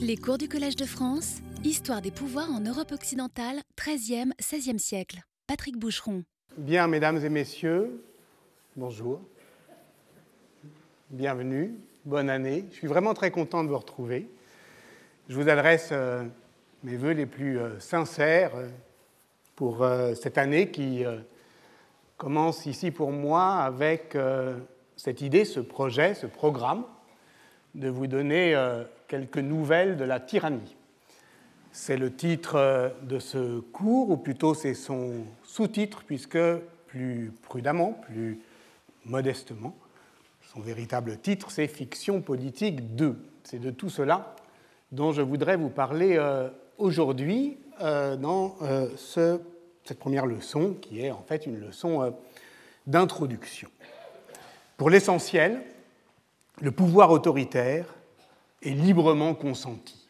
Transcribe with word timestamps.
Les 0.00 0.16
cours 0.16 0.38
du 0.38 0.48
Collège 0.48 0.76
de 0.76 0.84
France, 0.84 1.38
Histoire 1.64 2.00
des 2.00 2.12
pouvoirs 2.12 2.50
en 2.52 2.60
Europe 2.60 2.92
occidentale, 2.92 3.62
13e, 3.76 4.30
16e 4.40 4.78
siècle. 4.78 5.22
Patrick 5.48 5.76
Boucheron. 5.76 6.22
Bien, 6.56 6.86
mesdames 6.86 7.24
et 7.24 7.28
messieurs, 7.28 8.04
bonjour. 8.76 9.20
Bienvenue, 11.10 11.74
bonne 12.04 12.30
année. 12.30 12.66
Je 12.70 12.76
suis 12.76 12.86
vraiment 12.86 13.14
très 13.14 13.32
content 13.32 13.64
de 13.64 13.68
vous 13.68 13.78
retrouver. 13.78 14.30
Je 15.28 15.34
vous 15.34 15.48
adresse 15.48 15.88
euh, 15.90 16.22
mes 16.84 16.96
voeux 16.96 17.12
les 17.12 17.26
plus 17.26 17.58
euh, 17.58 17.80
sincères 17.80 18.54
euh, 18.54 18.68
pour 19.56 19.84
cette 20.14 20.38
année 20.38 20.70
qui 20.70 21.02
commence 22.18 22.66
ici 22.66 22.90
pour 22.90 23.10
moi 23.10 23.54
avec 23.54 24.14
cette 24.96 25.22
idée, 25.22 25.46
ce 25.46 25.60
projet, 25.60 26.12
ce 26.12 26.26
programme 26.26 26.84
de 27.76 27.88
vous 27.88 28.06
donner 28.06 28.56
quelques 29.06 29.38
nouvelles 29.38 29.96
de 29.96 30.04
la 30.04 30.18
tyrannie. 30.20 30.76
C'est 31.72 31.96
le 31.96 32.12
titre 32.12 32.92
de 33.02 33.18
ce 33.18 33.60
cours, 33.60 34.10
ou 34.10 34.16
plutôt 34.16 34.54
c'est 34.54 34.74
son 34.74 35.24
sous-titre, 35.44 36.02
puisque 36.06 36.38
plus 36.86 37.32
prudemment, 37.42 37.92
plus 37.92 38.40
modestement, 39.04 39.76
son 40.52 40.60
véritable 40.60 41.18
titre, 41.18 41.50
c'est 41.50 41.68
Fiction 41.68 42.22
politique 42.22 42.96
2. 42.96 43.16
C'est 43.44 43.58
de 43.58 43.70
tout 43.70 43.90
cela 43.90 44.34
dont 44.92 45.12
je 45.12 45.22
voudrais 45.22 45.56
vous 45.56 45.68
parler 45.68 46.16
euh, 46.16 46.48
aujourd'hui 46.78 47.58
euh, 47.82 48.16
dans 48.16 48.56
euh, 48.62 48.88
cette 48.96 49.98
première 49.98 50.26
leçon, 50.26 50.74
qui 50.80 51.02
est 51.02 51.10
en 51.10 51.22
fait 51.22 51.46
une 51.46 51.60
leçon 51.60 52.14
d'introduction. 52.86 53.68
Pour 54.76 54.90
l'essentiel, 54.90 55.62
le 56.60 56.70
pouvoir 56.70 57.10
autoritaire 57.10 57.86
est 58.62 58.70
librement 58.70 59.34
consenti. 59.34 60.08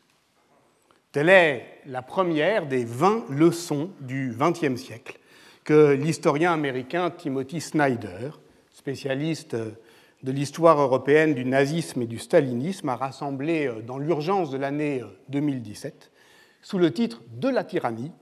Telle 1.12 1.28
est 1.28 1.80
la 1.86 2.02
première 2.02 2.66
des 2.66 2.84
20 2.84 3.30
leçons 3.30 3.90
du 4.00 4.34
XXe 4.38 4.80
siècle 4.80 5.18
que 5.64 5.92
l'historien 5.92 6.52
américain 6.52 7.10
Timothy 7.10 7.60
Snyder, 7.60 8.30
spécialiste 8.72 9.56
de 9.56 10.32
l'histoire 10.32 10.80
européenne 10.80 11.34
du 11.34 11.44
nazisme 11.44 12.02
et 12.02 12.06
du 12.06 12.18
stalinisme, 12.18 12.88
a 12.88 12.96
rassemblé 12.96 13.70
dans 13.84 13.98
l'urgence 13.98 14.50
de 14.50 14.58
l'année 14.58 15.02
2017 15.30 16.12
sous 16.62 16.78
le 16.78 16.92
titre 16.92 17.22
De 17.32 17.48
la 17.48 17.64
tyrannie, 17.64 18.12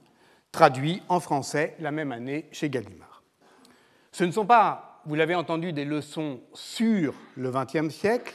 traduit 0.52 1.02
en 1.08 1.20
français 1.20 1.74
la 1.80 1.90
même 1.90 2.12
année 2.12 2.46
chez 2.52 2.70
Gallimard. 2.70 3.22
Ce 4.12 4.24
ne 4.24 4.30
sont 4.30 4.46
pas, 4.46 4.93
vous 5.06 5.14
l'avez 5.14 5.34
entendu, 5.34 5.72
des 5.72 5.84
leçons 5.84 6.40
sur 6.52 7.14
le 7.36 7.50
XXe 7.50 7.92
siècle, 7.94 8.34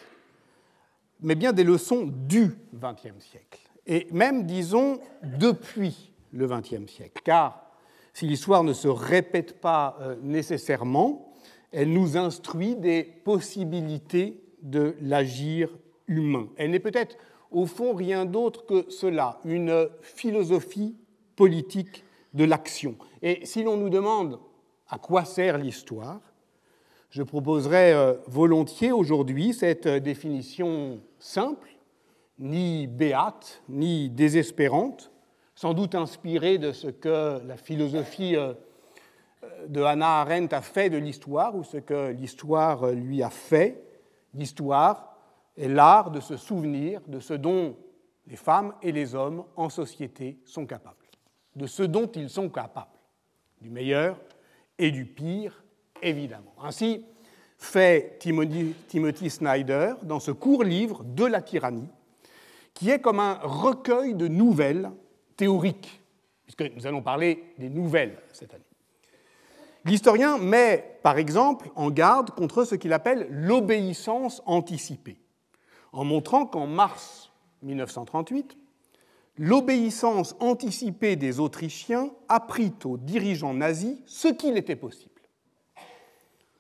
mais 1.21 1.35
bien 1.35 1.51
des 1.51 1.63
leçons 1.63 2.05
du 2.07 2.55
XXe 2.73 3.19
siècle, 3.19 3.59
et 3.85 4.07
même, 4.11 4.45
disons, 4.45 4.99
depuis 5.23 6.11
le 6.31 6.47
XXe 6.47 6.91
siècle, 6.91 7.21
car 7.23 7.65
si 8.13 8.27
l'histoire 8.27 8.63
ne 8.63 8.73
se 8.73 8.87
répète 8.87 9.59
pas 9.59 9.97
euh, 10.01 10.15
nécessairement, 10.21 11.33
elle 11.71 11.91
nous 11.91 12.17
instruit 12.17 12.75
des 12.75 13.03
possibilités 13.03 14.43
de 14.61 14.95
l'agir 15.01 15.69
humain. 16.07 16.49
Elle 16.57 16.71
n'est 16.71 16.79
peut-être 16.79 17.17
au 17.51 17.65
fond 17.65 17.93
rien 17.93 18.25
d'autre 18.25 18.65
que 18.65 18.89
cela, 18.89 19.39
une 19.45 19.89
philosophie 20.01 20.95
politique 21.35 22.03
de 22.33 22.43
l'action. 22.43 22.95
Et 23.21 23.45
si 23.45 23.63
l'on 23.63 23.77
nous 23.77 23.89
demande 23.89 24.39
à 24.87 24.99
quoi 24.99 25.25
sert 25.25 25.57
l'histoire, 25.57 26.19
je 27.09 27.23
proposerai 27.23 27.93
euh, 27.93 28.13
volontiers 28.27 28.91
aujourd'hui 28.91 29.53
cette 29.53 29.87
euh, 29.87 29.99
définition 29.99 31.01
simple, 31.17 31.69
ni 32.37 32.87
béate, 32.87 33.61
ni 33.67 34.09
désespérante, 34.09 35.11
sans 35.55 35.73
doute 35.73 35.95
inspirée 35.95 36.57
de 36.57 36.71
ce 36.71 36.87
que 36.87 37.41
la 37.45 37.57
philosophie 37.57 38.35
euh, 38.35 38.53
de 39.67 39.81
Hannah 39.81 40.21
Arendt 40.21 40.55
a 40.55 40.61
fait 40.61 40.89
de 40.89 40.97
l'histoire 40.97 41.55
ou 41.55 41.63
ce 41.63 41.77
que 41.77 42.11
l'histoire 42.11 42.91
lui 42.91 43.23
a 43.23 43.29
fait. 43.29 43.83
L'histoire 44.33 45.17
est 45.57 45.67
l'art 45.67 46.11
de 46.11 46.19
se 46.19 46.37
souvenir 46.37 47.01
de 47.07 47.19
ce 47.19 47.33
dont 47.33 47.75
les 48.27 48.35
femmes 48.35 48.73
et 48.83 48.91
les 48.91 49.15
hommes 49.15 49.43
en 49.55 49.69
société 49.69 50.39
sont 50.45 50.67
capables, 50.67 50.95
de 51.55 51.65
ce 51.65 51.83
dont 51.83 52.07
ils 52.07 52.29
sont 52.29 52.49
capables, 52.49 52.99
du 53.59 53.69
meilleur 53.69 54.19
et 54.77 54.91
du 54.91 55.05
pire, 55.05 55.63
évidemment. 56.01 56.53
Ainsi 56.61 57.05
fait 57.57 58.17
Timothy, 58.19 59.29
Snyder 59.29 59.93
dans 60.03 60.19
ce 60.19 60.31
court 60.31 60.63
livre 60.63 61.03
de 61.03 61.25
la 61.25 61.41
tyrannie, 61.41 61.89
qui 62.73 62.89
est 62.89 62.99
comme 62.99 63.19
un 63.19 63.39
recueil 63.43 64.15
de 64.15 64.27
nouvelles 64.27 64.89
théoriques, 65.35 66.01
puisque 66.45 66.73
nous 66.75 66.87
allons 66.87 67.01
parler 67.01 67.43
des 67.57 67.69
nouvelles 67.69 68.17
cette 68.31 68.53
année. 68.53 68.63
L'historien 69.85 70.37
met, 70.37 70.99
par 71.03 71.17
exemple, 71.17 71.69
en 71.75 71.89
garde 71.89 72.31
contre 72.31 72.63
ce 72.63 72.75
qu'il 72.75 72.93
appelle 72.93 73.27
l'obéissance 73.29 74.41
anticipée, 74.45 75.19
en 75.91 76.03
montrant 76.03 76.45
qu'en 76.45 76.67
mars 76.67 77.31
1938, 77.63 78.57
l'obéissance 79.37 80.35
anticipée 80.39 81.15
des 81.15 81.39
Autrichiens 81.39 82.11
apprit 82.27 82.73
aux 82.83 82.97
dirigeants 82.97 83.53
nazis 83.53 83.97
ce 84.05 84.27
qu'il 84.27 84.57
était 84.57 84.75
possible. 84.75 85.08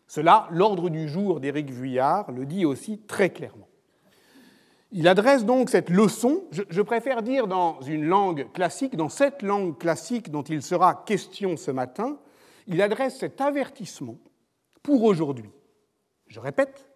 Cela, 0.09 0.47
l'ordre 0.49 0.89
du 0.89 1.07
jour 1.07 1.39
d'Éric 1.39 1.69
Vuillard 1.69 2.31
le 2.31 2.47
dit 2.47 2.65
aussi 2.65 2.97
très 2.97 3.29
clairement. 3.29 3.67
Il 4.91 5.07
adresse 5.07 5.45
donc 5.45 5.69
cette 5.69 5.91
leçon, 5.91 6.45
je, 6.49 6.81
préfère 6.81 7.21
dire 7.21 7.45
dans 7.45 7.79
une 7.81 8.05
langue 8.05 8.51
classique, 8.51 8.95
dans 8.95 9.07
cette 9.07 9.43
langue 9.43 9.77
classique 9.77 10.31
dont 10.31 10.41
il 10.41 10.63
sera 10.63 11.03
question 11.05 11.57
ce 11.57 11.69
matin, 11.69 12.17
il 12.65 12.81
adresse 12.81 13.19
cet 13.19 13.39
avertissement 13.39 14.17
pour 14.81 15.03
aujourd'hui. 15.03 15.51
Je 16.25 16.39
répète, 16.39 16.89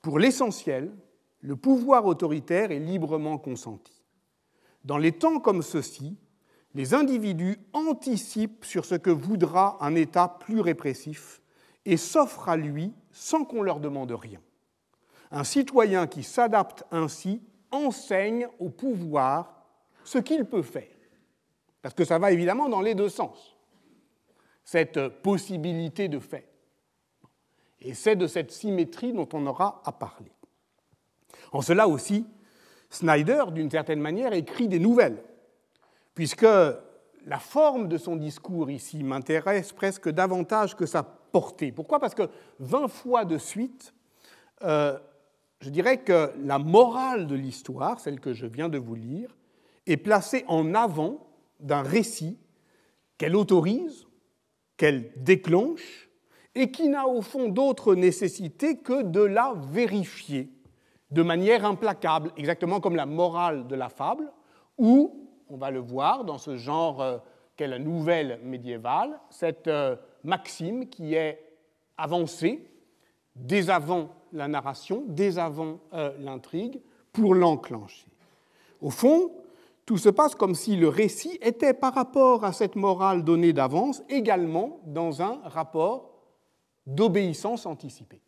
pour 0.00 0.20
l'essentiel, 0.20 0.92
le 1.40 1.56
pouvoir 1.56 2.06
autoritaire 2.06 2.70
est 2.70 2.78
librement 2.78 3.38
consenti. 3.38 4.04
Dans 4.84 4.98
les 4.98 5.10
temps 5.10 5.40
comme 5.40 5.62
ceux-ci, 5.62 6.16
les 6.74 6.94
individus 6.94 7.56
anticipent 7.72 8.64
sur 8.64 8.84
ce 8.84 8.94
que 8.94 9.10
voudra 9.10 9.78
un 9.80 9.96
État 9.96 10.28
plus 10.28 10.60
répressif 10.60 11.41
et 11.84 11.96
s'offrent 11.96 12.48
à 12.48 12.56
lui 12.56 12.92
sans 13.10 13.44
qu'on 13.44 13.62
leur 13.62 13.80
demande 13.80 14.12
rien. 14.12 14.40
Un 15.30 15.44
citoyen 15.44 16.06
qui 16.06 16.22
s'adapte 16.22 16.84
ainsi 16.90 17.42
enseigne 17.70 18.48
au 18.58 18.68
pouvoir 18.68 19.64
ce 20.04 20.18
qu'il 20.18 20.44
peut 20.44 20.62
faire. 20.62 20.84
Parce 21.80 21.94
que 21.94 22.04
ça 22.04 22.18
va 22.18 22.32
évidemment 22.32 22.68
dans 22.68 22.80
les 22.80 22.94
deux 22.94 23.08
sens, 23.08 23.56
cette 24.64 25.08
possibilité 25.08 26.08
de 26.08 26.18
faire. 26.18 26.44
Et 27.80 27.94
c'est 27.94 28.14
de 28.14 28.26
cette 28.26 28.52
symétrie 28.52 29.12
dont 29.12 29.28
on 29.32 29.46
aura 29.46 29.82
à 29.84 29.92
parler. 29.92 30.32
En 31.50 31.62
cela 31.62 31.88
aussi, 31.88 32.26
Snyder, 32.90 33.44
d'une 33.52 33.70
certaine 33.70 34.00
manière, 34.00 34.32
écrit 34.32 34.68
des 34.68 34.78
nouvelles, 34.78 35.22
puisque 36.14 36.46
la 37.24 37.38
forme 37.38 37.88
de 37.88 37.96
son 37.96 38.16
discours 38.16 38.70
ici 38.70 39.02
m'intéresse 39.02 39.72
presque 39.72 40.08
davantage 40.08 40.76
que 40.76 40.86
sa 40.86 41.02
Pourquoi? 41.32 41.98
Parce 41.98 42.14
que 42.14 42.28
20 42.60 42.88
fois 42.88 43.24
de 43.24 43.38
suite, 43.38 43.94
euh, 44.62 44.98
je 45.60 45.70
dirais 45.70 46.02
que 46.02 46.30
la 46.44 46.58
morale 46.58 47.26
de 47.26 47.34
l'histoire, 47.34 48.00
celle 48.00 48.20
que 48.20 48.32
je 48.32 48.46
viens 48.46 48.68
de 48.68 48.78
vous 48.78 48.94
lire, 48.94 49.36
est 49.86 49.96
placée 49.96 50.44
en 50.48 50.74
avant 50.74 51.26
d'un 51.60 51.82
récit 51.82 52.38
qu'elle 53.18 53.36
autorise, 53.36 54.06
qu'elle 54.76 55.12
déclenche, 55.16 56.08
et 56.54 56.70
qui 56.70 56.88
n'a 56.88 57.08
au 57.08 57.22
fond 57.22 57.48
d'autre 57.48 57.94
nécessité 57.94 58.78
que 58.78 59.02
de 59.02 59.22
la 59.22 59.54
vérifier 59.56 60.50
de 61.10 61.22
manière 61.22 61.64
implacable, 61.64 62.32
exactement 62.36 62.80
comme 62.80 62.96
la 62.96 63.06
morale 63.06 63.66
de 63.66 63.74
la 63.74 63.88
fable, 63.88 64.32
où, 64.78 65.28
on 65.48 65.56
va 65.56 65.70
le 65.70 65.78
voir 65.78 66.24
dans 66.24 66.38
ce 66.38 66.56
genre 66.56 67.02
euh, 67.02 67.18
qu'est 67.56 67.66
la 67.66 67.78
nouvelle 67.78 68.40
médiévale, 68.42 69.20
cette 69.28 69.68
euh, 69.68 69.96
maxime 70.24 70.88
qui 70.88 71.14
est 71.14 71.38
avancée 71.96 72.64
dès 73.36 73.70
avant 73.70 74.10
la 74.32 74.48
narration, 74.48 75.04
dès 75.06 75.38
avant 75.38 75.80
euh, 75.92 76.12
l'intrigue, 76.18 76.80
pour 77.12 77.34
l'enclencher. 77.34 78.06
Au 78.80 78.90
fond, 78.90 79.30
tout 79.84 79.98
se 79.98 80.08
passe 80.08 80.34
comme 80.34 80.54
si 80.54 80.76
le 80.76 80.88
récit 80.88 81.38
était 81.42 81.74
par 81.74 81.94
rapport 81.94 82.44
à 82.44 82.52
cette 82.52 82.76
morale 82.76 83.24
donnée 83.24 83.52
d'avance 83.52 84.02
également 84.08 84.80
dans 84.86 85.22
un 85.22 85.40
rapport 85.44 86.10
d'obéissance 86.86 87.66
anticipée. 87.66 88.20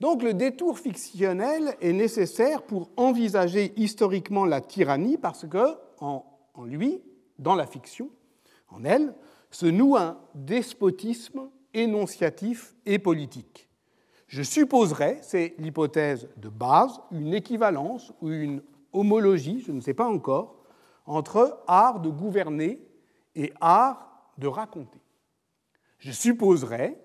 Donc 0.00 0.22
le 0.22 0.34
détour 0.34 0.78
fictionnel 0.78 1.76
est 1.80 1.92
nécessaire 1.92 2.62
pour 2.62 2.90
envisager 2.96 3.72
historiquement 3.76 4.44
la 4.44 4.60
tyrannie 4.60 5.16
parce 5.16 5.46
que, 5.46 5.76
en 6.00 6.24
lui, 6.64 7.00
dans 7.38 7.54
la 7.54 7.66
fiction, 7.66 8.10
en 8.70 8.84
elle, 8.84 9.14
se 9.54 9.66
noue 9.66 9.96
un 9.96 10.18
despotisme 10.34 11.48
énonciatif 11.74 12.74
et 12.86 12.98
politique. 12.98 13.68
Je 14.26 14.42
supposerais, 14.42 15.20
c'est 15.22 15.54
l'hypothèse 15.58 16.28
de 16.36 16.48
base, 16.48 17.00
une 17.12 17.32
équivalence 17.32 18.12
ou 18.20 18.30
une 18.30 18.62
homologie, 18.92 19.62
je 19.64 19.70
ne 19.70 19.80
sais 19.80 19.94
pas 19.94 20.08
encore, 20.08 20.56
entre 21.06 21.62
art 21.68 22.00
de 22.00 22.10
gouverner 22.10 22.80
et 23.36 23.52
art 23.60 24.32
de 24.38 24.48
raconter. 24.48 25.00
Je 25.98 26.10
supposerais 26.10 27.00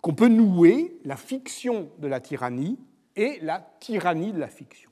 qu'on 0.00 0.14
peut 0.14 0.26
nouer 0.26 0.98
la 1.04 1.16
fiction 1.16 1.90
de 1.98 2.08
la 2.08 2.18
tyrannie 2.18 2.80
et 3.14 3.38
la 3.40 3.60
tyrannie 3.78 4.32
de 4.32 4.40
la 4.40 4.48
fiction. 4.48 4.90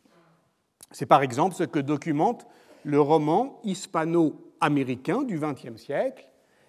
C'est 0.92 1.06
par 1.06 1.22
exemple 1.22 1.56
ce 1.56 1.64
que 1.64 1.80
documente 1.80 2.46
le 2.84 3.00
roman 3.00 3.60
hispano-américain 4.62 5.22
du 5.22 5.38
XXe 5.38 5.76
siècle, 5.76 6.28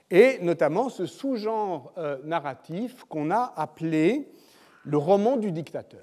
et 0.09 0.39
notamment 0.41 0.89
ce 0.89 1.05
sous-genre 1.05 1.93
euh, 1.97 2.17
narratif 2.23 3.03
qu'on 3.05 3.31
a 3.31 3.53
appelé 3.55 4.31
le 4.83 4.97
roman 4.97 5.37
du 5.37 5.51
dictateur. 5.51 6.01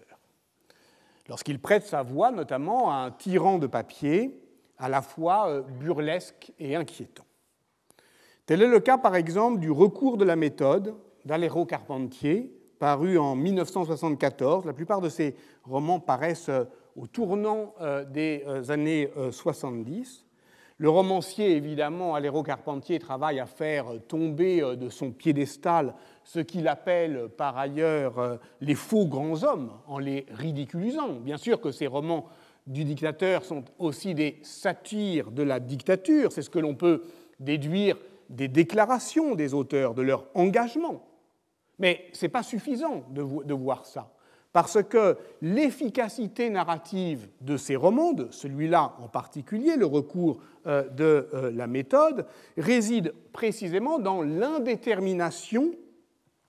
Lorsqu'il 1.29 1.61
prête 1.61 1.87
sa 1.87 2.03
voix 2.03 2.31
notamment 2.31 2.91
à 2.91 2.95
un 2.97 3.11
tyran 3.11 3.59
de 3.59 3.67
papier 3.67 4.41
à 4.79 4.89
la 4.89 5.03
fois 5.03 5.49
euh, 5.49 5.63
burlesque 5.63 6.53
et 6.59 6.75
inquiétant. 6.75 7.25
Tel 8.47 8.63
est 8.63 8.69
le 8.69 8.81
cas 8.81 8.99
par 8.99 9.15
exemple 9.15 9.61
du 9.61 9.71
recours 9.71 10.17
de 10.17 10.25
la 10.25 10.37
méthode 10.37 10.95
d'Aléro 11.25 11.67
Carpentier, 11.67 12.53
paru 12.79 13.19
en 13.19 13.37
1974. 13.37 14.65
La 14.65 14.73
plupart 14.73 15.01
de 15.01 15.09
ces 15.09 15.37
romans 15.65 16.01
paraissent 16.01 16.49
euh, 16.49 16.65
au 16.97 17.07
tournant 17.07 17.75
des 18.11 18.45
années 18.69 19.09
70. 19.31 20.27
Le 20.81 20.89
romancier, 20.89 21.57
évidemment, 21.57 22.15
Aléro 22.15 22.43
Carpentier, 22.43 22.99
travaille 22.99 23.39
à 23.39 23.45
faire 23.45 23.85
tomber 24.09 24.63
euh, 24.63 24.77
de 24.77 24.89
son 24.89 25.11
piédestal 25.11 25.93
ce 26.25 26.41
qu'il 26.41 26.67
appelle 26.69 27.29
par 27.37 27.59
ailleurs 27.59 28.19
euh, 28.19 28.37
les 28.63 28.75
faux 28.75 29.07
grands 29.07 29.45
hommes, 29.45 29.73
en 29.87 29.99
les 29.99 30.25
ridiculisant. 30.31 31.17
Bien 31.21 31.37
sûr 31.37 31.61
que 31.61 31.71
ces 31.71 31.87
romans 31.87 32.29
du 32.67 32.85
dictateur 32.85 33.45
sont 33.45 33.63
aussi 33.79 34.15
des 34.15 34.39
satires 34.43 35.31
de 35.33 35.43
la 35.43 35.61
dictature, 35.61 36.33
c'est 36.33 36.41
ce 36.41 36.49
que 36.49 36.59
l'on 36.59 36.75
peut 36.75 37.03
déduire 37.39 37.99
des 38.31 38.49
déclarations 38.49 39.35
des 39.35 39.53
auteurs, 39.53 39.93
de 39.93 40.01
leur 40.01 40.29
engagement. 40.33 41.05
Mais 41.79 42.07
ce 42.15 42.25
n'est 42.25 42.31
pas 42.31 42.43
suffisant 42.43 43.05
de 43.11 43.55
voir 43.55 43.85
ça 43.85 44.11
parce 44.53 44.83
que 44.83 45.17
l'efficacité 45.43 46.51
narrative 46.51 47.29
de 47.41 47.57
ces 47.57 47.77
romans, 47.77 48.13
de 48.13 48.29
celui-là 48.31 48.97
en 49.01 49.09
particulier, 49.09 49.77
le 49.77 49.87
recours 49.87 50.39
euh, 50.67 50.89
de 50.89 51.29
euh, 51.35 51.51
la 51.53 51.67
méthode, 51.67 52.27
réside 52.57 53.15
précisément 53.33 53.99
dans 53.99 54.23
l'indétermination 54.23 55.71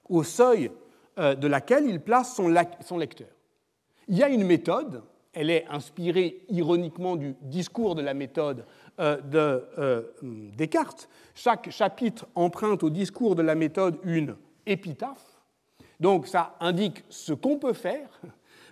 au 0.09 0.23
seuil 0.23 0.71
euh, 1.19 1.35
de 1.35 1.47
laquelle 1.47 1.85
il 1.85 1.99
place 1.99 2.35
son 2.35 2.97
lecteur. 2.97 3.27
Il 4.07 4.17
y 4.17 4.23
a 4.23 4.29
une 4.29 4.45
méthode, 4.45 5.03
elle 5.33 5.51
est 5.51 5.65
inspirée 5.69 6.43
ironiquement 6.49 7.15
du 7.15 7.35
discours 7.41 7.95
de 7.95 8.01
la 8.01 8.13
méthode 8.13 8.65
de 8.99 9.63
Descartes. 10.57 11.07
Chaque 11.33 11.69
chapitre 11.69 12.27
emprunte 12.35 12.83
au 12.83 12.89
discours 12.89 13.35
de 13.35 13.41
la 13.41 13.55
méthode 13.55 13.97
une 14.03 14.35
épitaphe 14.65 15.30
donc 16.01 16.27
ça 16.27 16.55
indique 16.59 17.05
ce 17.09 17.31
qu'on 17.31 17.59
peut 17.59 17.73
faire, 17.73 18.09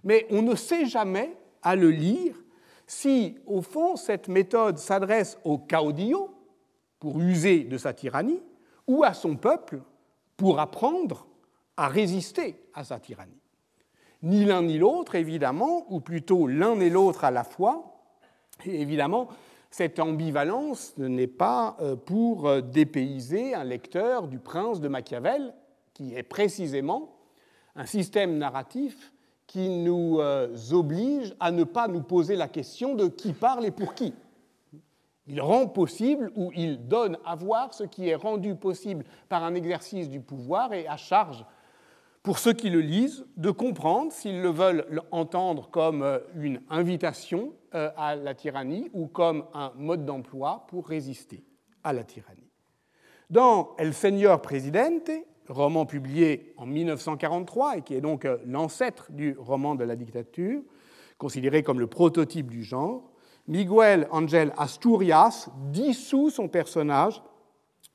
mais 0.03 0.25
on 0.31 0.41
ne 0.41 0.55
sait 0.55 0.87
jamais 0.87 1.37
à 1.61 1.75
le 1.75 1.91
lire 1.91 2.35
si, 2.87 3.37
au 3.45 3.61
fond, 3.61 3.95
cette 3.95 4.27
méthode 4.27 4.79
s'adresse 4.79 5.37
au 5.43 5.59
caudillo 5.59 6.31
pour 6.99 7.19
user 7.19 7.65
de 7.65 7.77
sa 7.77 7.93
tyrannie 7.93 8.41
ou 8.87 9.03
à 9.03 9.13
son 9.13 9.35
peuple 9.35 9.79
pour 10.37 10.59
apprendre 10.59 11.27
à 11.77 11.87
résister 11.87 12.55
à 12.73 12.83
sa 12.83 12.99
tyrannie. 12.99 13.39
Ni 14.23 14.43
l'un 14.43 14.63
ni 14.63 14.79
l'autre, 14.79 15.13
évidemment, 15.13 15.85
ou 15.93 15.99
plutôt 15.99 16.47
l'un 16.47 16.79
et 16.79 16.89
l'autre 16.89 17.25
à 17.25 17.31
la 17.31 17.43
fois. 17.43 18.01
Et 18.65 18.81
évidemment, 18.81 19.29
cette 19.69 19.99
ambivalence 19.99 20.97
n'est 20.97 21.27
pas 21.27 21.77
euh, 21.79 21.95
pour 21.95 22.47
euh, 22.47 22.61
dépayser 22.61 23.53
un 23.53 23.63
lecteur 23.63 24.27
du 24.27 24.39
prince 24.39 24.81
de 24.81 24.87
Machiavel, 24.87 25.53
qui 25.93 26.15
est 26.15 26.23
précisément 26.23 27.18
un 27.75 27.85
système 27.85 28.37
narratif 28.37 29.13
qui 29.47 29.69
nous 29.69 30.19
euh, 30.19 30.55
oblige 30.71 31.35
à 31.39 31.51
ne 31.51 31.63
pas 31.63 31.87
nous 31.87 32.01
poser 32.01 32.35
la 32.35 32.47
question 32.47 32.93
de 32.93 33.07
qui 33.07 33.33
parle 33.33 33.65
et 33.65 33.71
pour 33.71 33.95
qui. 33.95 34.13
Il 35.25 35.41
rend 35.41 35.67
possible 35.67 36.31
ou 36.35 36.51
il 36.55 36.87
donne 36.87 37.17
à 37.25 37.35
voir 37.35 37.73
ce 37.73 37.83
qui 37.83 38.09
est 38.09 38.15
rendu 38.15 38.55
possible 38.55 39.05
par 39.27 39.43
un 39.43 39.55
exercice 39.55 40.09
du 40.09 40.19
pouvoir 40.19 40.73
et 40.73 40.87
à 40.87 40.97
charge 40.97 41.45
pour 42.23 42.37
ceux 42.37 42.53
qui 42.53 42.69
le 42.69 42.81
lisent 42.81 43.25
de 43.37 43.49
comprendre 43.49 44.11
s'ils 44.11 44.41
le 44.41 44.49
veulent 44.49 45.01
entendre 45.11 45.69
comme 45.69 46.03
euh, 46.03 46.19
une 46.35 46.61
invitation 46.69 47.53
euh, 47.73 47.91
à 47.97 48.15
la 48.15 48.35
tyrannie 48.35 48.89
ou 48.93 49.07
comme 49.07 49.45
un 49.53 49.71
mode 49.75 50.05
d'emploi 50.05 50.65
pour 50.67 50.87
résister 50.87 51.43
à 51.83 51.93
la 51.93 52.03
tyrannie. 52.03 52.49
Dans 53.29 53.75
El 53.77 53.93
Señor 53.93 54.41
Presidente, 54.41 55.11
roman 55.49 55.85
publié 55.85 56.53
en 56.57 56.65
1943 56.65 57.77
et 57.77 57.81
qui 57.81 57.95
est 57.95 58.01
donc 58.01 58.25
euh, 58.25 58.37
l'ancêtre 58.45 59.11
du 59.11 59.35
roman 59.37 59.75
de 59.75 59.83
la 59.83 59.95
dictature, 59.95 60.61
considéré 61.17 61.63
comme 61.63 61.79
le 61.79 61.87
prototype 61.87 62.49
du 62.49 62.63
genre, 62.63 63.11
Miguel 63.47 64.07
Angel 64.11 64.53
Asturias 64.57 65.49
dissout 65.71 66.29
son 66.29 66.47
personnage 66.47 67.21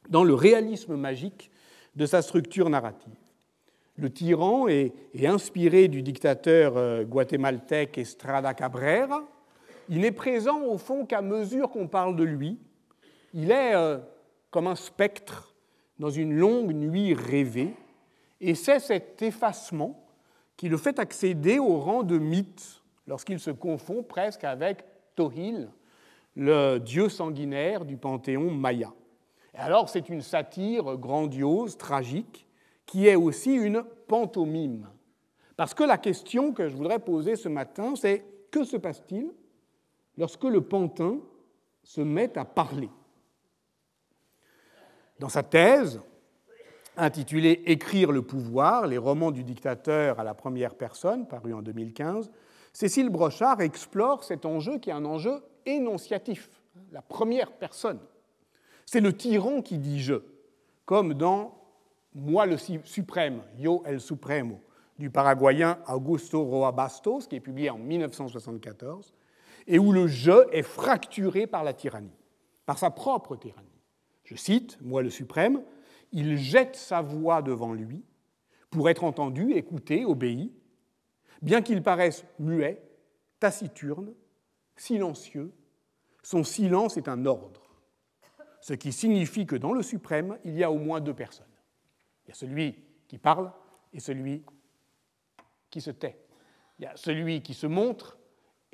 dans 0.09 0.25
le 0.25 0.35
réalisme 0.35 0.97
magique 0.97 1.51
de 1.95 2.07
sa 2.07 2.23
structure 2.23 2.69
narrative. 2.69 3.15
Le 3.97 4.11
tyran 4.11 4.67
est, 4.67 4.93
inspiré 5.25 5.87
du 5.87 6.03
dictateur 6.03 6.77
euh, 6.77 7.05
guatémaltèque 7.05 7.97
Estrada 7.99 8.53
Cabrera. 8.53 9.23
Il 9.89 10.01
n'est 10.01 10.11
présent 10.11 10.63
au 10.63 10.77
fond 10.77 11.07
qu'à 11.07 11.23
mesure 11.23 11.71
qu'on 11.71 11.87
parle 11.87 12.17
de 12.17 12.25
lui. 12.25 12.59
Il 13.33 13.53
est 13.53 13.75
euh, 13.75 13.99
comme 14.51 14.67
un 14.67 14.75
spectre 14.75 15.54
dans 15.99 16.11
une 16.11 16.35
longue 16.35 16.73
nuit 16.73 17.15
rêvée, 17.15 17.75
et 18.41 18.55
c'est 18.55 18.81
cet 18.81 19.23
effacement 19.23 20.05
qui 20.57 20.69
le 20.69 20.77
fait 20.77 20.99
accéder 20.99 21.59
au 21.59 21.79
rang 21.79 22.03
de 22.03 22.19
mythe 22.19 22.83
lorsqu'il 23.07 23.41
se 23.41 23.51
confond 23.51 24.03
presque 24.03 24.45
avec 24.45 24.85
Tohil, 25.15 25.71
le 26.37 26.79
dieu 26.79 27.09
sanguinaire 27.09 27.85
du 27.85 27.97
panthéon 27.97 28.51
maya. 28.51 28.93
Alors 29.55 29.89
c'est 29.89 30.09
une 30.09 30.21
satire 30.21 30.97
grandiose, 30.97 31.77
tragique, 31.77 32.47
qui 32.87 33.07
est 33.07 33.15
aussi 33.15 33.55
une 33.55 33.85
pantomime. 34.09 34.89
Parce 35.57 35.75
que 35.75 35.85
la 35.85 35.99
question 35.99 36.53
que 36.53 36.69
je 36.69 36.77
voudrais 36.77 36.99
poser 36.99 37.37
ce 37.37 37.49
matin, 37.49 37.95
c'est 37.95 38.25
que 38.51 38.65
se 38.65 38.77
passe-t-il 38.77 39.31
lorsque 40.19 40.45
le 40.45 40.61
pantin 40.61 41.19
se 41.83 42.01
met 42.01 42.37
à 42.37 42.45
parler? 42.45 42.91
Dans 45.25 45.31
sa 45.31 45.43
thèse, 45.43 46.03
intitulée 46.99 47.63
Écrire 47.65 48.13
le 48.13 48.21
pouvoir, 48.21 48.87
les 48.87 48.99
romans 48.99 49.31
du 49.31 49.43
dictateur 49.43 50.21
à 50.21 50.23
la 50.23 50.35
première 50.35 50.75
personne, 50.75 51.27
paru 51.27 51.55
en 51.55 51.63
2015, 51.63 52.31
Cécile 52.75 53.09
Brochard 53.09 53.63
explore 53.63 54.23
cet 54.23 54.45
enjeu 54.45 54.77
qui 54.77 54.91
est 54.91 54.93
un 54.93 55.07
enjeu 55.07 55.43
énonciatif, 55.65 56.51
la 56.93 57.01
première 57.01 57.53
personne. 57.53 58.01
C'est 58.85 59.01
le 59.01 59.15
tyran 59.17 59.63
qui 59.63 59.79
dit 59.79 60.03
je, 60.03 60.17
comme 60.85 61.15
dans 61.15 61.55
Moi 62.15 62.45
le 62.45 62.59
suprême, 62.59 63.41
Yo 63.57 63.83
el 63.87 64.03
Supremo, 64.03 64.61
du 64.99 65.09
paraguayen 65.09 65.79
Augusto 65.89 66.45
Roa 66.45 66.71
Bastos, 66.71 67.29
qui 67.29 67.37
est 67.37 67.41
publié 67.41 67.71
en 67.71 67.79
1974, 67.79 69.15
et 69.69 69.79
où 69.79 69.91
le 69.91 70.07
je 70.07 70.53
est 70.53 70.61
fracturé 70.63 71.47
par 71.47 71.65
la 71.65 71.73
tyrannie, 71.73 72.13
par 72.67 72.77
sa 72.77 72.91
propre 72.91 73.37
tyrannie. 73.37 73.74
Je 74.25 74.35
cite, 74.37 74.79
moi 74.81 75.03
le 75.03 75.11
suprême, 75.11 75.63
il 76.13 76.37
jette 76.37 76.77
sa 76.77 77.03
voix 77.03 77.43
devant 77.43 77.73
lui 77.73 78.05
pour 78.71 78.89
être 78.89 79.05
entendu, 79.05 79.53
écouté, 79.53 80.05
obéi, 80.05 80.53
bien 81.43 81.63
qu'il 81.63 81.83
paraisse 81.83 82.25
muet, 82.39 82.83
taciturne, 83.39 84.15
silencieux, 84.77 85.53
son 86.23 86.43
silence 86.43 86.97
est 86.97 87.09
un 87.09 87.27
ordre, 87.27 87.63
ce 88.61 88.73
qui 88.73 88.93
signifie 88.93 89.47
que 89.47 89.57
dans 89.57 89.73
le 89.73 89.83
suprême, 89.83 90.39
il 90.45 90.57
y 90.57 90.65
a 90.65 90.71
au 90.71 90.79
moins 90.79 91.01
deux 91.01 91.15
personnes. 91.15 91.47
Il 92.25 92.31
y 92.31 92.33
a 92.33 92.35
celui 92.35 92.83
qui 93.07 93.19
parle 93.19 93.53
et 93.93 94.01
celui 94.01 94.43
qui 95.69 95.81
se 95.81 95.91
tait. 95.91 96.19
Il 96.79 96.85
y 96.85 96.87
a 96.87 96.97
celui 96.97 97.43
qui 97.43 97.53
se 97.53 97.67
montre 97.67 98.19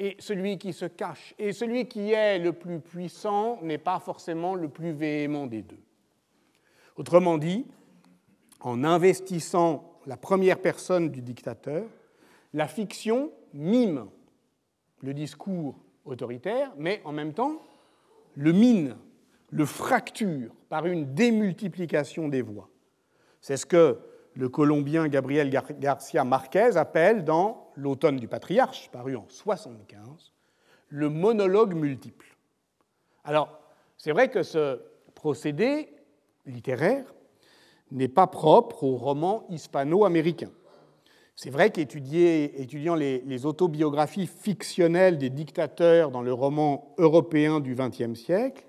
et 0.00 0.16
celui 0.18 0.56
qui 0.56 0.72
se 0.72 0.86
cache. 0.86 1.34
Et 1.38 1.52
celui 1.52 1.86
qui 1.86 2.12
est 2.12 2.38
le 2.38 2.54
plus 2.54 2.80
puissant 2.80 3.58
n'est 3.60 3.78
pas 3.78 4.00
forcément 4.00 4.54
le 4.54 4.70
plus 4.70 4.92
véhément 4.92 5.46
des 5.46 5.60
deux. 5.60 5.78
Autrement 6.96 7.36
dit, 7.36 7.66
en 8.60 8.82
investissant 8.82 10.00
la 10.06 10.16
première 10.16 10.58
personne 10.58 11.10
du 11.10 11.20
dictateur, 11.20 11.84
la 12.54 12.66
fiction 12.66 13.30
mime 13.52 14.06
le 15.02 15.12
discours 15.12 15.76
autoritaire, 16.06 16.72
mais 16.78 17.02
en 17.04 17.12
même 17.12 17.34
temps 17.34 17.60
le 18.34 18.52
mine, 18.52 18.96
le 19.50 19.66
fracture 19.66 20.50
par 20.70 20.86
une 20.86 21.14
démultiplication 21.14 22.28
des 22.28 22.40
voix. 22.40 22.70
C'est 23.42 23.58
ce 23.58 23.66
que 23.66 23.98
le 24.34 24.48
Colombien 24.48 25.08
Gabriel 25.08 25.50
Garcia 25.78 26.24
Marquez 26.24 26.76
appelle 26.76 27.24
dans 27.24 27.69
L'automne 27.80 28.16
du 28.16 28.28
patriarche, 28.28 28.90
paru 28.90 29.16
en 29.16 29.22
1975, 29.22 30.32
le 30.90 31.08
monologue 31.08 31.74
multiple. 31.74 32.36
Alors, 33.24 33.58
c'est 33.96 34.12
vrai 34.12 34.28
que 34.28 34.42
ce 34.42 34.82
procédé 35.14 35.88
littéraire 36.44 37.14
n'est 37.90 38.08
pas 38.08 38.26
propre 38.26 38.84
au 38.84 38.96
roman 38.96 39.46
hispano-américain. 39.48 40.50
C'est 41.36 41.48
vrai 41.48 41.70
qu'étudiant 41.70 42.94
les, 42.96 43.22
les, 43.24 43.46
autobiographies 43.46 44.26
fictionnelles 44.26 45.16
des 45.16 45.30
dictateurs 45.30 46.10
dans 46.10 46.20
le 46.20 46.34
roman 46.34 46.94
européen 46.98 47.60
du 47.60 47.74
XXe 47.74 48.12
siècle, 48.12 48.66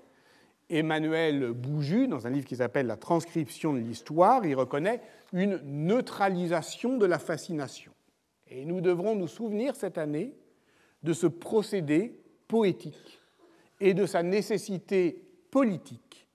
Emmanuel 0.70 1.52
Bouju, 1.52 2.08
dans 2.08 2.26
un 2.26 2.30
livre 2.30 2.46
qui 2.46 2.56
s'appelle 2.56 2.86
La 2.86 2.96
transcription 2.96 3.74
de 3.74 3.78
l'histoire, 3.78 4.46
il 4.46 4.54
reconnaît 4.54 5.02
une 5.34 5.60
neutralisation 5.64 6.96
de 6.96 7.04
la 7.04 7.18
fascination. 7.18 7.92
Et 8.54 8.66
nous 8.66 8.82
devrons 8.82 9.14
nous 9.14 9.28
souvenir 9.28 9.74
cette 9.74 9.96
année 9.96 10.34
de 11.02 11.12
ce 11.12 11.26
procédé 11.26 12.20
poétique 12.48 13.20
et 13.80 13.94
de 13.94 14.04
sa 14.04 14.22
nécessité 14.22 15.24
politique. 15.50 16.26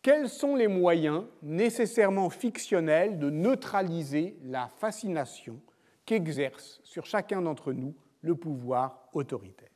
Quels 0.00 0.28
sont 0.28 0.54
les 0.54 0.68
moyens 0.68 1.24
nécessairement 1.42 2.30
fictionnels 2.30 3.18
de 3.18 3.30
neutraliser 3.30 4.36
la 4.44 4.68
fascination 4.68 5.60
qu'exerce 6.04 6.80
sur 6.84 7.04
chacun 7.04 7.42
d'entre 7.42 7.72
nous 7.72 7.94
le 8.20 8.36
pouvoir 8.36 9.08
autoritaire? 9.12 9.68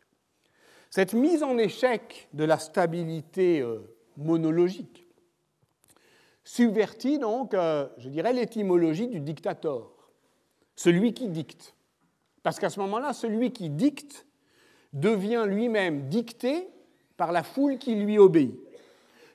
Cette 0.90 1.12
mise 1.12 1.42
en 1.42 1.58
échec 1.58 2.28
de 2.32 2.44
la 2.44 2.58
stabilité 2.58 3.60
euh, 3.60 3.80
monologique. 4.16 5.08
Subvertit 6.44 7.18
donc, 7.18 7.52
euh, 7.54 7.88
je 7.98 8.08
dirais, 8.08 8.32
l'étymologie 8.32 9.08
du 9.08 9.20
dictateur, 9.20 9.90
celui 10.76 11.14
qui 11.14 11.28
dicte. 11.28 11.74
Parce 12.42 12.58
qu'à 12.58 12.70
ce 12.70 12.80
moment-là, 12.80 13.12
celui 13.12 13.52
qui 13.52 13.68
dicte 13.68 14.26
devient 14.92 15.44
lui-même 15.46 16.08
dicté 16.08 16.68
par 17.16 17.32
la 17.32 17.42
foule 17.42 17.78
qui 17.78 17.94
lui 17.94 18.18
obéit, 18.18 18.54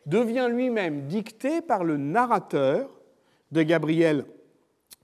devient 0.06 0.48
lui-même 0.50 1.08
dicté 1.08 1.62
par 1.62 1.84
le 1.84 1.98
narrateur 1.98 2.90
de 3.52 3.62
Gabriel 3.62 4.26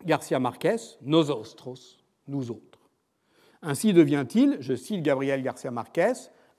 Garcia 0.05 0.39
Marquez, 0.39 0.77
Nosotros, 1.03 1.99
nous 2.27 2.51
autres. 2.51 2.79
Ainsi 3.61 3.93
devient-il, 3.93 4.57
je 4.59 4.73
cite 4.73 5.03
Gabriel 5.03 5.43
Garcia 5.43 5.69
Marquez, 5.69 6.13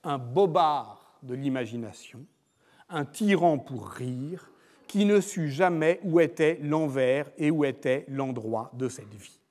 un 0.04 0.18
bobard 0.18 1.18
de 1.22 1.34
l'imagination, 1.34 2.24
un 2.88 3.04
tyran 3.04 3.58
pour 3.58 3.88
rire, 3.88 4.52
qui 4.86 5.04
ne 5.04 5.20
sut 5.20 5.48
jamais 5.48 6.00
où 6.04 6.20
était 6.20 6.58
l'envers 6.62 7.30
et 7.38 7.50
où 7.50 7.64
était 7.64 8.04
l'endroit 8.08 8.70
de 8.74 8.88
cette 8.88 9.14
vie. 9.14 9.41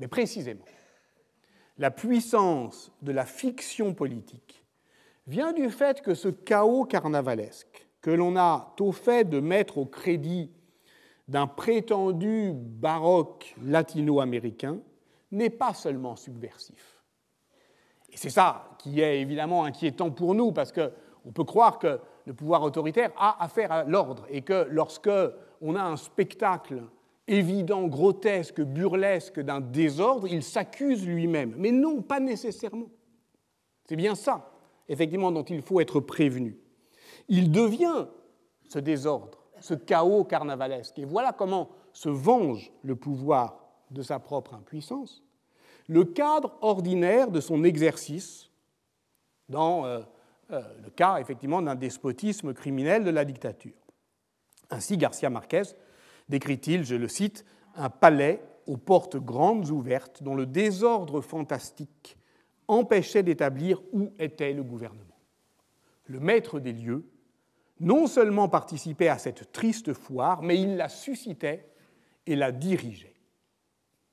Mais 0.00 0.08
précisément, 0.08 0.64
la 1.78 1.90
puissance 1.90 2.90
de 3.02 3.12
la 3.12 3.26
fiction 3.26 3.94
politique 3.94 4.64
vient 5.26 5.52
du 5.52 5.70
fait 5.70 6.00
que 6.00 6.14
ce 6.14 6.28
chaos 6.28 6.84
carnavalesque 6.84 7.86
que 8.00 8.10
l'on 8.10 8.36
a 8.36 8.74
au 8.80 8.92
fait 8.92 9.28
de 9.28 9.40
mettre 9.40 9.76
au 9.76 9.84
crédit 9.84 10.50
d'un 11.28 11.46
prétendu 11.46 12.52
baroque 12.54 13.54
latino-américain 13.62 14.78
n'est 15.30 15.50
pas 15.50 15.74
seulement 15.74 16.16
subversif. 16.16 16.96
Et 18.10 18.16
c'est 18.16 18.30
ça 18.30 18.70
qui 18.78 19.02
est 19.02 19.20
évidemment 19.20 19.64
inquiétant 19.64 20.10
pour 20.10 20.34
nous, 20.34 20.50
parce 20.50 20.72
qu'on 20.72 21.32
peut 21.32 21.44
croire 21.44 21.78
que 21.78 22.00
le 22.24 22.32
pouvoir 22.32 22.62
autoritaire 22.62 23.12
a 23.18 23.42
affaire 23.44 23.70
à 23.70 23.84
l'ordre 23.84 24.24
et 24.30 24.40
que 24.40 24.66
lorsque 24.70 25.10
on 25.60 25.76
a 25.76 25.82
un 25.82 25.96
spectacle 25.96 26.82
évident, 27.26 27.86
grotesque, 27.86 28.60
burlesque 28.60 29.40
d'un 29.40 29.60
désordre, 29.60 30.26
il 30.28 30.42
s'accuse 30.42 31.06
lui-même. 31.06 31.54
Mais 31.56 31.70
non, 31.70 32.02
pas 32.02 32.20
nécessairement. 32.20 32.90
C'est 33.84 33.96
bien 33.96 34.14
ça, 34.14 34.52
effectivement, 34.88 35.32
dont 35.32 35.44
il 35.44 35.62
faut 35.62 35.80
être 35.80 36.00
prévenu. 36.00 36.58
Il 37.28 37.50
devient 37.50 38.06
ce 38.68 38.78
désordre, 38.78 39.38
ce 39.60 39.74
chaos 39.74 40.24
carnavalesque. 40.24 40.98
Et 40.98 41.04
voilà 41.04 41.32
comment 41.32 41.70
se 41.92 42.08
venge 42.08 42.72
le 42.82 42.96
pouvoir 42.96 43.60
de 43.90 44.02
sa 44.02 44.18
propre 44.18 44.54
impuissance. 44.54 45.22
Le 45.88 46.04
cadre 46.04 46.56
ordinaire 46.60 47.30
de 47.30 47.40
son 47.40 47.64
exercice 47.64 48.50
dans 49.48 49.84
euh, 49.84 50.00
euh, 50.52 50.62
le 50.84 50.90
cas 50.90 51.18
effectivement 51.18 51.60
d'un 51.60 51.74
despotisme 51.74 52.54
criminel 52.54 53.04
de 53.04 53.10
la 53.10 53.24
dictature. 53.24 53.74
Ainsi, 54.70 54.96
Garcia 54.96 55.30
Marquez 55.30 55.62
décrit-il, 56.30 56.84
je 56.84 56.94
le 56.94 57.08
cite, 57.08 57.44
un 57.74 57.90
palais 57.90 58.42
aux 58.66 58.78
portes 58.78 59.16
grandes 59.16 59.68
ouvertes 59.70 60.22
dont 60.22 60.34
le 60.34 60.46
désordre 60.46 61.20
fantastique 61.20 62.16
empêchait 62.68 63.22
d'établir 63.22 63.82
où 63.92 64.12
était 64.18 64.52
le 64.52 64.62
gouvernement. 64.62 65.18
Le 66.06 66.20
maître 66.20 66.60
des 66.60 66.72
lieux 66.72 67.04
non 67.80 68.06
seulement 68.06 68.48
participait 68.48 69.08
à 69.08 69.18
cette 69.18 69.52
triste 69.52 69.92
foire, 69.94 70.42
mais 70.42 70.60
il 70.60 70.76
la 70.76 70.88
suscitait 70.88 71.66
et 72.26 72.36
la 72.36 72.52
dirigeait. 72.52 73.14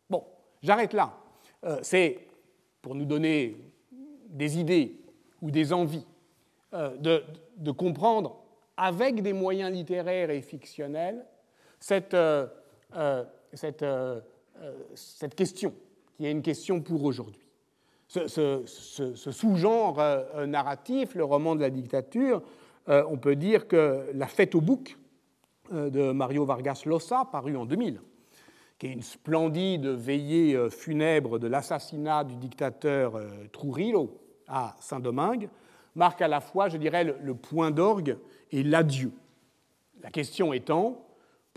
Bon, 0.09 0.23
j'arrête 0.63 0.93
là. 0.93 1.17
Euh, 1.65 1.79
c'est 1.81 2.27
pour 2.81 2.95
nous 2.95 3.05
donner 3.05 3.57
des 4.29 4.57
idées 4.57 5.01
ou 5.41 5.51
des 5.51 5.73
envies 5.73 6.07
euh, 6.73 6.95
de, 6.97 7.71
comprendre 7.71 8.43
avec 8.77 9.21
des 9.21 9.33
moyens 9.33 9.71
littéraires 9.71 10.29
et 10.29 10.41
fictionnels 10.41 11.25
cette, 11.79 12.13
euh, 12.13 12.47
euh, 12.95 13.23
cette, 13.53 13.85
cette, 14.95 15.35
question, 15.35 15.73
qui 16.15 16.25
est 16.25 16.31
une 16.31 16.41
question 16.41 16.81
pour 16.81 17.03
aujourd'hui. 17.03 17.41
Ce, 18.07 18.27
ce, 18.27 19.31
sous-genre 19.31 20.01
narratif, 20.47 21.13
le 21.13 21.25
roman 21.25 21.55
de 21.55 21.61
la 21.61 21.69
dictature, 21.69 22.41
on 22.87 23.17
peut 23.17 23.35
dire 23.35 23.67
que 23.67 24.09
La 24.13 24.27
fête 24.27 24.55
au 24.55 24.61
bouc 24.61 24.97
de 25.71 26.13
Mario 26.13 26.45
Vargas 26.45 26.83
Llosa, 26.85 27.27
paru 27.29 27.57
en 27.57 27.65
2000, 27.65 27.99
qui 28.79 28.87
est 28.87 28.91
une 28.93 29.01
splendide 29.01 29.87
veillée 29.87 30.69
funèbre 30.69 31.37
de 31.37 31.47
l'assassinat 31.47 32.23
du 32.23 32.37
dictateur 32.37 33.19
Trujillo 33.51 34.17
à 34.47 34.73
Saint-Domingue, 34.79 35.49
marque 35.97 36.21
à 36.21 36.27
la 36.27 36.39
fois, 36.39 36.69
je 36.69 36.77
dirais, 36.77 37.03
le, 37.03 37.33
point 37.33 37.71
d'orgue 37.71 38.17
et 38.51 38.63
l'adieu. 38.63 39.11
La 40.01 40.11
question 40.11 40.53
étant, 40.53 41.06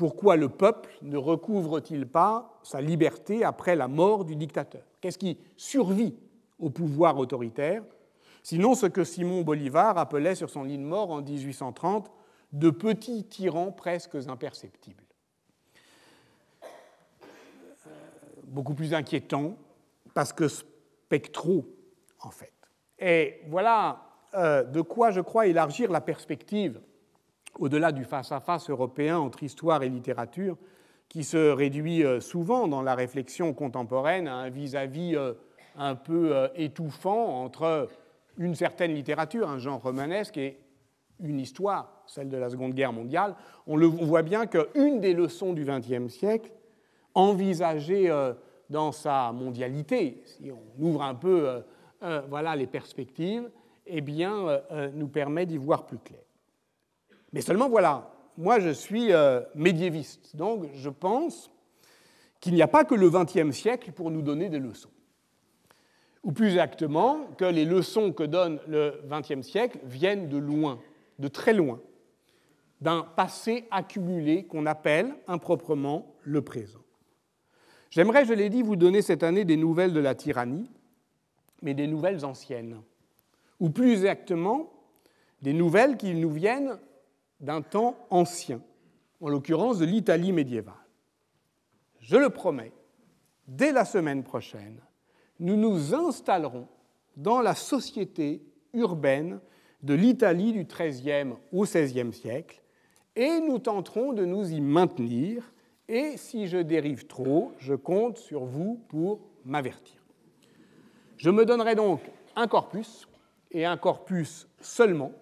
pourquoi 0.00 0.36
le 0.36 0.48
peuple 0.48 0.88
ne 1.02 1.18
recouvre-t-il 1.18 2.06
pas 2.06 2.58
sa 2.62 2.80
liberté 2.80 3.44
après 3.44 3.76
la 3.76 3.86
mort 3.86 4.24
du 4.24 4.34
dictateur? 4.34 4.80
Qu'est-ce 5.02 5.18
qui 5.18 5.36
survit 5.58 6.16
au 6.58 6.70
pouvoir 6.70 7.18
autoritaire? 7.18 7.82
Sinon 8.42 8.74
ce 8.74 8.86
que 8.86 9.04
Simon 9.04 9.42
Bolivar 9.42 9.98
appelait 9.98 10.34
sur 10.34 10.48
son 10.48 10.64
lit 10.64 10.78
de 10.78 10.82
mort 10.82 11.10
en 11.10 11.20
1830 11.20 12.10
de 12.54 12.70
petits 12.70 13.24
tyrans 13.24 13.72
presque 13.72 14.14
imperceptibles. 14.26 15.04
Euh, 16.62 17.90
beaucoup 18.44 18.72
plus 18.72 18.94
inquiétant 18.94 19.52
parce 20.14 20.32
que 20.32 20.48
spectraux, 20.48 21.66
en 22.20 22.30
fait. 22.30 22.54
Et 22.98 23.42
voilà 23.48 24.00
euh, 24.32 24.64
de 24.64 24.80
quoi, 24.80 25.10
je 25.10 25.20
crois, 25.20 25.46
élargir 25.46 25.92
la 25.92 26.00
perspective 26.00 26.80
au-delà 27.58 27.92
du 27.92 28.04
face-à-face 28.04 28.70
européen 28.70 29.18
entre 29.18 29.42
histoire 29.42 29.82
et 29.82 29.88
littérature, 29.88 30.56
qui 31.08 31.24
se 31.24 31.50
réduit 31.50 32.04
euh, 32.04 32.20
souvent 32.20 32.68
dans 32.68 32.82
la 32.82 32.94
réflexion 32.94 33.52
contemporaine 33.52 34.28
à 34.28 34.34
un 34.34 34.50
vis-à-vis 34.50 35.16
euh, 35.16 35.34
un 35.76 35.94
peu 35.94 36.48
étouffant 36.56 37.42
entre 37.42 37.88
une 38.36 38.54
certaine 38.54 38.94
littérature, 38.94 39.48
un 39.48 39.58
genre 39.58 39.82
romanesque, 39.82 40.36
et 40.36 40.58
une 41.20 41.38
histoire, 41.38 42.02
celle 42.06 42.28
de 42.28 42.36
la 42.36 42.50
Seconde 42.50 42.74
Guerre 42.74 42.92
mondiale. 42.92 43.34
On, 43.66 43.76
le, 43.76 43.86
voit 43.86 44.22
bien 44.22 44.46
qu'une 44.46 45.00
des 45.00 45.14
leçons 45.14 45.52
du 45.52 45.64
XXe 45.64 46.12
siècle, 46.12 46.50
envisagée 47.14 48.12
dans 48.68 48.92
sa 48.92 49.32
mondialité, 49.32 50.22
si 50.24 50.50
on 50.50 50.84
ouvre 50.84 51.02
un 51.02 51.14
peu 51.14 51.62
voilà, 52.28 52.56
les 52.56 52.66
perspectives, 52.66 53.48
eh 53.92 54.02
euh, 54.02 54.60
euh, 54.70 54.90
nous 54.94 55.08
permet 55.08 55.46
d'y 55.46 55.56
voir 55.56 55.84
plus 55.84 55.98
clair. 55.98 56.20
Mais 57.32 57.40
seulement 57.40 57.68
voilà, 57.68 58.10
moi 58.36 58.60
je 58.60 58.70
suis 58.70 59.12
euh, 59.12 59.40
médiéviste, 59.54 60.36
donc 60.36 60.66
je 60.74 60.90
pense 60.90 61.50
qu'il 62.40 62.54
n'y 62.54 62.62
a 62.62 62.68
pas 62.68 62.84
que 62.84 62.94
le 62.94 63.10
XXe 63.10 63.56
siècle 63.56 63.92
pour 63.92 64.10
nous 64.10 64.22
donner 64.22 64.48
des 64.48 64.58
leçons. 64.58 64.90
Ou 66.22 66.32
plus 66.32 66.48
exactement, 66.48 67.26
que 67.38 67.44
les 67.44 67.64
leçons 67.64 68.12
que 68.12 68.24
donne 68.24 68.60
le 68.66 69.00
XXe 69.08 69.46
siècle 69.46 69.78
viennent 69.84 70.28
de 70.28 70.36
loin, 70.36 70.78
de 71.18 71.28
très 71.28 71.52
loin, 71.52 71.80
d'un 72.80 73.02
passé 73.02 73.66
accumulé 73.70 74.44
qu'on 74.44 74.66
appelle 74.66 75.14
improprement 75.26 76.14
le 76.22 76.42
présent. 76.42 76.80
J'aimerais, 77.90 78.24
je 78.24 78.32
l'ai 78.32 78.48
dit, 78.48 78.62
vous 78.62 78.76
donner 78.76 79.02
cette 79.02 79.22
année 79.22 79.44
des 79.44 79.56
nouvelles 79.56 79.92
de 79.92 80.00
la 80.00 80.14
tyrannie, 80.14 80.70
mais 81.62 81.74
des 81.74 81.86
nouvelles 81.86 82.24
anciennes 82.24 82.80
ou 83.60 83.68
plus 83.68 83.92
exactement 83.92 84.72
des 85.42 85.52
nouvelles 85.52 85.96
qui 85.96 86.14
nous 86.14 86.30
viennent 86.30 86.78
d'un 87.40 87.62
temps 87.62 87.96
ancien, 88.10 88.60
en 89.20 89.28
l'occurrence 89.28 89.78
de 89.78 89.84
l'Italie 89.84 90.32
médiévale. 90.32 90.74
Je 92.00 92.16
le 92.16 92.30
promets, 92.30 92.72
dès 93.46 93.72
la 93.72 93.84
semaine 93.84 94.22
prochaine, 94.22 94.80
nous 95.38 95.56
nous 95.56 95.94
installerons 95.94 96.68
dans 97.16 97.40
la 97.40 97.54
société 97.54 98.42
urbaine 98.72 99.40
de 99.82 99.94
l'Italie 99.94 100.52
du 100.52 100.64
XIIIe 100.64 101.34
au 101.52 101.64
XVIe 101.64 102.12
siècle 102.12 102.62
et 103.16 103.40
nous 103.40 103.58
tenterons 103.58 104.12
de 104.12 104.24
nous 104.24 104.52
y 104.52 104.60
maintenir. 104.60 105.52
Et 105.88 106.16
si 106.16 106.46
je 106.46 106.58
dérive 106.58 107.06
trop, 107.06 107.52
je 107.58 107.74
compte 107.74 108.18
sur 108.18 108.44
vous 108.44 108.80
pour 108.88 109.20
m'avertir. 109.44 109.96
Je 111.16 111.30
me 111.30 111.44
donnerai 111.44 111.74
donc 111.74 112.00
un 112.36 112.46
corpus, 112.46 113.08
et 113.50 113.64
un 113.64 113.76
corpus 113.76 114.48
seulement, 114.60 115.12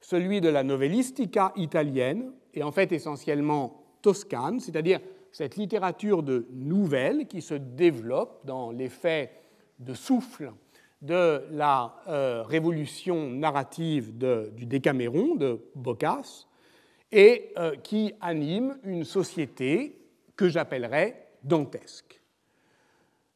celui 0.00 0.40
de 0.40 0.48
la 0.48 0.62
novellistica 0.62 1.52
italienne, 1.56 2.32
et 2.54 2.62
en 2.62 2.72
fait 2.72 2.92
essentiellement 2.92 3.82
toscane, 4.02 4.60
c'est-à-dire 4.60 5.00
cette 5.32 5.56
littérature 5.56 6.22
de 6.22 6.46
nouvelles 6.52 7.26
qui 7.26 7.42
se 7.42 7.54
développe 7.54 8.40
dans 8.44 8.70
l'effet 8.70 9.32
de 9.78 9.94
souffle 9.94 10.52
de 11.02 11.44
la 11.52 11.94
euh, 12.08 12.42
révolution 12.42 13.30
narrative 13.30 14.16
du 14.18 14.66
Décaméron 14.66 15.36
de 15.36 15.60
Boccace 15.74 16.48
et 17.12 17.52
euh, 17.56 17.76
qui 17.76 18.12
anime 18.20 18.78
une 18.82 19.04
société 19.04 19.96
que 20.36 20.48
j'appellerais 20.48 21.28
dantesque. 21.42 22.17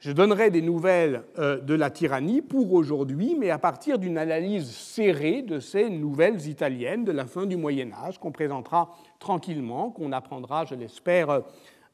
Je 0.03 0.11
donnerai 0.11 0.51
des 0.51 0.63
nouvelles 0.63 1.23
euh, 1.39 1.61
de 1.61 1.75
la 1.75 1.89
tyrannie 1.89 2.43
pour 2.43 2.73
aujourd'hui, 2.73 3.37
mais 3.39 3.51
à 3.51 3.59
partir 3.59 4.01
d'une 4.01 4.19
analyse 4.19 4.69
serrée 4.69 5.43
de 5.43 5.61
ces 5.61 5.91
nouvelles 5.91 6.49
italiennes 6.49 7.05
de 7.05 7.13
la 7.13 7.25
fin 7.25 7.47
du 7.47 7.57
Moyen 7.57 7.93
Âge 7.93 8.19
qu'on 8.19 8.33
présentera 8.33 8.97
tranquillement, 9.21 9.93
qu'on 9.93 10.11
apprendra, 10.11 10.65
je 10.65 10.75
l'espère, 10.75 11.43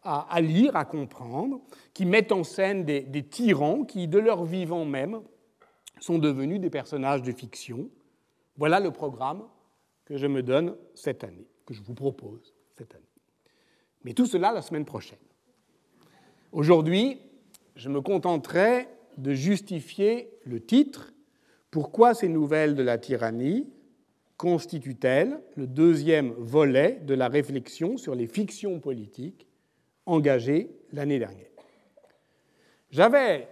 à, 0.03 0.41
lire, 0.41 0.75
à 0.75 0.87
comprendre, 0.87 1.61
qui 1.93 2.07
mettent 2.07 2.33
en 2.33 2.45
scène 2.45 2.87
des, 2.87 3.03
des 3.03 3.25
tyrans 3.25 3.85
qui, 3.85 4.09
de 4.09 4.19
leur 4.19 4.47
vivant 4.47 4.87
même, 4.87 5.21
sont 6.01 6.19
devenus 6.19 6.61
des 6.61 6.71
personnages 6.71 7.21
de 7.21 7.31
fiction. 7.31 7.91
Voilà 8.57 8.81
le 8.81 8.91
programme 8.91 9.43
que 10.07 10.17
je 10.17 10.27
me 10.27 10.43
donne 10.43 10.79
cette 10.95 11.25
année, 11.25 11.47
que 11.67 11.75
je 11.75 11.83
vous 11.83 11.93
propose 11.93 12.55
cette 12.73 12.95
année. 12.95 13.05
Mais 14.03 14.15
tout 14.15 14.25
cela 14.25 14.51
la 14.51 14.63
semaine 14.63 14.87
prochaine. 14.87 15.19
Aujourd'hui, 16.53 17.21
je 17.79 17.89
me 17.89 18.01
contenterai 18.01 18.89
de 19.17 19.33
justifier 19.33 20.31
le 20.45 20.61
titre 20.61 21.13
Pourquoi 21.71 22.13
ces 22.13 22.29
nouvelles 22.29 22.75
de 22.75 22.83
la 22.83 22.99
tyrannie 22.99 23.69
constituent-elles 24.37 25.41
le 25.57 25.67
deuxième 25.67 26.33
volet 26.33 27.01
de 27.05 27.15
la 27.15 27.29
réflexion 27.29 27.97
sur 27.97 28.15
les 28.15 28.27
fictions 28.27 28.81
politiques 28.81 29.47
engagées 30.07 30.71
l'année 30.93 31.21
dernière? 31.21 31.47
J'avais 32.91 33.49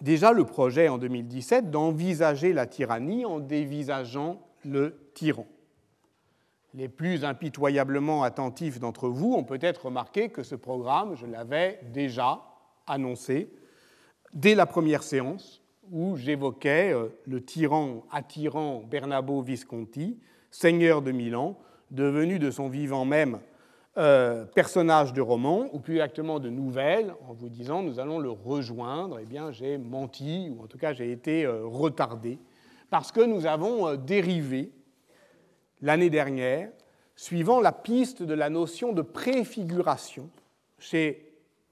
déjà 0.00 0.32
le 0.32 0.44
projet 0.44 0.88
en 0.88 0.96
2017 0.96 1.70
d'envisager 1.70 2.54
la 2.54 2.66
tyrannie 2.66 3.26
en 3.26 3.40
dévisageant 3.40 4.40
le 4.64 5.10
tyran. 5.14 5.46
Les 6.72 6.88
plus 6.88 7.24
impitoyablement 7.24 8.22
attentifs 8.22 8.78
d'entre 8.78 9.08
vous 9.08 9.34
ont 9.34 9.44
peut-être 9.44 9.86
remarqué 9.86 10.30
que 10.30 10.42
ce 10.42 10.54
programme, 10.54 11.14
je 11.14 11.26
l'avais 11.26 11.80
déjà 11.92 12.47
annoncé 12.88 13.50
dès 14.32 14.54
la 14.54 14.66
première 14.66 15.02
séance 15.02 15.62
où 15.90 16.16
j'évoquais 16.16 16.92
euh, 16.92 17.08
le 17.26 17.42
tyran 17.42 18.04
attirant 18.10 18.82
Bernabo 18.82 19.42
Visconti, 19.42 20.18
seigneur 20.50 21.02
de 21.02 21.12
Milan, 21.12 21.58
devenu 21.90 22.38
de 22.38 22.50
son 22.50 22.68
vivant 22.68 23.04
même 23.04 23.38
euh, 23.96 24.44
personnage 24.44 25.12
de 25.12 25.20
roman, 25.20 25.68
ou 25.72 25.80
plus 25.80 25.94
exactement 25.94 26.38
de 26.38 26.50
nouvelle, 26.50 27.14
en 27.28 27.32
vous 27.32 27.48
disant 27.48 27.82
nous 27.82 27.98
allons 27.98 28.18
le 28.18 28.30
rejoindre, 28.30 29.18
eh 29.20 29.24
bien 29.24 29.50
j'ai 29.50 29.78
menti, 29.78 30.52
ou 30.54 30.62
en 30.62 30.66
tout 30.66 30.78
cas 30.78 30.92
j'ai 30.92 31.10
été 31.10 31.44
euh, 31.44 31.64
retardé, 31.64 32.38
parce 32.90 33.12
que 33.12 33.20
nous 33.20 33.46
avons 33.46 33.96
dérivé 33.96 34.70
l'année 35.80 36.10
dernière, 36.10 36.70
suivant 37.16 37.60
la 37.60 37.72
piste 37.72 38.22
de 38.22 38.34
la 38.34 38.50
notion 38.50 38.92
de 38.92 39.02
préfiguration 39.02 40.30
chez 40.78 41.27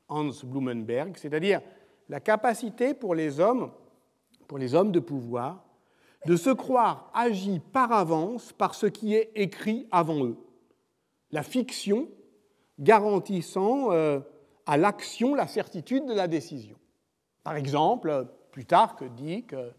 Hans 0.08 0.30
Blumenberg, 0.44 1.16
c'est-à-dire 1.16 1.60
la 2.08 2.20
capacité 2.20 2.94
pour 2.94 3.14
les 3.14 3.40
hommes, 3.40 3.70
pour 4.46 4.58
les 4.58 4.74
hommes 4.74 4.92
de 4.92 5.00
pouvoir, 5.00 5.64
de 6.26 6.36
se 6.36 6.50
croire 6.50 7.10
agis 7.14 7.60
par 7.72 7.92
avance 7.92 8.52
par 8.52 8.74
ce 8.74 8.86
qui 8.86 9.14
est 9.14 9.30
écrit 9.34 9.86
avant 9.90 10.24
eux. 10.24 10.36
La 11.30 11.42
fiction 11.42 12.08
garantissant 12.78 13.92
euh, 13.92 14.20
à 14.66 14.76
l'action 14.76 15.34
la 15.34 15.46
certitude 15.46 16.06
de 16.06 16.14
la 16.14 16.28
décision. 16.28 16.76
Par 17.42 17.56
exemple, 17.56 18.26
Plutarque 18.50 19.04
dit 19.14 19.44
que 19.44 19.72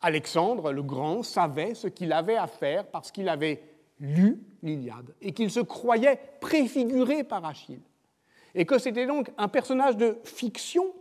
Alexandre 0.00 0.72
le 0.72 0.82
Grand 0.82 1.22
savait 1.22 1.74
ce 1.74 1.86
qu'il 1.86 2.12
avait 2.12 2.36
à 2.36 2.46
faire 2.46 2.86
parce 2.86 3.12
qu'il 3.12 3.28
avait 3.28 3.62
lu 4.00 4.42
l'Iliade 4.62 5.14
et 5.20 5.32
qu'il 5.32 5.50
se 5.50 5.60
croyait 5.60 6.18
préfiguré 6.40 7.22
par 7.22 7.44
Achille. 7.44 7.82
Et 8.54 8.66
que 8.66 8.78
c'était 8.78 9.06
donc 9.06 9.30
un 9.38 9.48
personnage 9.48 9.96
de 9.96 10.18
fiction 10.24 10.94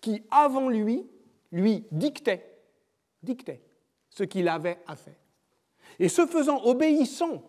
qui, 0.00 0.22
avant 0.30 0.68
lui, 0.68 1.06
lui 1.50 1.84
dictait, 1.90 2.44
dictait 3.22 3.62
ce 4.10 4.24
qu'il 4.24 4.48
avait 4.48 4.78
à 4.86 4.96
faire. 4.96 5.16
Et 5.98 6.08
ce 6.08 6.26
faisant 6.26 6.62
obéissant 6.64 7.42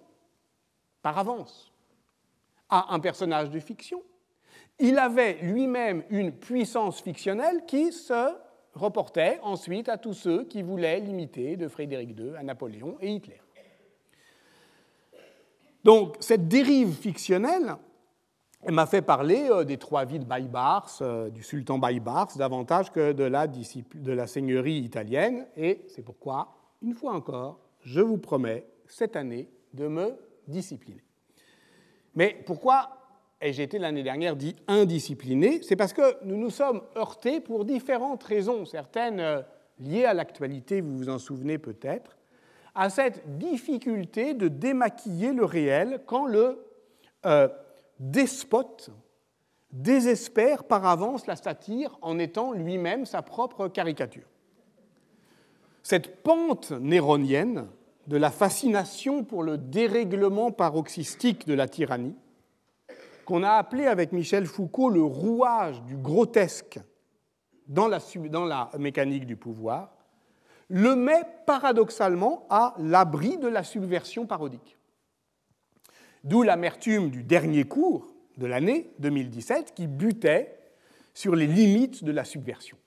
par 1.01 1.17
avance 1.17 1.71
à 2.69 2.93
un 2.93 2.99
personnage 2.99 3.49
de 3.49 3.59
fiction. 3.59 4.01
Il 4.79 4.97
avait 4.97 5.39
lui-même 5.41 6.03
une 6.09 6.31
puissance 6.31 7.01
fictionnelle 7.01 7.65
qui 7.65 7.91
se 7.91 8.35
reportait 8.73 9.39
ensuite 9.41 9.89
à 9.89 9.97
tous 9.97 10.13
ceux 10.13 10.45
qui 10.45 10.61
voulaient 10.61 10.99
l'imiter 10.99 11.57
de 11.57 11.67
Frédéric 11.67 12.17
II 12.17 12.35
à 12.37 12.43
Napoléon 12.43 12.97
et 13.01 13.11
Hitler. 13.11 13.41
Donc 15.83 16.17
cette 16.19 16.47
dérive 16.47 16.93
fictionnelle 16.93 17.75
m'a 18.67 18.85
fait 18.85 19.01
parler 19.01 19.47
euh, 19.49 19.63
des 19.63 19.77
trois 19.77 20.05
de 20.05 20.17
Baybars, 20.19 20.97
euh, 21.01 21.29
du 21.29 21.43
sultan 21.43 21.79
Baybars, 21.79 22.37
davantage 22.37 22.91
que 22.91 23.13
de 23.13 23.23
la, 23.23 23.47
de 23.47 24.11
la 24.11 24.27
seigneurie 24.27 24.79
italienne, 24.79 25.47
et 25.55 25.81
c'est 25.87 26.01
pourquoi, 26.01 26.49
une 26.81 26.93
fois 26.93 27.13
encore, 27.13 27.59
je 27.81 28.01
vous 28.01 28.17
promets 28.17 28.65
cette 28.87 29.15
année 29.15 29.49
de 29.73 29.87
me 29.87 30.15
discipliner. 30.47 31.03
Mais 32.15 32.41
pourquoi 32.45 32.89
ai-je 33.39 33.61
été 33.61 33.79
l'année 33.79 34.03
dernière 34.03 34.35
dit 34.35 34.55
indiscipliné? 34.67 35.61
C'est 35.61 35.75
parce 35.75 35.93
que 35.93 36.23
nous 36.25 36.35
nous 36.35 36.49
sommes 36.49 36.81
heurtés 36.97 37.39
pour 37.39 37.63
différentes 37.63 38.23
raisons, 38.23 38.65
certaines 38.65 39.19
euh, 39.19 39.41
liées 39.79 40.05
à 40.05 40.13
l'actualité, 40.13 40.81
vous 40.81 40.97
vous 40.97 41.09
en 41.09 41.19
souvenez 41.19 41.57
peut-être, 41.57 42.17
à 42.75 42.89
cette 42.89 43.37
difficulté 43.37 44.33
de 44.33 44.47
démaquiller 44.47 45.31
le 45.31 45.45
réel 45.45 46.01
quand 46.05 46.25
le 46.25 46.59
despote 47.99 48.91
désespère 49.71 50.63
par 50.63 50.85
avance 50.85 51.27
la 51.27 51.35
satire 51.35 51.97
en 52.01 52.17
étant 52.17 52.53
lui-même 52.53 53.05
sa 53.05 53.21
propre 53.21 53.67
caricature. 53.67 54.27
Cette 55.83 56.23
pente 56.23 56.71
néronienne 56.71 57.67
de 58.07 58.17
la 58.17 58.31
fascination 58.31 59.23
pour 59.23 59.43
le 59.43 59.57
dérèglement 59.57 60.51
paroxystique 60.51 61.47
de 61.47 61.53
la 61.53 61.67
tyrannie, 61.67 62.15
qu'on 63.25 63.43
a 63.43 63.51
appelé 63.51 63.85
avec 63.85 64.11
Michel 64.11 64.47
Foucault 64.47 64.89
le 64.89 65.03
rouage 65.03 65.83
du 65.83 65.95
grotesque 65.95 66.79
dans 67.67 67.87
la, 67.87 67.99
dans 68.31 68.45
la 68.45 68.71
mécanique 68.79 69.27
du 69.27 69.35
pouvoir, 69.35 69.93
le 70.69 70.95
met 70.95 71.23
paradoxalement 71.45 72.47
à 72.49 72.73
l'abri 72.79 73.37
de 73.37 73.47
la 73.47 73.63
subversion 73.63 74.25
parodique. 74.25 74.78
D'où 76.23 76.43
l'amertume 76.43 77.09
du 77.09 77.23
dernier 77.23 77.63
cours 77.63 78.07
de 78.37 78.45
l'année 78.45 78.91
2017 78.99 79.73
qui 79.73 79.87
butait 79.87 80.57
sur 81.13 81.35
les 81.35 81.47
limites 81.47 82.03
de 82.03 82.11
la 82.11 82.23
subversion, 82.23 82.77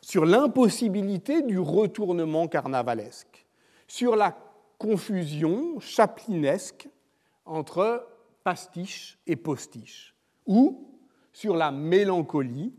sur 0.00 0.24
l'impossibilité 0.24 1.42
du 1.42 1.58
retournement 1.58 2.48
carnavalesque, 2.48 3.46
sur 3.86 4.16
la 4.16 4.36
confusion 4.78 5.78
chaplinesque 5.80 6.88
entre 7.44 8.06
pastiche 8.44 9.18
et 9.26 9.36
postiche, 9.36 10.14
ou 10.46 10.88
sur 11.32 11.56
la 11.56 11.70
mélancolie 11.70 12.74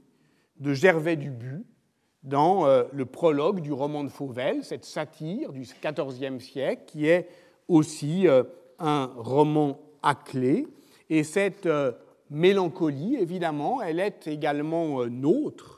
de 0.57 0.73
Gervais 0.73 1.15
Dubu 1.15 1.65
dans 2.23 2.65
euh, 2.65 2.85
le 2.91 3.05
prologue 3.05 3.61
du 3.61 3.71
roman 3.71 4.03
de 4.03 4.09
Fauvel, 4.09 4.63
cette 4.63 4.85
satire 4.85 5.51
du 5.51 5.61
XIVe 5.61 6.39
siècle 6.39 6.83
qui 6.87 7.07
est 7.07 7.29
aussi 7.67 8.27
euh, 8.27 8.43
un 8.79 9.11
roman 9.15 9.79
à 10.01 10.15
clé. 10.15 10.67
Et 11.09 11.23
cette 11.23 11.65
euh, 11.65 11.91
mélancolie, 12.29 13.15
évidemment, 13.15 13.81
elle 13.81 13.99
est 13.99 14.27
également 14.27 15.05
nôtre 15.05 15.75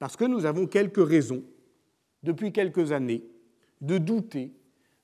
parce 0.00 0.16
que 0.16 0.24
nous 0.24 0.46
avons 0.46 0.66
quelques 0.66 1.06
raisons, 1.06 1.44
depuis 2.22 2.52
quelques 2.52 2.90
années, 2.90 3.22
de 3.80 3.98
douter 3.98 4.52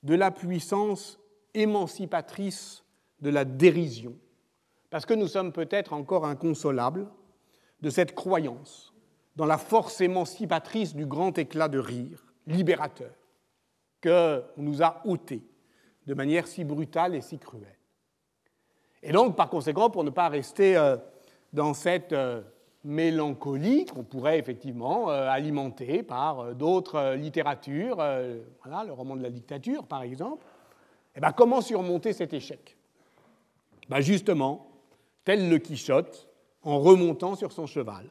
de 0.03 0.15
la 0.15 0.31
puissance 0.31 1.21
émancipatrice 1.55 2.83
de 3.21 3.31
la 3.31 3.45
dérision, 3.45 4.17
parce 4.91 5.07
que 5.07 5.15
nous 5.15 5.29
sommes 5.29 5.53
peut-être 5.53 5.93
encore 5.93 6.27
inconsolables 6.27 7.07
de 7.83 7.91
cette 7.91 8.15
croyance 8.15 8.95
dans 9.37 9.47
la 9.47 9.59
force 9.59 10.01
émancipatrice 10.01 10.95
du 10.95 11.05
grand 11.05 11.37
éclat 11.37 11.69
de 11.69 11.79
rire, 11.79 12.25
libérateur, 12.47 13.13
que 14.01 14.43
nous 14.57 14.83
a 14.83 15.03
ôté 15.05 15.43
de 16.07 16.15
manière 16.15 16.47
si 16.47 16.65
brutale 16.65 17.15
et 17.15 17.21
si 17.21 17.39
cruelle. 17.39 17.77
Et 19.03 19.13
donc, 19.13 19.37
par 19.37 19.49
conséquent, 19.49 19.91
pour 19.91 20.05
ne 20.05 20.11
pas 20.11 20.29
rester 20.29 20.77
euh, 20.77 20.97
dans 21.53 21.75
cette 21.75 22.13
euh, 22.13 22.43
mélancolie 22.85 23.85
qu'on 23.87 24.05
pourrait 24.05 24.39
effectivement 24.39 25.11
euh, 25.11 25.29
alimenter 25.29 26.03
par 26.03 26.55
d'autres 26.55 27.15
littératures, 27.15 27.97
voilà, 27.97 28.85
le 28.85 28.93
roman 28.93 29.17
de 29.17 29.23
la 29.23 29.31
dictature 29.31 29.87
par 29.87 30.03
exemple, 30.03 30.45
eh 31.15 31.21
bien, 31.21 31.33
comment 31.33 31.61
surmonter 31.61 32.13
cet 32.13 32.35
échec? 32.35 32.77
Ben 33.89 34.01
Justement, 34.01 34.69
tel 35.25 35.49
le 35.49 35.59
Quichotte, 35.59 36.29
en 36.63 36.81
remontant 36.81 37.37
sur 37.37 37.53
son 37.53 37.67
cheval, 37.67 38.11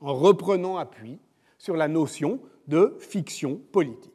en 0.00 0.14
reprenant 0.14 0.76
appui 0.76 1.18
sur 1.58 1.76
la 1.76 1.88
notion 1.88 2.40
de 2.68 2.96
fiction 3.00 3.60
politique. 3.72 4.12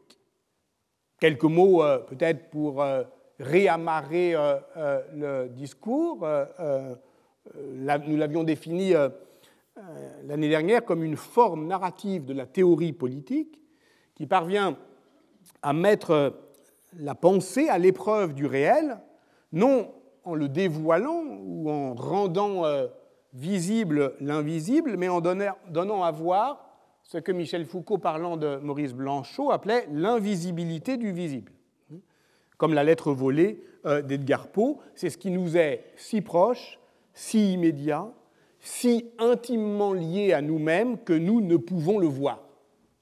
Quelques 1.21 1.43
mots 1.43 1.83
peut-être 2.09 2.49
pour 2.49 2.83
réamarrer 3.41 4.35
euh, 4.35 4.55
euh, 4.77 5.01
le 5.13 5.49
discours. 5.49 6.19
Euh, 6.23 6.95
nous 7.55 8.17
l'avions 8.17 8.43
défini 8.43 8.93
l'année 10.23 10.49
dernière 10.49 10.85
comme 10.85 11.03
une 11.03 11.17
forme 11.17 11.65
narrative 11.65 12.25
de 12.25 12.33
la 12.33 12.45
théorie 12.45 12.93
politique 12.93 13.59
qui 14.15 14.27
parvient 14.27 14.77
à 15.63 15.73
mettre 15.73 16.35
la 16.97 17.15
pensée 17.15 17.67
à 17.67 17.79
l'épreuve 17.79 18.33
du 18.33 18.45
réel, 18.45 18.99
non 19.51 19.91
en 20.23 20.35
le 20.35 20.49
dévoilant 20.49 21.23
ou 21.43 21.69
en 21.69 21.95
rendant 21.95 22.63
visible 23.33 24.13
l'invisible, 24.21 24.97
mais 24.97 25.09
en 25.09 25.19
donnant 25.19 26.03
à 26.03 26.11
voir 26.11 26.70
ce 27.03 27.17
que 27.17 27.31
Michel 27.31 27.65
Foucault, 27.65 27.97
parlant 27.97 28.37
de 28.37 28.57
Maurice 28.57 28.93
Blanchot, 28.93 29.51
appelait 29.51 29.87
l'invisibilité 29.91 30.97
du 30.97 31.11
visible 31.11 31.51
comme 32.61 32.75
la 32.75 32.83
lettre 32.83 33.11
volée 33.11 33.63
euh, 33.87 34.03
d'Edgar 34.03 34.49
Poe. 34.49 34.77
C'est 34.93 35.09
ce 35.09 35.17
qui 35.17 35.31
nous 35.31 35.57
est 35.57 35.83
si 35.95 36.21
proche, 36.21 36.77
si 37.11 37.53
immédiat, 37.53 38.13
si 38.59 39.09
intimement 39.17 39.93
lié 39.93 40.33
à 40.33 40.43
nous-mêmes 40.43 40.99
que 40.99 41.13
nous 41.13 41.41
ne 41.41 41.57
pouvons 41.57 41.97
le 41.97 42.05
voir. 42.05 42.43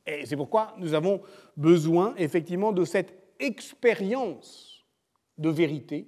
Et 0.08 0.26
c'est 0.26 0.38
pourquoi 0.38 0.74
nous 0.78 0.94
avons 0.94 1.20
besoin 1.58 2.14
effectivement 2.16 2.72
de 2.72 2.86
cette 2.86 3.14
expérience 3.38 4.86
de 5.38 5.50
vérité 5.50 6.08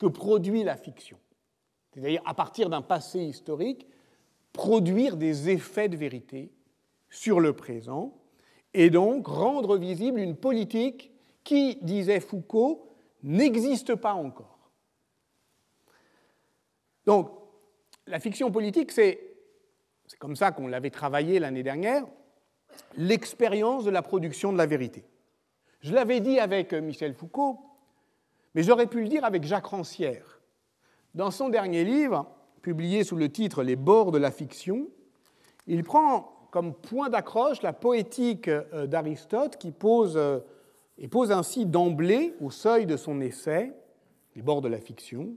que 0.00 0.06
produit 0.06 0.64
la 0.64 0.74
fiction. 0.74 1.18
C'est-à-dire 1.94 2.22
à 2.24 2.34
partir 2.34 2.68
d'un 2.68 2.82
passé 2.82 3.20
historique, 3.20 3.86
produire 4.52 5.16
des 5.16 5.50
effets 5.50 5.88
de 5.88 5.96
vérité 5.96 6.50
sur 7.12 7.38
le 7.38 7.52
présent 7.52 8.18
et 8.74 8.90
donc 8.90 9.26
rendre 9.28 9.76
visible 9.76 10.18
une 10.18 10.34
politique 10.34 11.12
qui, 11.44 11.76
disait 11.82 12.20
Foucault, 12.20 12.88
n'existe 13.22 13.94
pas 13.94 14.14
encore. 14.14 14.70
Donc, 17.04 17.30
la 18.06 18.18
fiction 18.18 18.50
politique, 18.50 18.90
c'est, 18.90 19.20
comme 20.18 20.36
ça 20.36 20.52
qu'on 20.52 20.68
l'avait 20.68 20.90
travaillé 20.90 21.38
l'année 21.38 21.62
dernière, 21.62 22.04
l'expérience 22.96 23.84
de 23.84 23.90
la 23.90 24.02
production 24.02 24.52
de 24.52 24.58
la 24.58 24.66
vérité. 24.66 25.04
Je 25.80 25.92
l'avais 25.92 26.20
dit 26.20 26.38
avec 26.38 26.72
Michel 26.72 27.12
Foucault, 27.12 27.60
mais 28.54 28.62
j'aurais 28.62 28.86
pu 28.86 29.02
le 29.02 29.08
dire 29.08 29.24
avec 29.24 29.44
Jacques 29.44 29.66
Rancière. 29.66 30.40
Dans 31.14 31.30
son 31.30 31.50
dernier 31.50 31.84
livre, 31.84 32.26
publié 32.62 33.04
sous 33.04 33.16
le 33.16 33.30
titre 33.30 33.62
Les 33.62 33.76
bords 33.76 34.12
de 34.12 34.18
la 34.18 34.30
fiction, 34.30 34.88
il 35.66 35.82
prend 35.82 36.31
comme 36.52 36.74
point 36.74 37.08
d'accroche 37.08 37.62
la 37.62 37.72
poétique 37.72 38.46
euh, 38.46 38.86
d'Aristote 38.86 39.56
qui 39.56 39.72
pose 39.72 40.16
euh, 40.16 40.38
et 40.98 41.08
pose 41.08 41.32
ainsi 41.32 41.64
d'emblée, 41.64 42.34
au 42.40 42.50
seuil 42.50 42.86
de 42.86 42.96
son 42.96 43.20
essai, 43.20 43.72
Les 44.36 44.42
bords 44.42 44.60
de 44.60 44.68
la 44.68 44.78
fiction, 44.78 45.30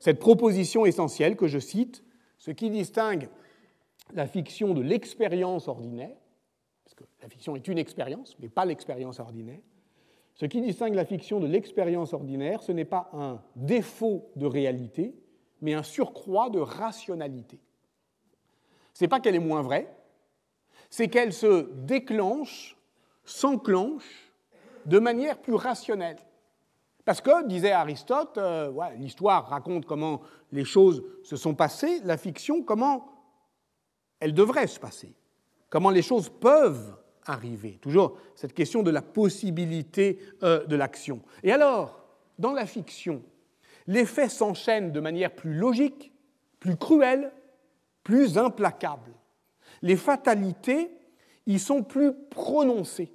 cette 0.00 0.18
proposition 0.18 0.84
essentielle 0.84 1.36
que 1.36 1.46
je 1.46 1.60
cite, 1.60 2.04
ce 2.38 2.50
qui 2.50 2.68
distingue 2.68 3.28
la 4.12 4.26
fiction 4.26 4.74
de 4.74 4.82
l'expérience 4.82 5.68
ordinaire, 5.68 6.16
parce 6.84 6.94
que 6.94 7.04
la 7.22 7.28
fiction 7.28 7.54
est 7.54 7.66
une 7.68 7.78
expérience, 7.78 8.36
mais 8.40 8.48
pas 8.48 8.64
l'expérience 8.64 9.20
ordinaire, 9.20 9.60
ce 10.34 10.46
qui 10.46 10.60
distingue 10.60 10.94
la 10.94 11.04
fiction 11.04 11.38
de 11.38 11.46
l'expérience 11.46 12.12
ordinaire, 12.12 12.60
ce 12.62 12.72
n'est 12.72 12.84
pas 12.84 13.08
un 13.12 13.40
défaut 13.54 14.28
de 14.34 14.46
réalité, 14.46 15.14
mais 15.62 15.74
un 15.74 15.84
surcroît 15.84 16.50
de 16.50 16.58
rationalité. 16.58 17.60
Ce 18.92 19.04
n'est 19.04 19.08
pas 19.08 19.20
qu'elle 19.20 19.36
est 19.36 19.38
moins 19.38 19.62
vraie, 19.62 19.88
c'est 20.94 21.08
qu'elle 21.08 21.32
se 21.32 21.68
déclenche, 21.72 22.76
s'enclenche 23.24 24.32
de 24.86 25.00
manière 25.00 25.38
plus 25.42 25.54
rationnelle. 25.54 26.18
Parce 27.04 27.20
que, 27.20 27.44
disait 27.48 27.72
Aristote, 27.72 28.38
euh, 28.38 28.70
l'histoire 28.96 29.48
raconte 29.48 29.86
comment 29.86 30.20
les 30.52 30.64
choses 30.64 31.02
se 31.24 31.34
sont 31.34 31.56
passées, 31.56 32.00
la 32.04 32.16
fiction, 32.16 32.62
comment 32.62 33.12
elles 34.20 34.34
devraient 34.34 34.68
se 34.68 34.78
passer, 34.78 35.12
comment 35.68 35.90
les 35.90 36.00
choses 36.00 36.28
peuvent 36.28 36.96
arriver. 37.26 37.80
Toujours 37.82 38.16
cette 38.36 38.54
question 38.54 38.84
de 38.84 38.92
la 38.92 39.02
possibilité 39.02 40.20
euh, 40.44 40.64
de 40.64 40.76
l'action. 40.76 41.22
Et 41.42 41.50
alors, 41.50 42.04
dans 42.38 42.52
la 42.52 42.66
fiction, 42.66 43.20
les 43.88 44.06
faits 44.06 44.30
s'enchaînent 44.30 44.92
de 44.92 45.00
manière 45.00 45.34
plus 45.34 45.54
logique, 45.54 46.12
plus 46.60 46.76
cruelle, 46.76 47.32
plus 48.04 48.38
implacable. 48.38 49.10
Les 49.84 49.96
fatalités 49.96 50.90
y 51.46 51.58
sont 51.58 51.82
plus 51.82 52.14
prononcées 52.30 53.12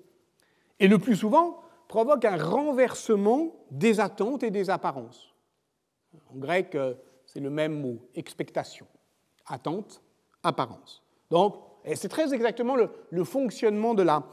et 0.79 0.87
le 0.87 0.99
plus 0.99 1.15
souvent 1.15 1.61
provoque 1.87 2.25
un 2.25 2.37
renversement 2.37 3.55
des 3.71 3.99
attentes 3.99 4.43
et 4.43 4.51
des 4.51 4.69
apparences. 4.69 5.33
En 6.31 6.37
grec, 6.37 6.75
euh, 6.75 6.93
c'est 7.25 7.39
le 7.39 7.49
même 7.49 7.81
mot, 7.81 7.97
expectation, 8.13 8.85
attente, 9.47 10.03
apparence. 10.43 11.01
Donc, 11.31 11.55
c'est 11.95 12.07
très 12.07 12.35
exactement 12.35 12.75
le, 12.75 13.23
fonctionnement 13.23 13.95
de 13.95 14.03
la 14.03 14.23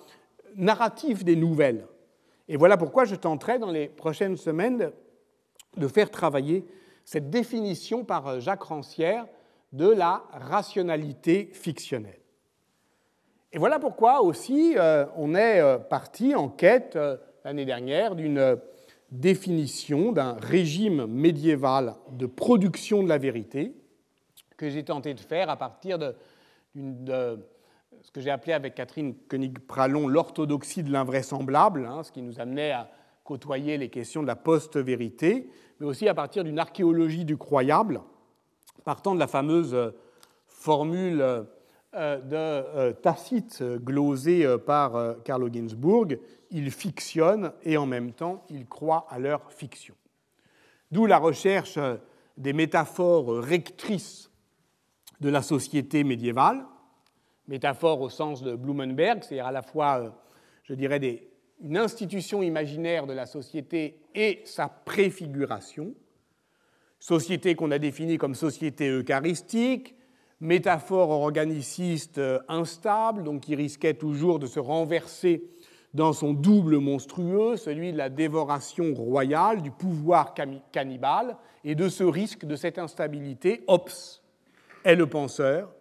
narrative 0.56 1.24
des 1.24 1.36
nouvelles. 1.36 1.86
Et 2.48 2.58
voilà 2.58 2.76
pourquoi 2.76 3.06
je 3.06 3.14
tenterai 3.14 3.58
dans 3.58 3.70
les 3.70 3.88
prochaines 3.88 4.36
semaines 4.36 4.92
de 5.78 5.88
faire 5.88 6.10
travailler 6.10 6.66
cette 7.06 7.30
définition 7.30 8.04
par 8.04 8.26
euh, 8.26 8.40
Jacques 8.40 8.64
Rancière 8.64 9.26
de 9.72 9.88
la 9.88 10.24
rationalité 10.32 11.48
fictionnelle. 11.54 12.20
Et 13.56 13.58
voilà 13.58 13.78
pourquoi 13.78 14.20
aussi 14.20 14.74
euh, 14.76 15.06
on 15.16 15.34
est 15.34 15.60
euh, 15.60 15.78
parti 15.78 16.34
en 16.34 16.50
quête 16.50 16.94
euh, 16.94 17.16
l'année 17.42 17.64
dernière 17.64 18.14
d'une 18.14 18.58
définition 19.10 20.12
d'un 20.12 20.34
régime 20.34 21.06
médiéval 21.06 21.94
de 22.10 22.26
production 22.26 23.02
de 23.02 23.08
la 23.08 23.16
vérité 23.16 23.74
que 24.58 24.68
j'ai 24.68 24.84
tenté 24.84 25.14
de 25.14 25.20
faire 25.20 25.48
à 25.48 25.56
partir 25.56 25.98
de, 25.98 26.14
ce 26.74 28.10
que 28.12 28.20
j'ai 28.20 28.28
appelé 28.28 28.52
avec 28.52 28.74
Catherine 28.74 29.14
Koenig-Pralon 29.26 30.06
l'orthodoxie 30.06 30.82
de 30.82 30.92
l'invraisemblable, 30.92 31.86
hein, 31.86 32.02
ce 32.02 32.12
qui 32.12 32.20
nous 32.20 32.38
amenait 32.38 32.72
à 32.72 32.90
côtoyer 33.24 33.78
les 33.78 33.88
questions 33.88 34.20
de 34.20 34.26
la 34.26 34.36
post-vérité, 34.36 35.48
mais 35.80 35.86
aussi 35.86 36.08
à 36.08 36.14
partir 36.14 36.44
d'une 36.44 36.58
archéologie 36.58 37.24
du 37.24 37.38
croyable, 37.38 38.02
partant 38.84 39.14
de 39.14 39.20
la 39.20 39.26
fameuse 39.26 39.94
formule 40.46 41.46
de 41.92 42.36
euh, 42.36 42.92
Tacite 42.92 43.62
glosé 43.62 44.44
euh, 44.44 44.58
par 44.58 45.22
Carlo 45.24 45.48
Ginzburg, 45.52 46.16
ils 46.50 46.70
fictionnent 46.70 47.52
et 47.62 47.76
en 47.76 47.86
même 47.86 48.12
temps 48.12 48.44
ils 48.50 48.66
croient 48.66 49.06
à 49.10 49.18
leur 49.18 49.52
fiction. 49.52 49.94
D'où 50.90 51.06
la 51.06 51.18
recherche 51.18 51.78
des 52.36 52.52
métaphores 52.52 53.42
rectrices 53.42 54.30
de 55.20 55.28
la 55.28 55.42
société 55.42 56.04
médiévale, 56.04 56.64
métaphores 57.48 58.00
au 58.00 58.10
sens 58.10 58.42
de 58.42 58.54
Blumenberg, 58.54 59.22
c'est-à-dire 59.22 59.46
à 59.46 59.52
la 59.52 59.62
fois, 59.62 60.14
je 60.64 60.74
dirais, 60.74 61.00
une 61.60 61.76
institution 61.76 62.42
imaginaire 62.42 63.06
de 63.06 63.14
la 63.14 63.26
société 63.26 64.02
et 64.14 64.42
sa 64.44 64.68
préfiguration, 64.68 65.94
société 66.98 67.54
qu'on 67.54 67.70
a 67.70 67.78
définie 67.78 68.18
comme 68.18 68.34
société 68.34 68.88
eucharistique, 68.88 69.95
métaphore 70.40 71.10
organiciste 71.10 72.18
euh, 72.18 72.40
instable, 72.48 73.24
donc 73.24 73.42
qui 73.42 73.54
risquait 73.54 73.94
toujours 73.94 74.38
de 74.38 74.46
se 74.46 74.60
renverser 74.60 75.50
dans 75.94 76.12
son 76.12 76.34
double 76.34 76.78
monstrueux, 76.78 77.56
celui 77.56 77.92
de 77.92 77.96
la 77.96 78.10
dévoration 78.10 78.92
royale, 78.94 79.62
du 79.62 79.70
pouvoir 79.70 80.34
cannibale, 80.70 81.36
et 81.64 81.74
de 81.74 81.88
ce 81.88 82.04
risque, 82.04 82.44
de 82.44 82.54
cette 82.54 82.78
instabilité, 82.78 83.64
Hobbes 83.66 83.90
est 84.84 84.94
le 84.94 85.06
penseur, 85.06 85.72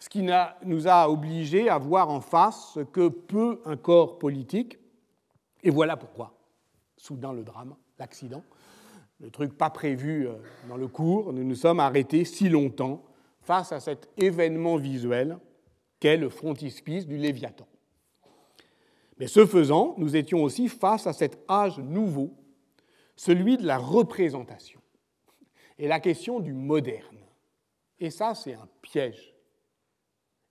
ce 0.00 0.08
qui 0.08 0.26
nous 0.64 0.88
a 0.88 1.08
obligés 1.08 1.68
à 1.68 1.78
voir 1.78 2.10
en 2.10 2.20
face 2.20 2.72
ce 2.74 2.80
que 2.80 3.08
peut 3.08 3.60
un 3.64 3.76
corps 3.76 4.18
politique, 4.18 4.78
et 5.62 5.70
voilà 5.70 5.96
pourquoi, 5.96 6.34
soudain 6.96 7.32
le 7.32 7.44
drame, 7.44 7.76
l'accident, 7.98 8.42
le 9.20 9.30
truc 9.30 9.56
pas 9.56 9.70
prévu 9.70 10.26
euh, 10.26 10.32
dans 10.68 10.76
le 10.76 10.88
cours, 10.88 11.32
nous 11.32 11.44
nous 11.44 11.54
sommes 11.54 11.78
arrêtés 11.78 12.24
si 12.24 12.48
longtemps 12.48 13.04
face 13.42 13.72
à 13.72 13.80
cet 13.80 14.08
événement 14.16 14.76
visuel 14.76 15.38
qu'est 15.98 16.16
le 16.16 16.28
frontispice 16.28 17.06
du 17.06 17.16
Léviathan. 17.16 17.66
Mais 19.18 19.26
ce 19.26 19.44
faisant, 19.44 19.94
nous 19.98 20.16
étions 20.16 20.42
aussi 20.42 20.68
face 20.68 21.06
à 21.06 21.12
cet 21.12 21.38
âge 21.48 21.78
nouveau, 21.78 22.32
celui 23.16 23.58
de 23.58 23.66
la 23.66 23.76
représentation, 23.76 24.80
et 25.78 25.88
la 25.88 26.00
question 26.00 26.40
du 26.40 26.54
moderne. 26.54 27.18
Et 27.98 28.10
ça, 28.10 28.34
c'est 28.34 28.54
un 28.54 28.68
piège. 28.80 29.34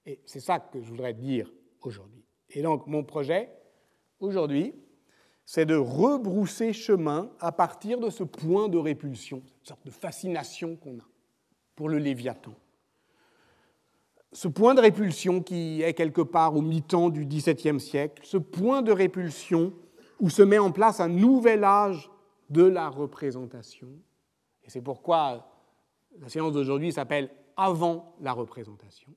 Et 0.06 0.22
c'est 0.26 0.40
ça 0.40 0.60
que 0.60 0.82
je 0.82 0.90
voudrais 0.90 1.14
dire 1.14 1.52
aujourd'hui. 1.82 2.24
Et 2.52 2.62
donc, 2.62 2.86
mon 2.86 3.04
projet, 3.04 3.52
aujourd'hui, 4.20 4.76
c'est 5.46 5.66
de 5.66 5.76
rebrousser 5.76 6.74
chemin 6.74 7.32
à 7.40 7.52
partir 7.52 8.00
de 8.00 8.12
ce 8.12 8.24
point 8.24 8.70
de 8.70 8.78
répulsion, 8.78 9.38
une 9.38 9.66
sorte 9.66 9.84
de 9.84 9.92
fascination 9.92 10.76
qu'on 10.76 11.00
a 11.00 11.08
pour 11.76 11.90
le 11.90 11.98
Léviathan. 11.98 12.54
Ce 14.32 14.48
point 14.48 14.76
de 14.76 14.82
répulsion 14.82 15.42
qui 15.42 15.82
est 15.82 15.94
quelque 15.94 16.22
part 16.22 16.56
au 16.56 16.62
mi-temps 16.62 17.10
du 17.10 17.26
XVIIe 17.26 17.80
siècle, 17.80 18.22
ce 18.24 18.38
point 18.38 18.82
de 18.82 18.92
répulsion 18.92 19.74
où 20.20 20.30
se 20.30 20.42
met 20.44 20.60
en 20.60 20.72
place 20.72 21.00
un 21.00 21.08
nouvel 21.08 21.64
âge 21.64 22.10
de 22.50 22.64
la 22.64 22.90
représentation. 22.90 23.88
Et 24.64 24.70
c'est 24.70 24.82
pourquoi 24.82 25.48
la 26.20 26.30
séance 26.30 26.54
d'aujourd'hui 26.54 26.92
s'appelle 26.92 27.30
Avant 27.58 28.16
la 28.22 28.34
représentation. 28.34 29.12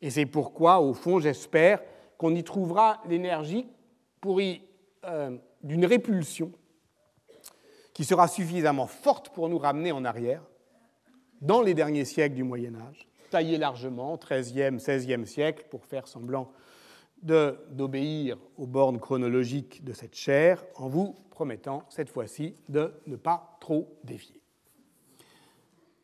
Et 0.00 0.10
c'est 0.10 0.26
pourquoi, 0.26 0.80
au 0.80 0.94
fond, 0.94 1.18
j'espère 1.18 1.82
qu'on 2.18 2.34
y 2.34 2.44
trouvera 2.44 3.00
l'énergie 3.06 3.66
pour 4.20 4.40
y 4.40 4.62
euh, 5.04 5.36
d'une 5.62 5.86
répulsion 5.86 6.52
qui 7.94 8.04
sera 8.04 8.28
suffisamment 8.28 8.86
forte 8.86 9.30
pour 9.30 9.48
nous 9.48 9.58
ramener 9.58 9.90
en 9.90 10.04
arrière 10.04 10.42
dans 11.40 11.62
les 11.62 11.74
derniers 11.74 12.04
siècles 12.04 12.36
du 12.36 12.44
Moyen 12.44 12.74
Âge, 12.76 13.07
taillé 13.30 13.58
largement, 13.58 14.16
13e, 14.16 14.78
16e 14.78 15.24
siècle, 15.24 15.66
pour 15.70 15.84
faire 15.84 16.06
semblant 16.08 16.52
d'obéir 17.22 18.38
aux 18.56 18.66
bornes 18.66 19.00
chronologiques 19.00 19.84
de 19.84 19.92
cette 19.92 20.14
chaire, 20.14 20.64
en 20.76 20.88
vous 20.88 21.16
promettant 21.30 21.84
cette 21.88 22.10
fois-ci 22.10 22.54
de 22.68 22.92
ne 23.06 23.16
pas 23.16 23.56
trop 23.60 23.98
dévier. 24.04 24.40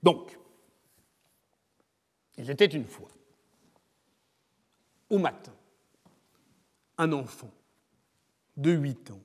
Donc, 0.03 0.39
il 2.37 2.51
était 2.51 2.67
une 2.67 2.85
fois, 2.85 3.09
au 5.09 5.19
matin, 5.19 5.55
un 6.99 7.13
enfant 7.13 7.51
de 8.57 8.73
8 8.73 9.13
ans, 9.13 9.23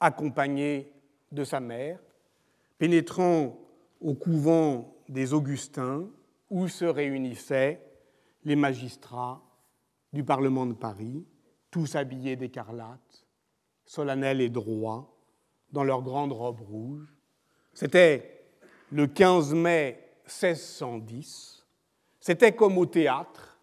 accompagné 0.00 0.92
de 1.32 1.44
sa 1.44 1.60
mère, 1.60 2.00
pénétrant 2.78 3.56
au 4.00 4.14
couvent 4.14 4.94
des 5.08 5.32
Augustins 5.32 6.08
où 6.50 6.68
se 6.68 6.84
réunissaient 6.84 7.82
les 8.44 8.56
magistrats 8.56 9.42
du 10.12 10.24
Parlement 10.24 10.66
de 10.66 10.72
Paris, 10.72 11.26
tous 11.70 11.96
habillés 11.96 12.36
d'écarlate, 12.36 13.26
solennels 13.84 14.40
et 14.40 14.48
droits, 14.48 15.12
dans 15.72 15.84
leurs 15.84 16.02
grandes 16.02 16.32
robes 16.32 16.60
rouges. 16.60 17.12
C'était 17.74 18.46
le 18.92 19.06
15 19.06 19.54
mai 19.54 20.00
1610. 20.26 21.66
C'était 22.20 22.52
comme 22.52 22.78
au 22.78 22.86
théâtre, 22.86 23.58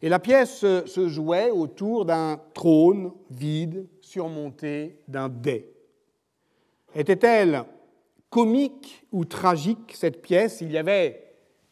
et 0.00 0.08
la 0.08 0.18
pièce 0.18 0.60
se 0.60 1.08
jouait 1.08 1.50
autour 1.50 2.04
d'un 2.04 2.40
trône 2.52 3.12
vide 3.30 3.88
surmonté 4.02 5.00
d'un 5.08 5.28
dais. 5.28 5.72
Était-elle 6.94 7.64
comique 8.28 9.06
ou 9.12 9.24
tragique, 9.24 9.92
cette 9.94 10.20
pièce? 10.20 10.60
Il 10.60 10.70
y 10.70 10.78
avait 10.78 11.23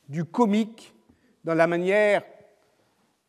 du 0.09 0.25
comique 0.25 0.95
dans 1.45 1.55
la 1.55 1.67
manière 1.67 2.23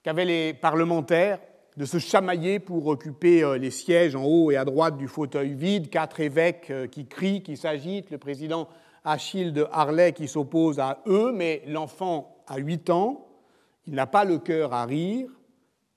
qu'avaient 0.04 0.26
les 0.26 0.54
parlementaires 0.54 1.40
de 1.78 1.86
se 1.86 1.98
chamailler 1.98 2.60
pour 2.60 2.86
occuper 2.88 3.44
euh, 3.44 3.58
les 3.58 3.72
sièges 3.72 4.16
en 4.16 4.24
haut 4.24 4.52
et 4.52 4.58
à 4.58 4.66
droite 4.66 4.98
du 4.98 5.08
fauteuil 5.08 5.54
vide, 5.54 5.90
quatre 5.90 6.20
évêques 6.20 6.70
euh, 6.70 6.88
qui 6.88 7.08
crient, 7.08 7.42
qui 7.42 7.58
s'agitent, 7.58 8.12
le 8.12 8.18
président 8.18 8.68
Achille 9.04 9.52
de 9.52 9.68
Harlay 9.72 10.14
qui 10.14 10.28
s'oppose 10.28 10.80
à 10.80 11.02
eux, 11.08 11.32
mais 11.34 11.64
l'enfant 11.68 12.38
a 12.48 12.58
huit 12.58 12.90
ans, 12.90 13.28
il 13.86 13.96
n'a 13.96 14.08
pas 14.08 14.24
le 14.24 14.38
cœur 14.38 14.74
à 14.74 14.86
rire. 14.86 15.30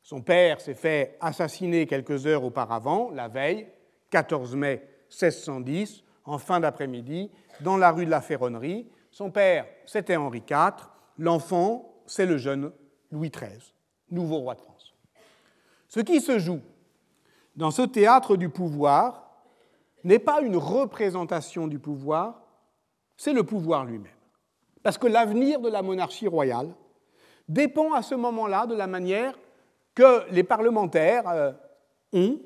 Son 0.02 0.22
père 0.22 0.60
s'est 0.60 0.74
fait 0.74 1.16
assassiner 1.20 1.86
quelques 1.86 2.26
heures 2.26 2.44
auparavant, 2.44 3.10
la 3.12 3.28
veille, 3.28 3.66
14 4.10 4.56
mai 4.56 4.88
1610, 5.10 6.02
en 6.24 6.38
fin 6.38 6.58
d'après-midi, 6.60 7.30
dans 7.60 7.76
la 7.76 7.92
rue 7.92 8.06
de 8.06 8.10
la 8.10 8.20
Ferronnerie. 8.20 8.88
Son 9.16 9.30
père, 9.30 9.64
c'était 9.86 10.16
Henri 10.16 10.42
IV. 10.46 10.90
L'enfant, 11.16 12.02
c'est 12.04 12.26
le 12.26 12.36
jeune 12.36 12.70
Louis 13.10 13.30
XIII, 13.30 13.72
nouveau 14.10 14.40
roi 14.40 14.56
de 14.56 14.60
France. 14.60 14.92
Ce 15.88 16.00
qui 16.00 16.20
se 16.20 16.38
joue 16.38 16.60
dans 17.56 17.70
ce 17.70 17.80
théâtre 17.80 18.36
du 18.36 18.50
pouvoir 18.50 19.30
n'est 20.04 20.18
pas 20.18 20.42
une 20.42 20.58
représentation 20.58 21.66
du 21.66 21.78
pouvoir, 21.78 22.42
c'est 23.16 23.32
le 23.32 23.42
pouvoir 23.42 23.86
lui-même. 23.86 24.12
Parce 24.82 24.98
que 24.98 25.06
l'avenir 25.06 25.60
de 25.60 25.70
la 25.70 25.80
monarchie 25.80 26.28
royale, 26.28 26.74
dépend 27.48 27.94
à 27.94 28.02
ce 28.02 28.14
moment-là 28.16 28.66
de 28.66 28.74
la 28.74 28.86
manière 28.86 29.38
que 29.94 30.30
les 30.30 30.44
parlementaires 30.44 31.26
euh, 31.28 31.52
ont, 32.12 32.38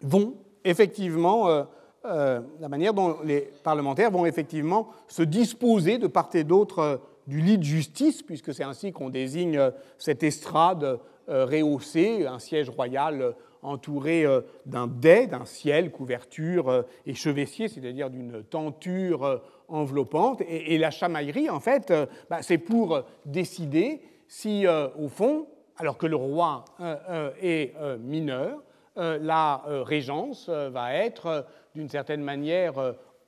vont 0.00 0.36
effectivement, 0.62 1.48
euh, 1.48 1.64
euh, 2.04 2.40
la 2.60 2.68
manière 2.68 2.94
dont 2.94 3.18
les 3.24 3.50
parlementaires 3.62 4.10
vont 4.10 4.26
effectivement 4.26 4.88
se 5.08 5.22
disposer 5.22 5.98
de 5.98 6.06
part 6.06 6.30
et 6.34 6.44
d'autre 6.44 7.00
du 7.26 7.40
lit 7.40 7.58
de 7.58 7.62
justice, 7.62 8.22
puisque 8.22 8.52
c'est 8.52 8.64
ainsi 8.64 8.92
qu'on 8.92 9.08
désigne 9.08 9.70
cette 9.98 10.22
estrade 10.24 10.98
rehaussée, 11.28 12.26
un 12.26 12.40
siège 12.40 12.68
royal 12.68 13.36
entouré 13.62 14.26
d'un 14.66 14.88
dais, 14.88 15.28
d'un 15.28 15.44
ciel, 15.44 15.92
couverture 15.92 16.84
et 17.06 17.14
chevessier, 17.14 17.68
c'est-à-dire 17.68 18.10
d'une 18.10 18.42
tenture 18.42 19.40
enveloppante. 19.72 20.42
Et, 20.46 20.78
la 20.78 20.90
chamaillerie, 20.90 21.50
en 21.50 21.60
fait, 21.60 21.90
euh, 21.90 22.06
bah, 22.30 22.42
c'est 22.42 22.58
pour 22.58 23.02
décider 23.24 24.02
si, 24.28 24.66
euh, 24.66 24.88
au 24.98 25.08
fond, 25.08 25.46
alors 25.76 25.98
que 25.98 26.06
le 26.06 26.16
roi 26.16 26.64
euh, 26.80 27.30
est 27.40 27.74
mineur, 27.98 28.62
la 28.94 29.62
régence 29.64 30.50
va 30.50 30.92
être, 30.94 31.46
d'une 31.74 31.88
certaine 31.88 32.22
manière, 32.22 32.74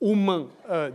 aux 0.01 0.15
mains 0.15 0.47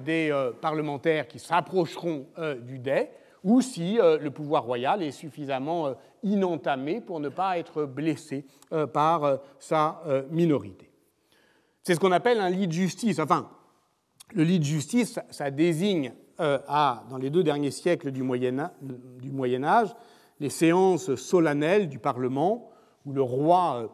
des 0.05 0.31
parlementaires 0.61 1.27
qui 1.27 1.39
s'approcheront 1.39 2.27
du 2.63 2.79
dais, 2.79 3.11
ou 3.43 3.61
si 3.61 3.97
le 3.97 4.29
pouvoir 4.31 4.65
royal 4.65 5.03
est 5.03 5.11
suffisamment 5.11 5.95
inentamé 6.23 7.01
pour 7.01 7.21
ne 7.21 7.29
pas 7.29 7.59
être 7.59 7.85
blessé 7.85 8.45
par 8.93 9.39
sa 9.59 10.03
minorité. 10.31 10.91
C'est 11.83 11.95
ce 11.95 12.01
qu'on 12.01 12.13
appelle 12.13 12.41
un 12.41 12.51
lit 12.51 12.67
de 12.67 12.73
justice. 12.73 13.19
Enfin, 13.19 13.49
le 14.35 14.45
lit 14.45 14.59
de 14.59 14.65
justice, 14.65 15.19
ça 15.31 15.51
désigne, 15.51 16.13
euh, 16.41 16.59
dans 17.11 17.19
les 17.19 17.31
deux 17.31 17.43
derniers 17.43 17.71
siècles 17.71 18.13
du 18.13 18.23
Moyen, 18.23 18.71
du 18.81 19.31
Moyen 19.31 19.65
Âge, 19.65 19.95
les 20.39 20.51
séances 20.51 21.15
solennelles 21.17 21.89
du 21.89 21.99
Parlement 21.99 22.71
où 23.05 23.13
le 23.13 23.23
roi 23.23 23.77
euh, 23.77 23.89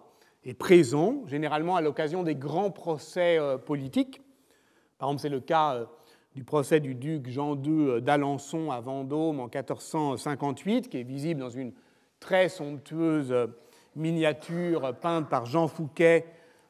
est 0.47 0.55
présent, 0.55 1.23
généralement 1.27 1.77
à 1.77 1.81
l'occasion 1.81 2.23
des 2.23 2.35
grands 2.35 2.71
procès 2.71 3.39
euh, 3.39 3.59
politiques. 3.59 4.23
Par 4.99 5.09
exemple, 5.09 5.23
c'est 5.23 5.29
le 5.29 5.41
cas 5.41 5.87
du 6.35 6.45
procès 6.45 6.81
du 6.81 6.95
duc 6.95 7.29
Jean 7.29 7.55
II 7.61 8.01
d'Alençon 8.01 8.71
à 8.71 8.81
Vendôme 8.81 9.41
en 9.41 9.49
1458, 9.49 10.89
qui 10.89 10.99
est 10.99 11.03
visible 11.03 11.41
dans 11.41 11.51
une 11.51 11.73
très 12.21 12.49
somptueuse 12.49 13.35
miniature 13.95 14.95
peinte 15.01 15.29
par 15.29 15.47
Jean 15.47 15.69
Fouquet 15.69 16.25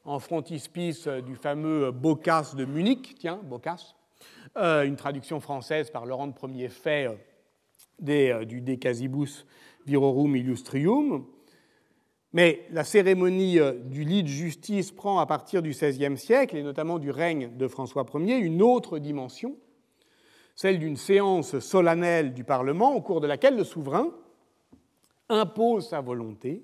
en 0.05 0.19
frontispice 0.21 1.09
du 1.09 1.35
fameux 1.35 1.91
Boccace 1.91 2.55
de 2.55 2.65
Munich, 2.65 3.17
tiens, 3.19 3.41
Boccace, 3.45 3.97
euh, 4.57 4.85
une 4.85 4.97
traduction 4.97 5.41
française 5.41 5.91
par 5.91 6.07
Laurent 6.07 6.31
Premier 6.31 6.69
Fait 6.69 7.09
euh, 7.09 7.15
euh, 8.09 8.45
du 8.45 8.63
De 8.63 8.75
Casibus 8.75 9.45
Virorum 9.85 10.35
Illustrium. 10.35 11.27
Mais 12.37 12.67
la 12.71 12.85
cérémonie 12.85 13.59
du 13.87 14.05
lit 14.05 14.23
de 14.23 14.29
justice 14.29 14.93
prend 14.93 15.21
à 15.21 15.25
partir 15.25 15.63
du 15.63 15.71
XVIe 15.71 16.19
siècle, 16.19 16.55
et 16.59 16.63
notamment 16.63 16.99
du 16.99 17.11
règne 17.11 17.57
de 17.57 17.67
François 17.67 18.05
Ier, 18.13 18.37
une 18.37 18.61
autre 18.61 18.99
dimension, 18.99 19.57
celle 20.55 20.79
d'une 20.79 20.99
séance 20.99 21.59
solennelle 21.61 22.35
du 22.35 22.45
Parlement 22.45 22.95
au 22.95 23.01
cours 23.01 23.23
de 23.23 23.27
laquelle 23.27 23.57
le 23.57 23.65
souverain 23.65 24.11
impose 25.31 25.89
sa 25.89 26.03
volonté 26.03 26.63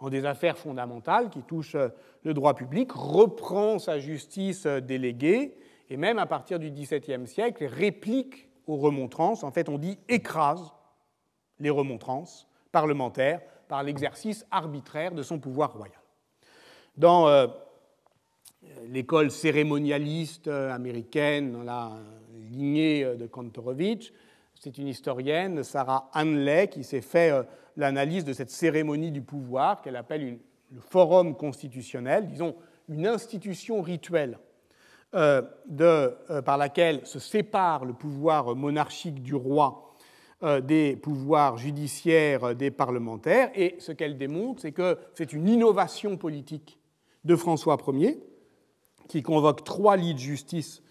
en 0.00 0.10
des 0.10 0.26
affaires 0.26 0.58
fondamentales 0.58 1.30
qui 1.30 1.40
touchent 1.44 1.76
euh, 1.76 1.88
le 2.22 2.34
droit 2.34 2.52
public, 2.52 2.92
reprend 2.92 3.78
sa 3.78 3.98
justice 3.98 4.66
euh, 4.66 4.80
déléguée 4.80 5.56
et 5.88 5.96
même 5.96 6.18
à 6.18 6.26
partir 6.26 6.58
du 6.58 6.70
XVIIe 6.70 7.26
siècle 7.26 7.64
réplique 7.64 8.50
aux 8.66 8.76
remontrances. 8.76 9.44
En 9.44 9.50
fait, 9.50 9.70
on 9.70 9.78
dit 9.78 9.98
écrase 10.10 10.74
les 11.58 11.70
remontrances 11.70 12.46
parlementaires 12.70 13.40
par 13.70 13.82
l'exercice 13.82 14.44
arbitraire 14.50 15.12
de 15.12 15.22
son 15.22 15.38
pouvoir 15.38 15.72
royal. 15.72 15.98
Dans 16.98 17.28
euh, 17.28 17.46
l'école 18.88 19.30
cérémonialiste 19.30 20.48
américaine, 20.48 21.52
dans 21.52 21.62
la 21.62 21.92
lignée 22.50 23.04
de 23.16 23.26
Kantorowicz, 23.26 24.12
c'est 24.60 24.76
une 24.76 24.88
historienne, 24.88 25.64
Sarah 25.64 26.10
Hanley, 26.14 26.68
qui 26.68 26.84
s'est 26.84 27.00
fait 27.00 27.30
euh, 27.30 27.44
l'analyse 27.78 28.26
de 28.26 28.34
cette 28.34 28.50
cérémonie 28.50 29.10
du 29.10 29.22
pouvoir 29.22 29.80
qu'elle 29.80 29.96
appelle 29.96 30.38
le 30.70 30.80
forum 30.80 31.34
constitutionnel, 31.34 32.26
disons 32.26 32.54
une 32.90 33.06
institution 33.06 33.80
rituelle 33.80 34.38
euh, 35.14 35.42
euh, 35.80 36.42
par 36.42 36.58
laquelle 36.58 37.06
se 37.06 37.18
sépare 37.18 37.86
le 37.86 37.94
pouvoir 37.94 38.54
monarchique 38.54 39.22
du 39.22 39.34
roi 39.34 39.89
des 40.42 40.96
pouvoirs 40.96 41.58
judiciaires 41.58 42.54
des 42.54 42.70
parlementaires. 42.70 43.50
Et 43.54 43.76
ce 43.78 43.92
qu'elle 43.92 44.16
démontre, 44.16 44.62
c'est 44.62 44.72
que 44.72 44.98
c'est 45.14 45.32
une 45.32 45.48
innovation 45.48 46.16
politique 46.16 46.78
de 47.24 47.36
François 47.36 47.76
Ier, 47.88 48.18
qui 49.08 49.22
convoque 49.22 49.64
trois 49.64 49.96
lits 49.96 50.14
de 50.14 50.18
justice 50.18 50.82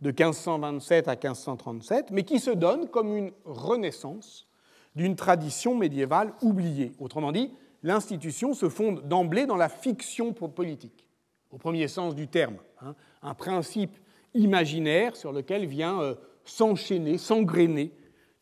de 0.00 0.10
1527 0.10 1.08
à 1.08 1.12
1537, 1.12 2.10
mais 2.10 2.22
qui 2.22 2.38
se 2.38 2.50
donne 2.50 2.88
comme 2.88 3.16
une 3.16 3.32
renaissance 3.44 4.46
d'une 4.94 5.16
tradition 5.16 5.74
médiévale 5.74 6.32
oubliée. 6.42 6.92
Autrement 6.98 7.32
dit, 7.32 7.52
l'institution 7.82 8.54
se 8.54 8.68
fonde 8.68 9.06
d'emblée 9.08 9.46
dans 9.46 9.56
la 9.56 9.68
fiction 9.68 10.32
politique, 10.32 11.06
au 11.50 11.58
premier 11.58 11.88
sens 11.88 12.14
du 12.14 12.28
terme, 12.28 12.56
hein, 12.80 12.94
un 13.22 13.34
principe 13.34 13.96
imaginaire 14.34 15.16
sur 15.16 15.32
lequel 15.32 15.66
vient 15.66 16.00
euh, 16.00 16.14
s'enchaîner, 16.44 17.18
s'engrainer 17.18 17.92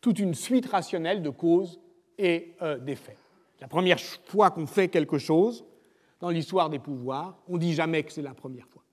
toute 0.03 0.19
une 0.19 0.33
suite 0.33 0.65
rationnelle 0.65 1.23
de 1.23 1.29
causes 1.29 1.79
et 2.17 2.55
euh, 2.61 2.77
d'effets. 2.77 3.15
La 3.61 3.69
première 3.69 3.99
fois 3.99 4.51
qu'on 4.51 4.67
fait 4.67 4.89
quelque 4.89 5.17
chose 5.17 5.63
dans 6.19 6.29
l'histoire 6.29 6.69
des 6.69 6.77
pouvoirs, 6.77 7.37
on 7.47 7.53
ne 7.53 7.59
dit 7.59 7.73
jamais 7.73 8.03
que 8.03 8.11
c'est 8.11 8.21
la 8.21 8.33
première 8.33 8.67
fois. 8.67 8.83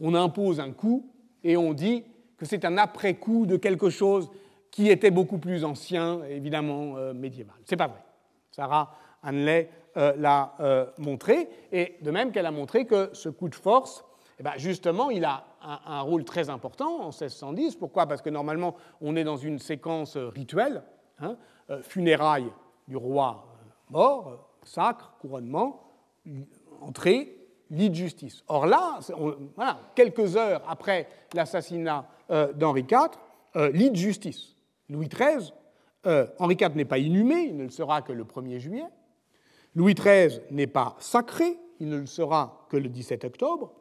On 0.00 0.14
impose 0.14 0.58
un 0.58 0.72
coup 0.72 1.12
et 1.44 1.58
on 1.58 1.74
dit 1.74 2.02
que 2.38 2.46
c'est 2.46 2.64
un 2.64 2.78
après-coup 2.78 3.44
de 3.44 3.58
quelque 3.58 3.90
chose 3.90 4.30
qui 4.70 4.88
était 4.88 5.10
beaucoup 5.10 5.36
plus 5.36 5.64
ancien, 5.64 6.24
évidemment 6.24 6.96
euh, 6.96 7.12
médiéval. 7.12 7.56
C'est 7.66 7.76
pas 7.76 7.88
vrai. 7.88 8.02
Sarah 8.50 8.96
Hanley 9.22 9.68
euh, 9.98 10.14
l'a 10.16 10.54
euh, 10.60 10.86
montré, 10.96 11.50
et 11.72 11.96
de 12.00 12.10
même 12.10 12.32
qu'elle 12.32 12.46
a 12.46 12.50
montré 12.50 12.86
que 12.86 13.10
ce 13.12 13.28
coup 13.28 13.50
de 13.50 13.54
force, 13.54 14.02
eh 14.38 14.42
ben, 14.42 14.52
justement, 14.56 15.10
il 15.10 15.24
a 15.24 15.44
un, 15.62 16.00
rôle 16.02 16.24
très 16.24 16.50
important 16.50 17.00
en 17.00 17.06
1610. 17.06 17.76
Pourquoi? 17.76 18.06
Parce 18.06 18.20
que 18.20 18.30
normalement, 18.30 18.76
on 19.00 19.16
est 19.16 19.24
dans 19.24 19.38
une 19.38 19.58
séquence 19.58 20.16
rituelle, 20.16 20.82
hein, 21.20 21.36
funérailles 21.82 22.52
du 22.86 22.96
roi 22.96 23.46
mort, 23.90 24.50
sacre, 24.62 25.14
couronnement, 25.20 25.92
entrée, 26.80 27.36
lit 27.70 27.90
de 27.90 27.94
justice. 27.94 28.42
Or 28.48 28.66
là, 28.66 29.00
voilà, 29.56 29.80
quelques 29.94 30.36
heures 30.36 30.62
après 30.68 31.08
l'assassinat 31.34 32.06
euh, 32.30 32.52
d'Henri 32.52 32.82
IV, 32.90 33.10
euh, 33.56 33.70
lit 33.70 33.90
de 33.90 33.96
justice. 33.96 34.54
Louis 34.88 35.08
XIII, 35.08 35.52
euh, 36.06 36.26
Henri 36.38 36.56
IV 36.60 36.76
n'est 36.76 36.84
pas 36.84 36.98
inhumé, 36.98 37.46
il 37.48 37.56
ne 37.56 37.64
le 37.64 37.70
sera 37.70 38.02
que 38.02 38.12
le 38.12 38.24
1er 38.24 38.58
juillet. 38.58 38.86
Louis 39.74 39.94
XIII 39.94 40.40
n'est 40.50 40.66
pas 40.66 40.96
sacré, 40.98 41.58
il 41.80 41.88
ne 41.88 41.98
le 41.98 42.06
sera 42.06 42.66
que 42.70 42.76
le 42.76 42.88
17 42.88 43.24
octobre. 43.24 43.72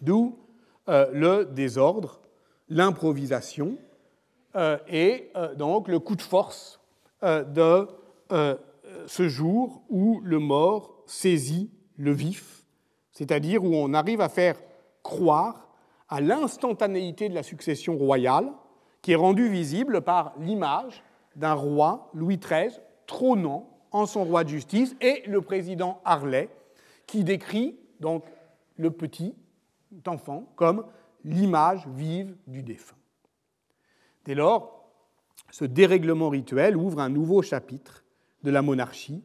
D'où 0.00 0.38
le 0.86 1.44
désordre, 1.44 2.20
l'improvisation 2.68 3.78
et 4.88 5.30
donc 5.56 5.88
le 5.88 5.98
coup 5.98 6.16
de 6.16 6.22
force 6.22 6.80
de 7.22 7.88
ce 9.06 9.28
jour 9.28 9.82
où 9.88 10.20
le 10.22 10.38
mort 10.38 11.02
saisit 11.06 11.70
le 11.96 12.12
vif 12.12 12.64
c'est-à-dire 13.14 13.64
où 13.64 13.74
on 13.74 13.94
arrive 13.94 14.20
à 14.20 14.28
faire 14.28 14.60
croire 15.02 15.68
à 16.08 16.20
l'instantanéité 16.20 17.28
de 17.28 17.34
la 17.34 17.42
succession 17.42 17.96
royale, 17.96 18.52
qui 19.00 19.12
est 19.12 19.16
rendue 19.16 19.48
visible 19.48 20.02
par 20.02 20.34
l'image 20.38 21.02
d'un 21.36 21.54
roi, 21.54 22.10
Louis 22.12 22.38
XIII, 22.38 22.80
trônant 23.06 23.70
en 23.92 24.06
son 24.06 24.24
roi 24.24 24.44
de 24.44 24.48
justice, 24.48 24.96
et 25.00 25.22
le 25.26 25.40
président 25.40 26.00
Harley, 26.04 26.48
qui 27.06 27.24
décrit 27.24 27.78
donc 28.00 28.24
le 28.76 28.90
petit 28.90 29.34
enfant 30.06 30.52
comme 30.56 30.84
l'image 31.24 31.86
vive 31.88 32.36
du 32.46 32.62
défunt. 32.62 32.96
Dès 34.24 34.34
lors, 34.34 34.84
ce 35.50 35.64
dérèglement 35.64 36.30
rituel 36.30 36.76
ouvre 36.76 37.00
un 37.00 37.08
nouveau 37.08 37.42
chapitre 37.42 38.04
de 38.42 38.50
la 38.50 38.62
monarchie, 38.62 39.22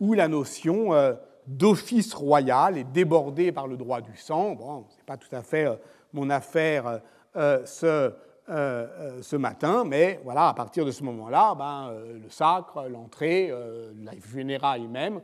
où 0.00 0.14
la 0.14 0.28
notion 0.28 0.92
euh, 0.92 1.14
d'office 1.46 2.14
royal 2.14 2.78
et 2.78 2.84
débordé 2.84 3.52
par 3.52 3.66
le 3.66 3.76
droit 3.76 4.00
du 4.00 4.16
sang. 4.16 4.52
Bon, 4.52 4.84
ce 4.88 4.96
n'est 4.96 5.04
pas 5.04 5.16
tout 5.16 5.34
à 5.34 5.42
fait 5.42 5.66
euh, 5.66 5.76
mon 6.12 6.30
affaire 6.30 7.00
euh, 7.36 7.64
ce, 7.64 8.12
ce, 8.46 9.36
matin, 9.36 9.84
mais 9.86 10.20
voilà, 10.24 10.48
à 10.48 10.54
partir 10.54 10.84
de 10.84 10.90
ce 10.90 11.02
moment-là, 11.04 11.54
ben, 11.54 11.94
le 12.22 12.28
sacre, 12.28 12.86
l'entrée, 12.88 13.50
la 14.02 14.12
funéraille 14.20 14.86
même, 14.88 15.22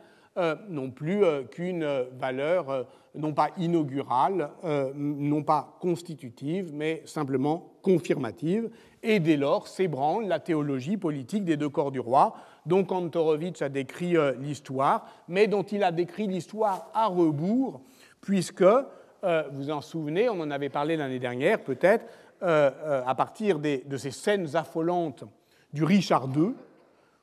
n'ont 0.68 0.90
plus 0.90 1.22
qu'une 1.50 1.84
valeur 2.18 2.86
non 3.14 3.32
pas 3.32 3.50
inaugurale, 3.56 4.50
non 4.94 5.42
pas 5.42 5.76
constitutive, 5.80 6.70
mais 6.72 7.02
simplement 7.06 7.72
confirmative. 7.82 8.70
Et 9.02 9.20
dès 9.20 9.36
lors 9.36 9.68
s'ébranle 9.68 10.26
la 10.26 10.40
théologie 10.40 10.96
politique 10.96 11.44
des 11.44 11.56
deux 11.56 11.68
corps 11.68 11.90
du 11.90 12.00
roi, 12.00 12.34
dont 12.66 12.84
Kantorowicz 12.84 13.62
a 13.62 13.68
décrit 13.68 14.16
euh, 14.16 14.34
l'histoire, 14.38 15.06
mais 15.28 15.46
dont 15.46 15.62
il 15.62 15.82
a 15.82 15.92
décrit 15.92 16.26
l'histoire 16.26 16.90
à 16.94 17.06
rebours, 17.06 17.80
puisque, 18.20 18.62
euh, 18.62 19.42
vous 19.52 19.70
en 19.70 19.80
souvenez, 19.80 20.28
on 20.28 20.40
en 20.40 20.50
avait 20.50 20.68
parlé 20.68 20.96
l'année 20.96 21.18
dernière 21.18 21.62
peut-être, 21.62 22.04
euh, 22.42 23.02
à 23.04 23.14
partir 23.14 23.58
de 23.58 23.96
ces 23.96 24.12
scènes 24.12 24.54
affolantes 24.54 25.24
du 25.72 25.82
Richard 25.82 26.28
II, 26.36 26.52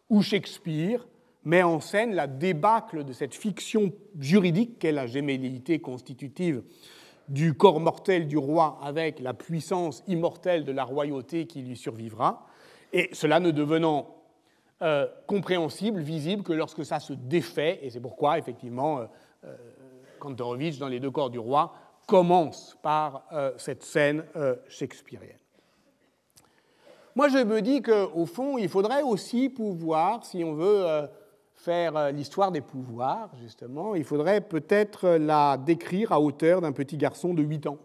où 0.09 0.21
Shakespeare 0.21 1.05
met 1.45 1.63
en 1.63 1.79
scène 1.79 2.13
la 2.13 2.27
débâcle 2.27 3.03
de 3.03 3.13
cette 3.13 3.35
fiction 3.35 3.93
juridique 4.19 4.79
qu'est 4.79 4.91
la 4.91 5.07
gémellité 5.07 5.79
constitutive 5.79 6.63
du 7.27 7.53
corps 7.53 7.79
mortel 7.79 8.27
du 8.27 8.37
roi 8.37 8.79
avec 8.83 9.19
la 9.19 9.33
puissance 9.33 10.03
immortelle 10.07 10.63
de 10.63 10.71
la 10.71 10.83
royauté 10.83 11.45
qui 11.47 11.61
lui 11.61 11.75
survivra, 11.75 12.45
et 12.93 13.09
cela 13.13 13.39
ne 13.39 13.51
devenant 13.51 14.15
euh, 14.81 15.07
compréhensible, 15.25 16.01
visible 16.01 16.43
que 16.43 16.53
lorsque 16.53 16.85
ça 16.85 16.99
se 16.99 17.13
défait, 17.13 17.79
et 17.81 17.89
c'est 17.89 17.99
pourquoi, 17.99 18.37
effectivement, 18.37 18.99
euh, 18.99 19.05
euh, 19.45 19.55
Kantorowicz, 20.19 20.77
dans 20.79 20.87
Les 20.87 20.99
deux 20.99 21.11
corps 21.11 21.29
du 21.29 21.39
roi, 21.39 21.73
commence 22.07 22.77
par 22.83 23.27
cette 23.57 23.81
scène 23.81 24.23
shakespearienne. 24.67 25.39
Moi, 27.15 27.29
je 27.29 27.39
me 27.39 27.63
dis 27.63 27.81
qu'au 27.81 28.27
fond, 28.27 28.59
il 28.59 28.69
faudrait 28.69 29.01
aussi 29.01 29.49
pouvoir, 29.49 30.23
si 30.23 30.43
on 30.43 30.53
veut 30.53 30.85
faire 31.65 32.11
l'histoire 32.11 32.51
des 32.51 32.61
pouvoirs, 32.61 33.29
justement, 33.41 33.95
il 33.95 34.03
faudrait 34.03 34.41
peut-être 34.41 35.09
la 35.09 35.57
décrire 35.57 36.11
à 36.11 36.21
hauteur 36.21 36.61
d'un 36.61 36.71
petit 36.71 36.95
garçon 36.95 37.33
de 37.33 37.41
8 37.41 37.67
ans, 37.67 37.79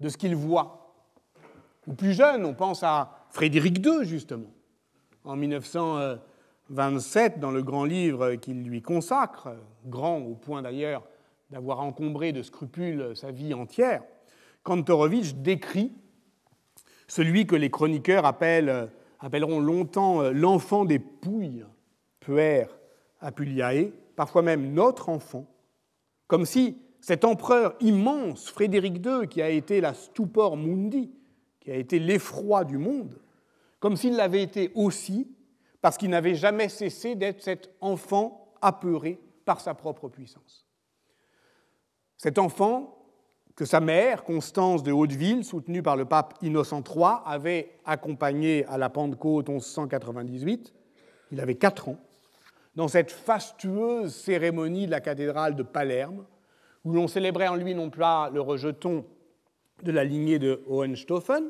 de 0.00 0.08
ce 0.08 0.16
qu'il 0.16 0.36
voit. 0.36 0.94
Ou 1.86 1.94
plus 1.94 2.12
jeune, 2.12 2.44
on 2.44 2.54
pense 2.54 2.82
à 2.82 3.26
Frédéric 3.30 3.84
II, 3.84 4.04
justement 4.04 4.50
en 5.26 5.36
1927 5.36 7.40
dans 7.40 7.50
le 7.50 7.62
grand 7.62 7.84
livre 7.84 8.36
qu'il 8.36 8.62
lui 8.62 8.80
consacre, 8.80 9.54
grand 9.84 10.18
au 10.18 10.34
point 10.34 10.62
d'ailleurs 10.62 11.02
d'avoir 11.50 11.80
encombré 11.80 12.32
de 12.32 12.42
scrupules 12.42 13.14
sa 13.14 13.30
vie 13.30 13.52
entière, 13.52 14.02
Kantorowicz 14.62 15.34
décrit 15.34 15.92
celui 17.08 17.46
que 17.46 17.54
les 17.54 17.70
chroniqueurs 17.70 18.24
appelleront 18.24 19.60
longtemps 19.60 20.22
euh, 20.22 20.32
l'enfant 20.32 20.84
des 20.84 20.98
Pouilles, 20.98 21.64
Puer 22.26 22.66
Apuliae, 23.20 23.92
parfois 24.16 24.42
même 24.42 24.72
notre 24.72 25.08
enfant, 25.08 25.46
comme 26.26 26.44
si 26.44 26.76
cet 27.00 27.24
empereur 27.24 27.76
immense, 27.78 28.50
Frédéric 28.50 28.96
II, 29.06 29.28
qui 29.28 29.40
a 29.42 29.48
été 29.48 29.80
la 29.80 29.94
stupor 29.94 30.56
mundi, 30.56 31.12
qui 31.60 31.70
a 31.70 31.76
été 31.76 32.00
l'effroi 32.00 32.64
du 32.64 32.78
monde, 32.78 33.16
comme 33.78 33.96
s'il 33.96 34.16
l'avait 34.16 34.42
été 34.42 34.72
aussi, 34.74 35.30
parce 35.80 35.96
qu'il 35.96 36.10
n'avait 36.10 36.34
jamais 36.34 36.68
cessé 36.68 37.14
d'être 37.14 37.42
cet 37.42 37.70
enfant 37.80 38.56
apeuré 38.60 39.20
par 39.44 39.60
sa 39.60 39.74
propre 39.74 40.08
puissance. 40.08 40.66
Cet 42.16 42.38
enfant 42.38 42.98
que 43.54 43.64
sa 43.64 43.78
mère, 43.78 44.24
Constance 44.24 44.82
de 44.82 44.90
Hauteville, 44.90 45.44
soutenue 45.44 45.82
par 45.82 45.96
le 45.96 46.06
pape 46.06 46.34
Innocent 46.42 46.82
III, 46.82 47.22
avait 47.24 47.78
accompagné 47.84 48.64
à 48.66 48.78
la 48.78 48.90
Pentecôte 48.90 49.48
1198, 49.48 50.74
il 51.30 51.40
avait 51.40 51.54
4 51.54 51.90
ans, 51.90 51.98
dans 52.76 52.88
cette 52.88 53.10
fastueuse 53.10 54.14
cérémonie 54.14 54.86
de 54.86 54.90
la 54.90 55.00
cathédrale 55.00 55.56
de 55.56 55.62
Palerme, 55.62 56.24
où 56.84 56.92
l'on 56.92 57.08
célébrait 57.08 57.48
en 57.48 57.56
lui 57.56 57.74
non 57.74 57.90
pas 57.90 58.30
le 58.32 58.40
rejeton 58.40 59.04
de 59.82 59.92
la 59.92 60.04
lignée 60.04 60.38
de 60.38 60.62
Hohenstaufen, 60.68 61.44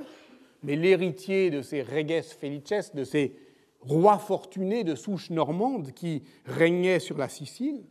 mais 0.62 0.76
l'héritier 0.76 1.50
de 1.50 1.62
ces 1.62 1.82
reges 1.82 2.24
felices, 2.40 2.94
de 2.94 3.04
ces 3.04 3.36
rois 3.80 4.18
fortunés 4.18 4.84
de 4.84 4.94
souche 4.94 5.30
normande 5.30 5.92
qui 5.92 6.22
régnaient 6.44 7.00
sur 7.00 7.18
la 7.18 7.28
Sicile, 7.28 7.84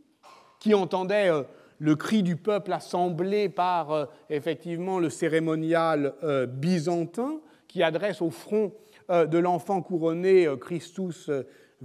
qui 0.60 0.74
entendaient 0.74 1.30
euh, 1.30 1.44
le 1.80 1.96
cri 1.96 2.24
du 2.24 2.38
peuple 2.38 2.74
assemblé 2.74 3.50
par 3.50 3.92
euh, 3.92 4.06
effectivement 4.30 5.00
le 5.00 5.10
cérémonial 5.10 6.16
euh, 6.24 6.46
byzantin, 6.46 7.40
qui 7.68 7.84
adresse 7.84 8.22
au 8.22 8.30
front 8.30 8.74
de 9.10 9.38
l'enfant 9.38 9.84
couronné 9.84 10.48
Christus 10.60 11.30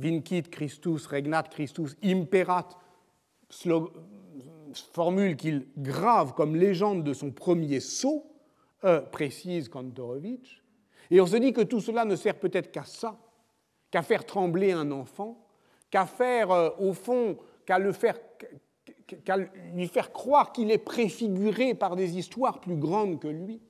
vincit, 0.01 0.51
Christus 0.51 1.07
regnat, 1.07 1.45
Christus 1.45 1.97
imperat, 2.03 2.69
formule 4.93 5.37
qu'il 5.37 5.67
grave 5.77 6.35
comme 6.35 6.57
légende 6.57 7.05
de 7.05 7.13
son 7.13 7.31
premier 7.31 7.81
saut, 7.81 8.27
précise 9.13 9.69
Kantorowicz. 9.69 10.63
Et 11.11 11.21
on 11.21 11.27
se 11.27 11.37
dit 11.37 11.53
que 11.53 11.63
tout 11.63 11.81
cela 11.81 12.05
ne 12.05 12.17
sert 12.17 12.39
peut-être 12.39 12.71
qu'à 12.71 12.85
ça, 12.85 13.19
qu'à 13.91 14.03
faire 14.03 14.25
trembler 14.25 14.73
un 14.73 14.91
enfant, 14.93 15.45
qu'à 15.91 16.07
faire, 16.07 16.81
au 16.81 16.93
fond, 16.93 17.37
qu'à 17.67 17.79
le 17.79 17.93
faire 17.93 18.17
qu'à 19.25 19.37
lui 19.37 19.89
faire 19.89 20.13
croire 20.13 20.53
qu'il 20.53 20.71
est 20.71 20.79
préfiguré 20.79 21.75
par 21.75 21.97
des 21.97 22.17
histoires 22.17 22.61
plus 22.61 22.77
grandes 22.77 23.19
que 23.19 23.29
lui. 23.29 23.61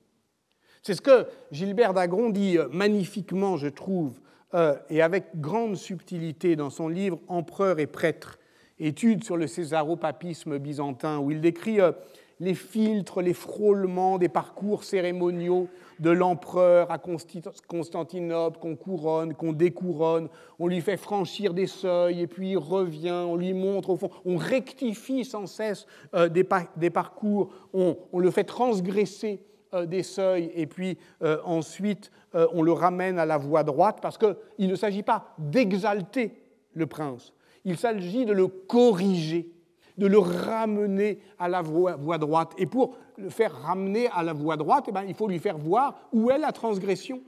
C'est 0.83 0.95
ce 0.95 1.01
que 1.01 1.27
Gilbert 1.51 1.95
Dagron 1.95 2.31
dit 2.31 2.59
euh, 2.59 2.69
magnifiquement, 2.71 3.57
je 3.57 3.69
trouve, 3.69 4.21
euh, 4.55 4.75
et 4.89 5.03
avec 5.03 5.41
grande 5.41 5.77
subtilité 5.77 6.57
dans 6.57 6.71
son 6.71 6.89
livre 6.89 7.19
Empereur 7.29 7.79
et 7.79 7.87
prêtre, 7.87 8.39
étude 8.79 9.25
sur 9.25 9.37
le 9.37 9.47
césaropapisme 9.47 10.59
byzantin, 10.59 11.19
où 11.19 11.31
il 11.31 11.41
décrit 11.41 11.81
euh, 11.81 11.93
les 12.41 12.55
filtres, 12.55 13.21
les 13.21 13.35
frôlements 13.35 14.19
des 14.19 14.29
parcours 14.29 14.83
cérémoniaux 14.83 15.69
de 16.01 16.11
l'empereur 16.11 16.91
à 16.91 16.99
Constantinople, 16.99 18.59
qu'on 18.59 18.75
couronne, 18.75 19.35
qu'on 19.35 19.53
découronne, 19.53 20.29
on 20.59 20.67
lui 20.67 20.81
fait 20.81 20.97
franchir 20.97 21.53
des 21.53 21.67
seuils 21.67 22.21
et 22.23 22.27
puis 22.27 22.53
il 22.53 22.59
revient, 22.59 23.11
on 23.11 23.37
lui 23.37 23.53
montre 23.53 23.91
au 23.91 23.97
fond, 23.97 24.11
on 24.25 24.39
rectifie 24.39 25.27
sans 25.27 25.47
cesse 25.47 25.87
euh, 26.15 26.29
des, 26.29 26.91
parcours, 26.91 27.51
on, 27.75 27.97
le 28.19 28.31
fait 28.31 28.45
transgresser 28.45 29.43
des 29.87 30.03
seuils 30.03 30.51
et 30.55 30.67
puis 30.67 30.99
euh, 31.23 31.39
ensuite 31.45 32.11
on 32.33 32.63
le 32.63 32.73
ramène 32.73 33.19
à 33.19 33.27
la 33.27 33.39
voie 33.39 33.65
droite 33.65 33.99
parce 34.01 34.17
qu'il 34.17 34.69
ne 34.69 34.77
s'agit 34.77 35.03
pas 35.03 35.35
d'exalter 35.39 36.33
le 36.75 36.87
prince, 36.87 37.33
il 37.65 37.77
s'agit 37.77 38.25
de 38.25 38.33
le 38.33 38.47
corriger 38.47 39.53
de 40.01 40.07
le 40.07 40.19
ramener 40.19 41.21
à 41.39 41.47
la 41.47 41.61
voie, 41.61 41.97
droite. 42.19 42.53
Et 42.57 42.65
pour 42.65 42.97
le 43.19 43.29
faire 43.29 43.53
ramener 43.53 44.09
à 44.09 44.23
la 44.23 44.33
voie 44.33 44.57
droite, 44.57 44.87
eh 44.89 44.93
bien, 44.93 45.05
il 45.05 45.15
faut 45.15 45.29
lui 45.29 45.39
faire 45.39 45.59
voir 45.59 45.95
où 46.13 46.31
est 46.31 46.39
la 46.39 46.53
transgression. 46.53 47.21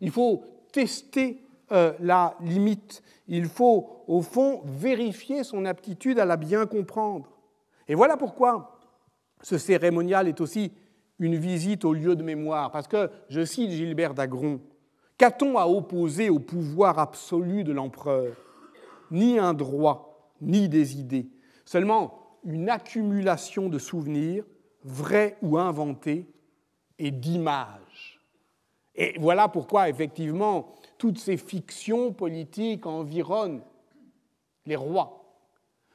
Il 0.00 0.10
faut 0.10 0.44
tester 0.72 1.42
euh, 1.72 1.94
la 2.00 2.36
limite. 2.42 3.02
Il 3.28 3.46
faut, 3.46 4.04
au 4.06 4.20
fond, 4.20 4.60
vérifier 4.64 5.42
son 5.42 5.64
aptitude 5.64 6.18
à 6.18 6.26
la 6.26 6.36
bien 6.36 6.66
comprendre. 6.66 7.30
Et 7.88 7.94
voilà 7.94 8.18
pourquoi 8.18 8.78
ce 9.40 9.56
cérémonial 9.56 10.28
est 10.28 10.40
aussi 10.42 10.70
une 11.22 11.36
visite 11.36 11.84
au 11.84 11.92
lieu 11.92 12.16
de 12.16 12.22
mémoire. 12.22 12.72
Parce 12.72 12.88
que, 12.88 13.08
je 13.28 13.44
cite 13.44 13.70
Gilbert 13.70 14.12
d'Agron, 14.12 14.60
qu'a-t-on 15.16 15.56
à 15.56 15.66
opposer 15.66 16.28
au 16.28 16.40
pouvoir 16.40 16.98
absolu 16.98 17.62
de 17.62 17.72
l'empereur? 17.72 18.34
Ni 19.10 19.38
un 19.38 19.54
droit, 19.54 20.32
ni 20.40 20.68
des 20.68 20.98
idées, 20.98 21.28
seulement 21.64 22.18
une 22.44 22.68
accumulation 22.68 23.68
de 23.68 23.78
souvenirs, 23.78 24.44
vrais 24.82 25.38
ou 25.42 25.58
inventés, 25.58 26.26
et 26.98 27.10
d'images. 27.10 28.20
Et 28.94 29.14
voilà 29.18 29.48
pourquoi, 29.48 29.88
effectivement, 29.88 30.74
toutes 30.98 31.18
ces 31.18 31.36
fictions 31.36 32.12
politiques 32.12 32.86
environnent 32.86 33.62
les 34.66 34.76
rois. 34.76 35.24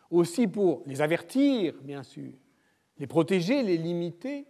Aussi 0.09 0.47
pour 0.47 0.83
les 0.85 1.01
avertir, 1.01 1.75
bien 1.81 2.03
sûr, 2.03 2.31
les 2.97 3.07
protéger, 3.07 3.61
les 3.61 3.77
limiter. 3.77 4.45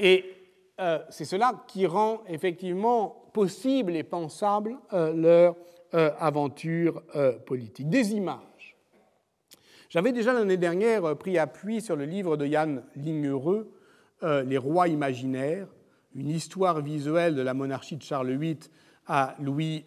Et 0.00 0.24
euh, 0.80 0.98
c'est 1.10 1.26
cela 1.26 1.62
qui 1.68 1.86
rend 1.86 2.22
effectivement 2.26 3.30
possible 3.34 3.94
et 3.94 4.02
pensable 4.02 4.78
euh, 4.94 5.12
leur 5.12 5.56
euh, 5.94 6.10
aventure 6.18 7.02
politique. 7.46 7.88
Des 7.88 8.12
images 8.14 8.76
j'avais 9.90 10.12
déjà 10.12 10.32
l'année 10.32 10.56
dernière 10.56 11.16
pris 11.16 11.36
appui 11.36 11.80
sur 11.80 11.96
le 11.96 12.04
livre 12.04 12.36
de 12.36 12.46
Yann 12.46 12.84
Lignereux, 12.94 13.72
Les 14.22 14.56
rois 14.56 14.86
imaginaires, 14.86 15.66
une 16.14 16.28
histoire 16.28 16.80
visuelle 16.80 17.34
de 17.34 17.42
la 17.42 17.54
monarchie 17.54 17.96
de 17.96 18.02
Charles 18.04 18.30
VIII 18.30 18.60
à 19.08 19.34
Louis 19.40 19.84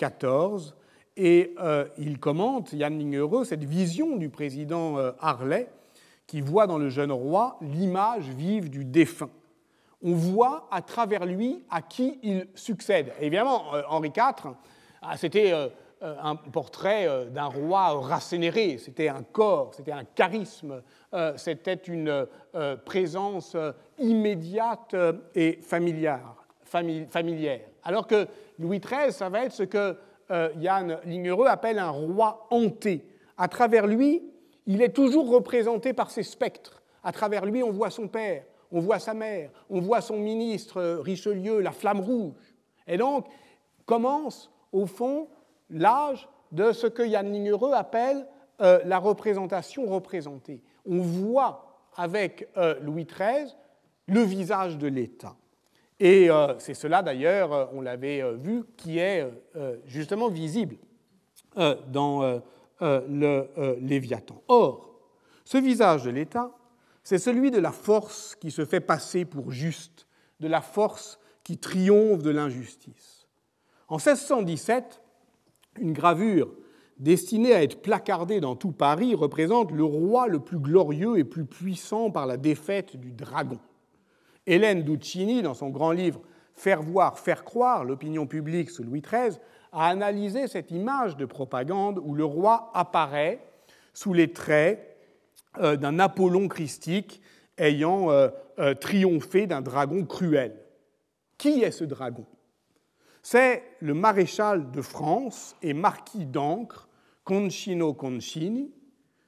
XIV. 0.00 0.72
Et 1.18 1.54
il 1.98 2.18
commente, 2.20 2.72
Yann 2.72 2.98
Lignereux, 2.98 3.44
cette 3.44 3.64
vision 3.64 4.16
du 4.16 4.30
président 4.30 4.96
Harley 5.20 5.68
qui 6.26 6.40
voit 6.40 6.66
dans 6.66 6.78
le 6.78 6.88
jeune 6.88 7.12
roi 7.12 7.58
l'image 7.60 8.30
vive 8.30 8.70
du 8.70 8.86
défunt. 8.86 9.28
On 10.04 10.12
voit 10.12 10.68
à 10.70 10.82
travers 10.82 11.24
lui 11.24 11.64
à 11.70 11.82
qui 11.82 12.18
il 12.22 12.46
succède. 12.54 13.12
évidemment, 13.20 13.64
Henri 13.88 14.12
IV, 14.14 14.52
ah, 15.02 15.16
c'était 15.16 15.52
euh, 16.04 16.14
un 16.22 16.36
portrait 16.36 17.08
euh, 17.08 17.24
d'un 17.26 17.46
roi 17.46 17.98
racénéré, 18.00 18.76
c'était 18.76 19.08
un 19.08 19.22
corps, 19.22 19.72
c'était 19.74 19.92
un 19.92 20.04
charisme, 20.04 20.82
euh, 21.14 21.32
c'était 21.36 21.74
une 21.74 22.26
présence 22.84 23.56
immédiate 23.98 24.94
et 25.34 25.60
familière. 25.62 26.36
Alors 27.84 28.06
que 28.06 28.26
Louis 28.58 28.80
XIII, 28.80 29.12
ça 29.12 29.30
va 29.30 29.44
être 29.44 29.52
ce 29.52 29.62
que 29.62 29.96
Yann 30.58 30.98
Lignereux 31.04 31.46
appelle 31.46 31.78
un 31.78 31.90
roi 31.90 32.46
hanté. 32.50 33.06
À 33.38 33.48
travers 33.48 33.86
lui, 33.86 34.22
il 34.66 34.82
est 34.82 34.94
toujours 34.94 35.30
représenté 35.30 35.92
par 35.92 36.10
ses 36.10 36.22
spectres. 36.22 36.82
À 37.02 37.12
travers 37.12 37.46
lui, 37.46 37.62
on 37.62 37.70
voit 37.70 37.90
son 37.90 38.08
père, 38.08 38.42
on 38.74 38.80
voit 38.80 38.98
sa 38.98 39.14
mère, 39.14 39.50
on 39.70 39.80
voit 39.80 40.00
son 40.00 40.18
ministre 40.18 40.82
Richelieu, 41.00 41.60
la 41.60 41.70
flamme 41.70 42.00
rouge. 42.00 42.34
Et 42.88 42.96
donc, 42.96 43.26
commence, 43.86 44.50
au 44.72 44.84
fond, 44.86 45.28
l'âge 45.70 46.28
de 46.50 46.72
ce 46.72 46.88
que 46.88 47.04
Yann 47.04 47.32
Lignereux 47.32 47.72
appelle 47.72 48.26
euh, 48.60 48.80
la 48.84 48.98
représentation 48.98 49.86
représentée. 49.86 50.60
On 50.86 50.98
voit 50.98 51.86
avec 51.96 52.48
euh, 52.56 52.74
Louis 52.80 53.04
XIII 53.04 53.54
le 54.08 54.22
visage 54.22 54.76
de 54.76 54.88
l'État. 54.88 55.36
Et 56.00 56.28
euh, 56.28 56.58
c'est 56.58 56.74
cela 56.74 57.02
d'ailleurs, 57.02 57.70
on 57.72 57.80
l'avait 57.80 58.24
vu, 58.34 58.64
qui 58.76 58.98
est 58.98 59.24
justement 59.86 60.28
visible 60.28 60.76
dans 61.86 62.40
le 62.80 63.78
Léviathan. 63.80 64.42
Or, 64.48 64.98
ce 65.44 65.58
visage 65.58 66.02
de 66.02 66.10
l'État, 66.10 66.50
c'est 67.04 67.18
celui 67.18 67.50
de 67.50 67.58
la 67.58 67.70
force 67.70 68.34
qui 68.34 68.50
se 68.50 68.64
fait 68.64 68.80
passer 68.80 69.26
pour 69.26 69.52
juste, 69.52 70.06
de 70.40 70.48
la 70.48 70.62
force 70.62 71.20
qui 71.44 71.58
triomphe 71.58 72.22
de 72.22 72.30
l'injustice. 72.30 73.28
En 73.88 73.96
1617, 73.96 75.02
une 75.78 75.92
gravure 75.92 76.50
destinée 76.98 77.52
à 77.52 77.62
être 77.62 77.82
placardée 77.82 78.40
dans 78.40 78.56
tout 78.56 78.72
Paris 78.72 79.14
représente 79.14 79.70
le 79.70 79.84
roi 79.84 80.28
le 80.28 80.40
plus 80.40 80.58
glorieux 80.58 81.18
et 81.18 81.24
plus 81.24 81.44
puissant 81.44 82.10
par 82.10 82.26
la 82.26 82.38
défaite 82.38 82.96
du 82.96 83.12
dragon. 83.12 83.58
Hélène 84.46 84.82
Duccini, 84.82 85.42
dans 85.42 85.54
son 85.54 85.68
grand 85.68 85.92
livre 85.92 86.20
Faire 86.56 86.82
voir, 86.82 87.18
faire 87.18 87.42
croire 87.42 87.84
l'opinion 87.84 88.28
publique 88.28 88.70
sous 88.70 88.84
Louis 88.84 89.02
XIII, 89.02 89.40
a 89.72 89.88
analysé 89.88 90.46
cette 90.46 90.70
image 90.70 91.16
de 91.16 91.24
propagande 91.24 92.00
où 92.02 92.14
le 92.14 92.24
roi 92.24 92.70
apparaît 92.74 93.40
sous 93.92 94.12
les 94.12 94.32
traits 94.32 94.93
d'un 95.60 95.98
Apollon 95.98 96.48
christique 96.48 97.20
ayant 97.58 98.10
euh, 98.10 98.28
euh, 98.58 98.74
triomphé 98.74 99.46
d'un 99.46 99.60
dragon 99.60 100.04
cruel. 100.04 100.56
Qui 101.38 101.62
est 101.62 101.70
ce 101.70 101.84
dragon? 101.84 102.26
C'est 103.22 103.62
le 103.80 103.94
maréchal 103.94 104.70
de 104.70 104.82
France 104.82 105.56
et 105.62 105.72
marquis 105.72 106.26
d'Ancre, 106.26 106.88
Concino 107.24 107.94
Concini, 107.94 108.70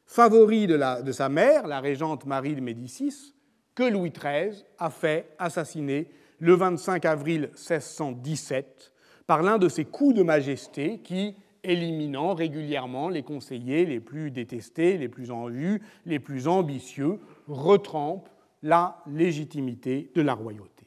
favori 0.05 0.66
de, 0.66 1.03
de, 1.03 1.12
sa 1.12 1.29
mère, 1.29 1.66
la 1.66 1.81
régente 1.81 2.27
Marie 2.27 2.55
de 2.55 2.61
Médicis, 2.61 3.35
que 3.74 3.85
Louis 3.85 4.12
XIII 4.12 4.64
a 4.79 4.91
fait 4.91 5.35
assassiner 5.39 6.11
le 6.39 6.55
25 6.55 7.05
avril 7.07 7.51
1617 7.55 8.93
par 9.27 9.43
l'un 9.43 9.59
de 9.59 9.68
ses 9.68 9.85
coups 9.85 10.14
de 10.14 10.22
majesté 10.22 11.01
qui, 11.01 11.35
éliminant 11.65 12.35
régulièrement 12.35 13.09
les 13.09 13.23
conseillers 13.23 13.87
les 13.87 14.01
plus 14.01 14.31
détestés, 14.31 14.99
les 14.99 15.09
plus 15.09 15.31
en 15.31 15.49
vue, 15.49 15.83
les 16.05 16.19
plus 16.19 16.49
ambitieux, 16.49 17.19
retrempe 17.49 18.29
la 18.63 19.03
légitimité 19.07 20.11
de 20.15 20.23
la 20.23 20.35
royauté. 20.35 20.87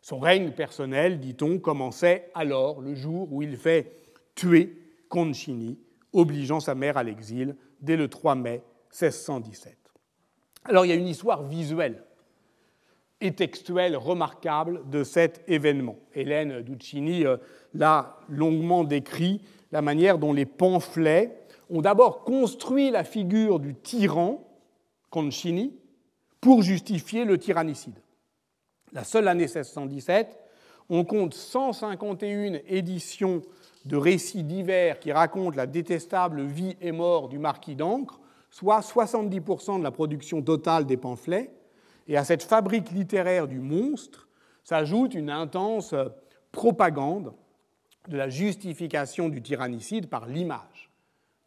Son 0.00 0.18
règne 0.18 0.52
personnel, 0.52 1.20
dit-on, 1.20 1.58
commençait 1.58 2.30
alors, 2.34 2.80
le 2.80 2.94
jour 2.94 3.32
où 3.32 3.42
il 3.42 3.56
fait 3.56 3.92
tuer 4.34 4.74
Concini, 5.08 5.78
obligeant 6.12 6.60
sa 6.60 6.74
mère 6.74 6.96
à 6.96 7.02
l'exil 7.02 7.56
dès 7.80 7.96
le 7.96 8.08
3 8.08 8.34
mai 8.34 8.62
1617. 8.92 9.76
Alors 10.64 10.84
il 10.84 10.88
y 10.88 10.92
a 10.92 10.96
une 10.96 11.08
histoire 11.08 11.42
visuelle 11.42 12.04
et 13.20 13.32
textuelle 13.32 13.96
remarquable 13.96 14.88
de 14.90 15.02
cet 15.02 15.42
événement. 15.48 15.98
Hélène 16.14 16.62
Duccini 16.62 17.24
euh, 17.24 17.36
l'a 17.74 18.18
longuement 18.28 18.84
décrit, 18.84 19.40
la 19.72 19.82
manière 19.82 20.18
dont 20.18 20.32
les 20.32 20.46
pamphlets 20.46 21.36
ont 21.70 21.82
d'abord 21.82 22.24
construit 22.24 22.90
la 22.90 23.04
figure 23.04 23.60
du 23.60 23.74
tyran, 23.74 24.44
Concini, 25.10 25.74
pour 26.40 26.62
justifier 26.62 27.24
le 27.24 27.38
tyrannicide. 27.38 27.98
La 28.92 29.04
seule 29.04 29.26
année 29.28 29.44
1617 29.44 30.38
on 30.90 31.04
compte 31.04 31.34
151 31.34 32.60
éditions 32.66 33.42
de 33.84 33.96
récits 33.96 34.42
divers 34.42 34.98
qui 34.98 35.12
racontent 35.12 35.56
la 35.56 35.66
détestable 35.66 36.42
vie 36.42 36.76
et 36.80 36.92
mort 36.92 37.28
du 37.28 37.38
marquis 37.38 37.76
d'Ancre, 37.76 38.20
soit 38.50 38.80
70% 38.80 39.78
de 39.78 39.84
la 39.84 39.90
production 39.90 40.42
totale 40.42 40.86
des 40.86 40.96
pamphlets. 40.96 41.50
Et 42.06 42.16
à 42.16 42.24
cette 42.24 42.42
fabrique 42.42 42.90
littéraire 42.90 43.46
du 43.46 43.60
monstre 43.60 44.28
s'ajoute 44.64 45.14
une 45.14 45.30
intense 45.30 45.94
propagande 46.52 47.32
de 48.08 48.16
la 48.16 48.28
justification 48.28 49.28
du 49.28 49.42
tyrannicide 49.42 50.08
par 50.08 50.26
l'image. 50.26 50.90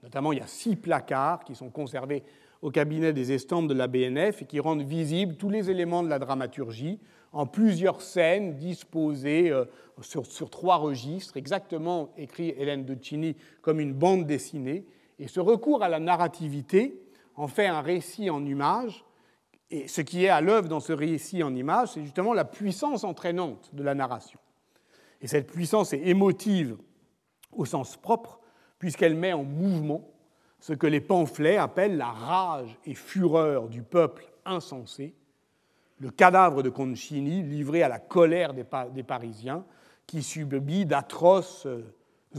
Notamment, 0.04 0.32
il 0.32 0.40
y 0.40 0.42
a 0.42 0.48
six 0.48 0.76
placards 0.76 1.44
qui 1.44 1.56
sont 1.56 1.70
conservés 1.70 2.24
au 2.62 2.72
cabinet 2.72 3.14
des 3.14 3.32
estampes 3.32 3.68
de 3.68 3.74
la 3.74 3.88
BNF 3.88 4.42
et 4.42 4.46
qui 4.46 4.60
rendent 4.60 4.84
visibles 4.84 5.36
tous 5.36 5.50
les 5.50 5.70
éléments 5.70 6.04
de 6.04 6.10
la 6.10 6.20
dramaturgie 6.20 7.00
en 7.34 7.46
plusieurs 7.46 8.02
scènes 8.02 8.58
disposées 8.58 9.50
euh, 9.52 9.66
sur, 10.02 10.26
sur 10.26 10.50
trois 10.50 10.78
registres, 10.78 11.38
exactement 11.38 12.12
écrit 12.18 12.54
Hélène 12.58 12.86
de 12.86 12.98
comme 13.62 13.80
une 13.80 13.94
bande 13.94 14.26
dessinée. 14.26 14.86
Et 15.18 15.28
ce 15.28 15.40
recours 15.40 15.84
à 15.84 15.90
la 15.90 16.00
narrativité 16.00 17.02
en 17.36 17.48
fait 17.48 17.68
un 17.68 17.82
récit 17.82 18.30
en 18.30 18.46
images. 18.46 19.06
Et 19.70 19.88
ce 19.88 20.02
qui 20.02 20.26
est 20.26 20.30
à 20.30 20.42
l'œuvre 20.42 20.68
dans 20.68 20.82
ce 20.82 20.92
récit 20.94 21.44
en 21.44 21.56
images, 21.56 21.90
c'est 21.94 22.04
justement 22.04 22.34
la 22.34 22.46
puissance 22.46 23.04
entraînante 23.04 23.70
de 23.74 23.84
la 23.84 23.96
narration. 23.96 24.40
Et 25.22 25.28
cette 25.28 25.52
puissance 25.52 25.94
est 25.94 26.08
émotive 26.08 26.78
au 27.52 27.66
sens 27.66 27.98
propre, 27.98 28.40
puisqu'elle 28.80 29.16
met 29.16 29.34
en 29.34 29.44
mouvement 29.44 30.10
ce 30.60 30.74
que 30.74 30.88
les 30.88 31.02
pamphlets 31.02 31.58
appellent 31.58 31.98
la 31.98 32.12
rage 32.12 32.78
et 32.86 32.94
fureur 32.94 33.68
du 33.68 33.82
peuple 33.82 34.26
insensé, 34.46 35.16
le 36.00 36.10
cadavre 36.10 36.64
de 36.64 36.70
Concini 36.70 37.44
livré 37.44 37.84
à 37.84 37.88
la 37.90 38.00
colère 38.00 38.54
des, 38.54 39.04
Parisiens, 39.04 39.66
qui 40.08 40.24
subit 40.24 40.86
d'atroces 40.86 41.68
euh, 41.68 41.94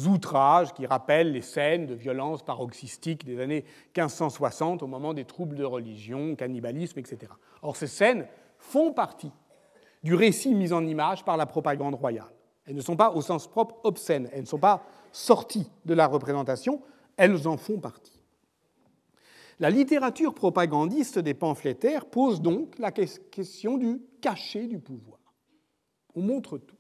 outrages 0.07 0.73
qui 0.73 0.87
rappellent 0.87 1.33
les 1.33 1.43
scènes 1.43 1.87
de 1.87 1.95
violence 1.95 2.43
paroxystique 2.43 3.25
des 3.25 3.41
années 3.41 3.65
1560 3.97 4.83
au 4.83 4.87
moment 4.87 5.15
des 5.15 5.25
troubles 5.25 5.57
de 5.57 5.65
religion, 5.65 6.35
cannibalisme, 6.35 6.99
etc. 6.99 7.33
Or, 7.63 7.77
ces 7.77 7.87
scènes 7.87 8.27
font 8.59 8.93
partie 8.93 9.33
du 10.03 10.15
récit 10.15 10.55
mis 10.55 10.73
en 10.73 10.85
image 10.87 11.25
par 11.25 11.37
la 11.37 11.47
propagande 11.47 11.95
royale. 11.95 12.33
Elles 12.67 12.77
ne 12.77 12.81
sont 12.81 12.97
pas 12.97 13.13
au 13.13 13.21
sens 13.21 13.49
propre 13.49 13.77
obscènes, 13.85 14.29
elles 14.33 14.43
ne 14.43 14.47
sont 14.47 14.59
pas 14.59 14.85
sorties 15.11 15.71
de 15.85 15.95
la 15.95 16.07
représentation, 16.07 16.81
elles 17.17 17.47
en 17.47 17.57
font 17.57 17.79
partie. 17.79 18.23
La 19.59 19.71
littérature 19.71 20.35
propagandiste 20.35 21.19
des 21.19 21.35
pamphlétaires 21.35 22.07
pose 22.07 22.41
donc 22.41 22.79
la 22.79 22.91
question 22.91 23.79
du 23.79 24.03
cachet 24.21 24.67
du 24.67 24.79
pouvoir. 24.79 25.21
On 26.15 26.23
montre 26.23 26.59
tout. 26.59 26.77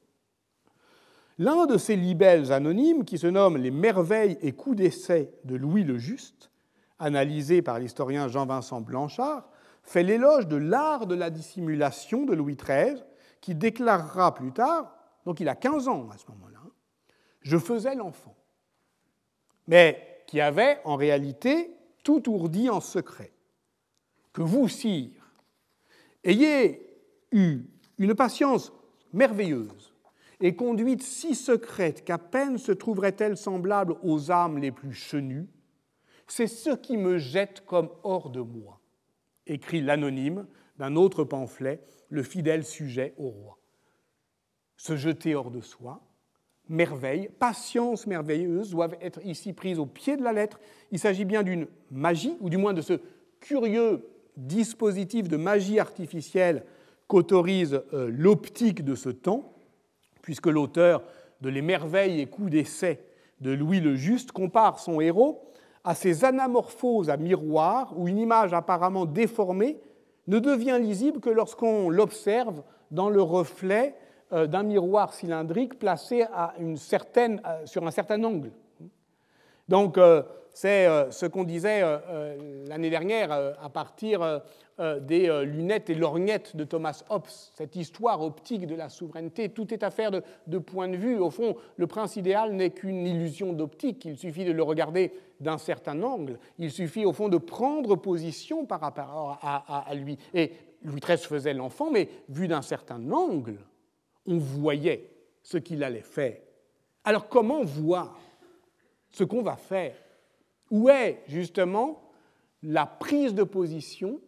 L'un 1.39 1.67
de 1.67 1.79
ces 1.79 1.97
libelles 1.97 2.53
anonymes, 2.53 3.05
qui 3.05 3.19
se 3.19 3.27
nomme 3.27 3.57
Les 3.57 3.71
merveilles 3.71 4.39
et 4.43 4.53
coups 4.53 4.77
d'essai 4.77 5.33
de 5.45 5.57
Louis 5.57 5.85
le 5.85 5.99
Juste, 5.99 6.51
analysé 6.99 7.63
par 7.63 7.79
l'historien 7.79 8.29
Jean-Vincent 8.29 8.81
Blanchard, 8.81 9.49
fait 9.83 10.03
l'éloge 10.03 10.47
de 10.47 10.57
l'art 10.57 11.07
de 11.07 11.15
la 11.15 11.31
dissimulation 11.31 12.25
de 12.25 12.35
Louis 12.35 12.57
XIII, 12.57 13.03
qui 13.41 13.55
déclarera 13.55 14.35
plus 14.35 14.53
tard 14.53 14.95
donc 15.25 15.41
il 15.41 15.49
a 15.49 15.55
15 15.55 15.89
ans 15.89 16.09
à 16.11 16.19
ce 16.19 16.27
moment-là, 16.31 16.63
je 17.43 17.59
faisais 17.59 17.95
l'enfant, 17.95 18.37
mais 19.67 20.25
qui 20.27 20.41
avait 20.41 20.81
en 20.85 20.97
réalité 20.97 21.71
tout 22.05 22.29
ourdi 22.31 22.71
en 22.71 22.81
secret. 22.81 23.33
Que 24.33 24.43
vous, 24.43 24.69
sire, 24.69 25.31
ayez 26.25 26.87
eu 27.33 27.61
une 27.99 28.15
patience 28.15 28.73
merveilleuse 29.13 29.93
et 30.41 30.57
conduite 30.57 31.03
si 31.03 31.35
secrète 31.35 32.05
qu'à 32.05 32.19
peine 32.19 32.59
se 32.59 32.73
trouverait-elle 32.73 33.37
semblable 33.37 33.97
aux 34.03 34.31
âmes 34.31 34.59
les 34.59 34.73
plus 34.73 34.95
chenues, 34.95 35.49
c'est 36.27 36.47
ce 36.47 36.71
qui 36.71 36.97
me 36.97 37.19
jette 37.19 37.65
comme 37.67 37.91
hors 38.03 38.31
de 38.31 38.41
moi, 38.41 38.81
écrit 39.47 39.83
l'anonyme 39.83 40.47
d'un 40.79 40.97
autre 40.97 41.25
pamphlet, 41.25 41.81
le 42.09 42.23
fidèle 42.23 42.65
sujet 42.65 43.15
au 43.19 43.29
roi 43.29 43.62
se 44.83 44.97
jeter 44.97 45.37
hors 45.37 45.53
de 45.53 45.61
soi. 45.61 46.01
Merveille, 46.69 47.31
patience 47.39 48.05
merveilleuse 48.09 48.71
doivent 48.71 48.97
être 49.01 49.25
ici 49.25 49.53
prises 49.53 49.79
au 49.79 49.87
pied 49.87 50.17
de 50.17 50.25
la 50.25 50.33
lettre. 50.33 50.59
Il 50.91 50.99
s'agit 50.99 51.25
bien 51.25 51.45
d'une 51.45 51.69
magie, 51.93 52.37
ou 52.41 52.51
du 52.51 52.57
moins 52.57 52.73
de 52.73 52.81
ce 52.81 52.95
curieux 53.39 54.05
dispositif 54.37 55.29
de 55.29 55.37
magie 55.37 55.79
artificielle 55.79 56.65
qu'autorise 57.07 57.81
euh, 57.93 58.11
l'optique 58.13 58.85
de 58.85 58.97
ce 58.97 59.09
temps, 59.09 59.53
puisque 60.21 60.49
l'auteur 60.49 61.05
de 61.43 61.49
Les 61.49 61.63
merveilles 61.63 62.21
et 62.21 62.27
coups 62.27 62.51
d'essai 62.51 63.05
de 63.41 63.53
Louis 63.53 63.79
le 63.79 63.95
Juste 63.95 64.33
compare 64.33 64.81
son 64.81 65.01
héros 65.01 65.45
à 65.85 65.95
ces 65.95 66.25
anamorphoses 66.25 67.09
à 67.09 67.17
miroir 67.17 67.97
où 67.97 68.09
une 68.09 68.19
image 68.19 68.53
apparemment 68.53 69.07
déformée 69.07 69.79
ne 70.27 70.41
devient 70.41 70.79
lisible 70.81 71.21
que 71.21 71.31
lorsqu'on 71.31 71.89
l'observe 71.89 72.65
dans 72.91 73.11
le 73.11 73.23
reflet 73.23 73.95
d'un 74.33 74.63
miroir 74.63 75.13
cylindrique 75.13 75.79
placé 75.79 76.23
à 76.23 76.55
une 76.59 76.77
certaine, 76.77 77.41
euh, 77.47 77.67
sur 77.67 77.87
un 77.87 77.91
certain 77.91 78.23
angle. 78.25 78.51
Donc, 79.69 79.99
euh, 79.99 80.23
c'est 80.55 80.87
ce 81.11 81.25
qu'on 81.25 81.45
disait 81.45 81.83
l'année 82.67 82.91
dernière 82.91 83.33
à 83.33 83.71
partir 83.71 84.43
des 85.01 85.45
lunettes 85.47 85.89
et 85.89 85.95
lorgnettes 85.95 86.55
de 86.57 86.65
Thomas 86.65 87.03
Hobbes, 87.09 87.25
cette 87.55 87.75
histoire 87.75 88.21
optique 88.21 88.67
de 88.67 88.75
la 88.75 88.91
souveraineté. 88.91 89.49
Tout 89.49 89.73
est 89.73 89.83
affaire 89.83 90.11
de, 90.11 90.23
de 90.47 90.59
point 90.59 90.89
de 90.89 90.97
vue. 90.99 91.19
Au 91.19 91.31
fond, 91.31 91.57
le 91.79 91.87
prince 91.87 92.17
idéal 92.17 92.53
n'est 92.53 92.69
qu'une 92.69 93.07
illusion 93.07 93.55
d'optique. 93.55 94.05
Il 94.05 94.19
suffit 94.19 94.45
de 94.45 94.53
le 94.53 94.63
regarder 94.63 95.15
d'un 95.41 95.57
certain 95.57 96.03
angle. 96.03 96.39
Il 96.59 96.71
suffit, 96.71 97.07
au 97.07 97.15
fond, 97.15 97.31
de 97.31 97.39
prendre 97.39 97.97
position 97.97 98.67
par 98.67 98.81
rapport 98.81 99.39
à, 99.41 99.89
à 99.89 99.95
lui. 99.95 100.19
Et 100.35 100.53
Louis 100.85 101.01
XIII 101.01 101.19
faisait 101.19 101.55
l'enfant, 101.55 101.91
mais 101.91 102.11
vu 102.29 102.47
d'un 102.47 102.63
certain 102.63 103.11
angle 103.11 103.57
on 104.27 104.39
voyait 104.39 105.11
ce 105.43 105.59
qu'il 105.59 105.83
allait 105.83 106.01
faire. 106.01 106.39
Alors 107.05 107.29
comment 107.29 107.65
voir 107.65 108.19
ce 109.11 109.25
qu'on 109.25 109.43
va 109.43 109.57
faire? 109.57 109.97
Où 110.71 110.89
est 110.89 111.23
justement 111.27 112.13
la 112.63 112.87
prise 112.87 113.35
de 113.35 113.43
position? 113.43 114.21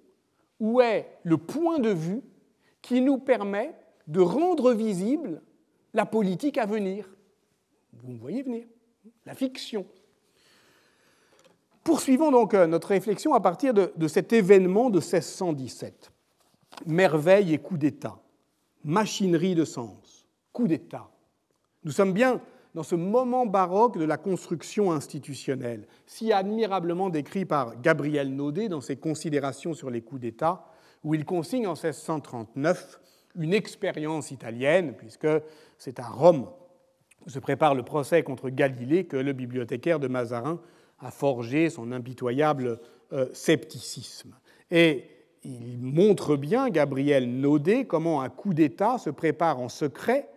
Où 0.60 0.80
est 0.80 1.08
le 1.22 1.36
point 1.38 1.78
de 1.78 1.90
vue 1.90 2.22
qui 2.82 3.00
nous 3.00 3.18
permet 3.18 3.74
de 4.06 4.20
rendre 4.20 4.72
visible 4.72 5.42
la 5.94 6.06
politique 6.06 6.58
à 6.58 6.66
venir? 6.66 7.08
Vous 7.92 8.12
me 8.12 8.18
voyez 8.18 8.42
venir, 8.42 8.66
la 9.24 9.34
fiction. 9.34 9.86
Poursuivons 11.84 12.30
donc 12.30 12.54
euh, 12.54 12.66
notre 12.66 12.88
réflexion 12.88 13.34
à 13.34 13.40
partir 13.40 13.74
de, 13.74 13.92
de 13.94 14.08
cet 14.08 14.32
événement 14.32 14.90
de 14.90 14.98
1617. 14.98 16.10
Merveille 16.86 17.54
et 17.54 17.58
coup 17.58 17.76
d'État 17.76 18.18
machinerie 18.84 19.54
de 19.54 19.64
sens, 19.64 20.28
coup 20.52 20.68
d'État. 20.68 21.10
Nous 21.84 21.92
sommes 21.92 22.12
bien 22.12 22.40
dans 22.74 22.82
ce 22.82 22.94
moment 22.94 23.46
baroque 23.46 23.98
de 23.98 24.04
la 24.04 24.16
construction 24.16 24.92
institutionnelle, 24.92 25.86
si 26.06 26.32
admirablement 26.32 27.08
décrit 27.08 27.44
par 27.44 27.80
Gabriel 27.80 28.34
Naudet 28.34 28.68
dans 28.68 28.80
ses 28.80 28.96
considérations 28.96 29.74
sur 29.74 29.90
les 29.90 30.02
coups 30.02 30.20
d'État, 30.20 30.66
où 31.04 31.14
il 31.14 31.24
consigne 31.24 31.66
en 31.66 31.74
1639 31.74 33.00
une 33.36 33.54
expérience 33.54 34.30
italienne, 34.30 34.94
puisque 34.96 35.28
c'est 35.78 36.00
à 36.00 36.06
Rome 36.06 36.48
où 37.26 37.30
se 37.30 37.38
prépare 37.38 37.74
le 37.74 37.82
procès 37.82 38.22
contre 38.22 38.50
Galilée 38.50 39.06
que 39.06 39.16
le 39.16 39.32
bibliothécaire 39.32 39.98
de 39.98 40.08
Mazarin 40.08 40.60
a 40.98 41.10
forgé 41.10 41.70
son 41.70 41.92
impitoyable 41.92 42.80
euh, 43.12 43.28
scepticisme. 43.32 44.34
Et 44.70 45.04
il 45.44 45.78
montre 45.78 46.36
bien, 46.36 46.70
Gabriel 46.70 47.28
Naudet, 47.28 47.84
comment 47.84 48.22
un 48.22 48.28
coup 48.28 48.54
d'État 48.54 48.98
se 48.98 49.10
prépare 49.10 49.60
en 49.60 49.68
secret, 49.68 50.28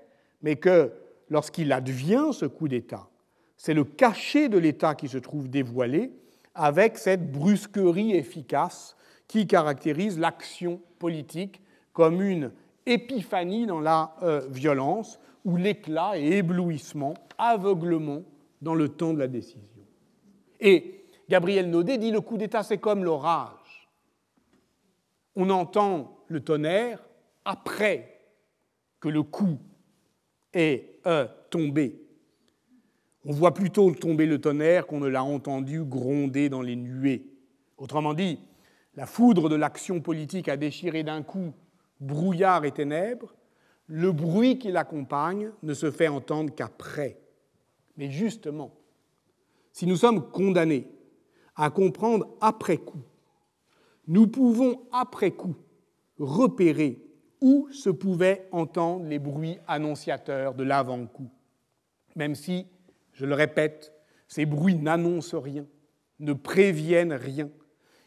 mais 0.41 0.57
que 0.57 0.91
lorsqu'il 1.29 1.71
advient 1.71 2.29
ce 2.31 2.45
coup 2.45 2.67
d'État, 2.67 3.07
c'est 3.55 3.73
le 3.73 3.83
cachet 3.83 4.49
de 4.49 4.57
l'État 4.57 4.95
qui 4.95 5.07
se 5.07 5.17
trouve 5.17 5.49
dévoilé 5.49 6.11
avec 6.53 6.97
cette 6.97 7.31
brusquerie 7.31 8.13
efficace 8.13 8.95
qui 9.27 9.47
caractérise 9.47 10.19
l'action 10.19 10.81
politique 10.99 11.61
comme 11.93 12.21
une 12.21 12.51
épiphanie 12.85 13.65
dans 13.65 13.79
la 13.79 14.15
euh, 14.23 14.41
violence, 14.49 15.19
ou 15.45 15.55
l'éclat 15.55 16.17
et 16.17 16.37
éblouissement, 16.37 17.13
aveuglement 17.37 18.23
dans 18.61 18.75
le 18.75 18.89
temps 18.89 19.13
de 19.13 19.19
la 19.19 19.27
décision. 19.27 19.61
Et 20.59 21.05
Gabriel 21.29 21.69
Naudet 21.69 21.97
dit 21.97 22.11
le 22.11 22.21
coup 22.21 22.37
d'État, 22.37 22.63
c'est 22.63 22.77
comme 22.77 23.03
l'orage 23.03 23.66
on 25.37 25.51
entend 25.51 26.17
le 26.27 26.41
tonnerre 26.41 27.07
après 27.45 28.19
que 28.99 29.07
le 29.07 29.21
coup 29.21 29.59
est 30.51 30.99
euh, 31.05 31.27
tombé. 31.51 32.01
On 33.23 33.31
voit 33.31 33.53
plutôt 33.53 33.91
tomber 33.91 34.25
le 34.25 34.41
tonnerre 34.41 34.87
qu'on 34.87 34.99
ne 34.99 35.07
l'a 35.07 35.23
entendu 35.23 35.83
gronder 35.83 36.49
dans 36.49 36.63
les 36.63 36.75
nuées. 36.75 37.27
Autrement 37.77 38.15
dit, 38.15 38.39
la 38.95 39.05
foudre 39.05 39.47
de 39.47 39.55
l'action 39.55 40.01
politique 40.01 40.49
a 40.49 40.57
déchiré 40.57 41.03
d'un 41.03 41.21
coup 41.21 41.53
brouillard 42.01 42.65
et 42.65 42.71
ténèbres. 42.71 43.33
le 43.89 44.11
bruit 44.11 44.59
qui 44.59 44.69
l'accompagne 44.71 45.51
ne 45.63 45.73
se 45.73 45.91
fait 45.91 46.09
entendre 46.09 46.53
qu'après. 46.53 47.21
Mais 47.95 48.09
justement, 48.09 48.73
si 49.71 49.85
nous 49.85 49.95
sommes 49.95 50.29
condamnés 50.31 50.89
à 51.55 51.69
comprendre 51.69 52.27
après 52.41 52.77
coup, 52.77 53.03
nous 54.07 54.27
pouvons 54.27 54.81
après 54.91 55.31
coup 55.31 55.55
repérer 56.17 57.03
où 57.41 57.67
se 57.71 57.89
pouvaient 57.89 58.47
entendre 58.51 59.05
les 59.05 59.19
bruits 59.19 59.59
annonciateurs 59.67 60.55
de 60.55 60.63
l'avant-coup, 60.63 61.29
même 62.15 62.33
si, 62.33 62.65
je 63.13 63.25
le 63.25 63.35
répète, 63.35 63.93
ces 64.27 64.45
bruits 64.45 64.75
n'annoncent 64.75 65.39
rien, 65.39 65.65
ne 66.19 66.33
préviennent 66.33 67.13
rien. 67.13 67.49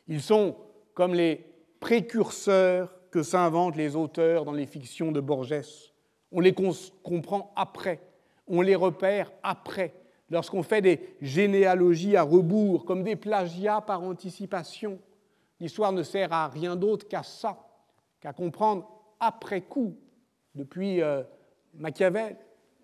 Ils 0.08 0.20
sont 0.20 0.56
comme 0.94 1.14
les 1.14 1.46
précurseurs 1.78 2.94
que 3.10 3.22
s'inventent 3.22 3.76
les 3.76 3.96
auteurs 3.96 4.44
dans 4.44 4.52
les 4.52 4.66
fictions 4.66 5.12
de 5.12 5.20
Borges. 5.20 5.92
On 6.32 6.40
les 6.40 6.54
comprend 6.54 7.52
après, 7.56 8.00
on 8.46 8.60
les 8.60 8.74
repère 8.74 9.32
après, 9.42 9.94
lorsqu'on 10.28 10.62
fait 10.62 10.82
des 10.82 11.16
généalogies 11.20 12.16
à 12.16 12.22
rebours, 12.22 12.84
comme 12.84 13.04
des 13.04 13.16
plagiats 13.16 13.80
par 13.80 14.02
anticipation. 14.02 14.98
L'histoire 15.60 15.92
ne 15.92 16.02
sert 16.02 16.32
à 16.32 16.48
rien 16.48 16.74
d'autre 16.74 17.06
qu'à 17.06 17.22
ça, 17.22 17.58
qu'à 18.20 18.32
comprendre 18.32 18.88
après 19.20 19.60
coup, 19.60 19.96
depuis 20.54 21.02
euh, 21.02 21.22
Machiavel, 21.74 22.36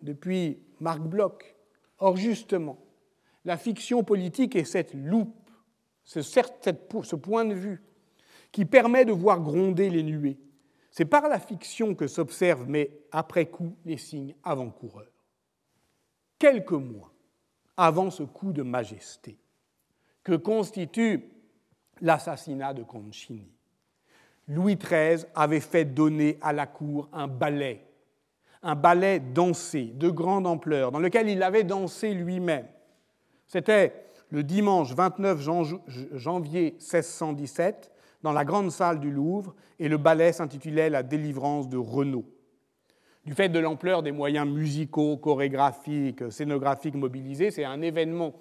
depuis 0.02 0.62
Marc 0.78 1.00
Bloch. 1.00 1.54
Or, 1.98 2.16
justement, 2.16 2.78
la 3.44 3.56
fiction 3.56 4.04
politique 4.04 4.54
est 4.54 4.64
cette 4.64 4.92
loupe, 4.94 5.50
ce, 6.04 6.20
ce 6.20 7.16
point 7.16 7.44
de 7.44 7.54
vue 7.54 7.82
qui 8.52 8.64
permet 8.64 9.04
de 9.04 9.12
voir 9.12 9.40
gronder 9.40 9.90
les 9.90 10.02
nuées. 10.02 10.38
C'est 10.90 11.04
par 11.04 11.28
la 11.28 11.38
fiction 11.38 11.94
que 11.94 12.06
s'observent, 12.06 12.68
mais 12.68 12.90
après 13.12 13.46
coup, 13.46 13.76
les 13.84 13.98
signes 13.98 14.34
avant-coureurs. 14.42 15.12
Quelques 16.38 16.72
mois 16.72 17.12
avant 17.76 18.10
ce 18.10 18.22
coup 18.22 18.52
de 18.52 18.62
majesté 18.62 19.38
que 20.22 20.34
constitue 20.34 21.35
l'assassinat 22.00 22.74
de 22.74 22.82
Concini, 22.82 23.50
Louis 24.48 24.76
XIII 24.76 25.24
avait 25.34 25.60
fait 25.60 25.84
donner 25.84 26.38
à 26.40 26.52
la 26.52 26.66
cour 26.66 27.08
un 27.12 27.26
ballet, 27.26 27.84
un 28.62 28.74
ballet 28.74 29.20
dansé 29.20 29.92
de 29.94 30.08
grande 30.08 30.46
ampleur, 30.46 30.92
dans 30.92 31.00
lequel 31.00 31.28
il 31.28 31.42
avait 31.42 31.64
dansé 31.64 32.14
lui-même. 32.14 32.66
C'était 33.46 34.06
le 34.30 34.42
dimanche 34.42 34.92
29 34.92 35.40
janvier 36.14 36.72
1617 36.72 37.92
dans 38.22 38.32
la 38.32 38.44
grande 38.44 38.70
salle 38.70 39.00
du 39.00 39.10
Louvre 39.10 39.54
et 39.78 39.88
le 39.88 39.98
ballet 39.98 40.32
s'intitulait 40.32 40.90
La 40.90 41.02
délivrance 41.02 41.68
de 41.68 41.76
Renaud. 41.76 42.24
Du 43.24 43.34
fait 43.34 43.48
de 43.48 43.58
l'ampleur 43.58 44.02
des 44.02 44.12
moyens 44.12 44.48
musicaux, 44.48 45.16
chorégraphiques, 45.16 46.30
scénographiques 46.30 46.94
mobilisés, 46.94 47.50
c'est 47.50 47.64
un 47.64 47.82
événement 47.82 48.34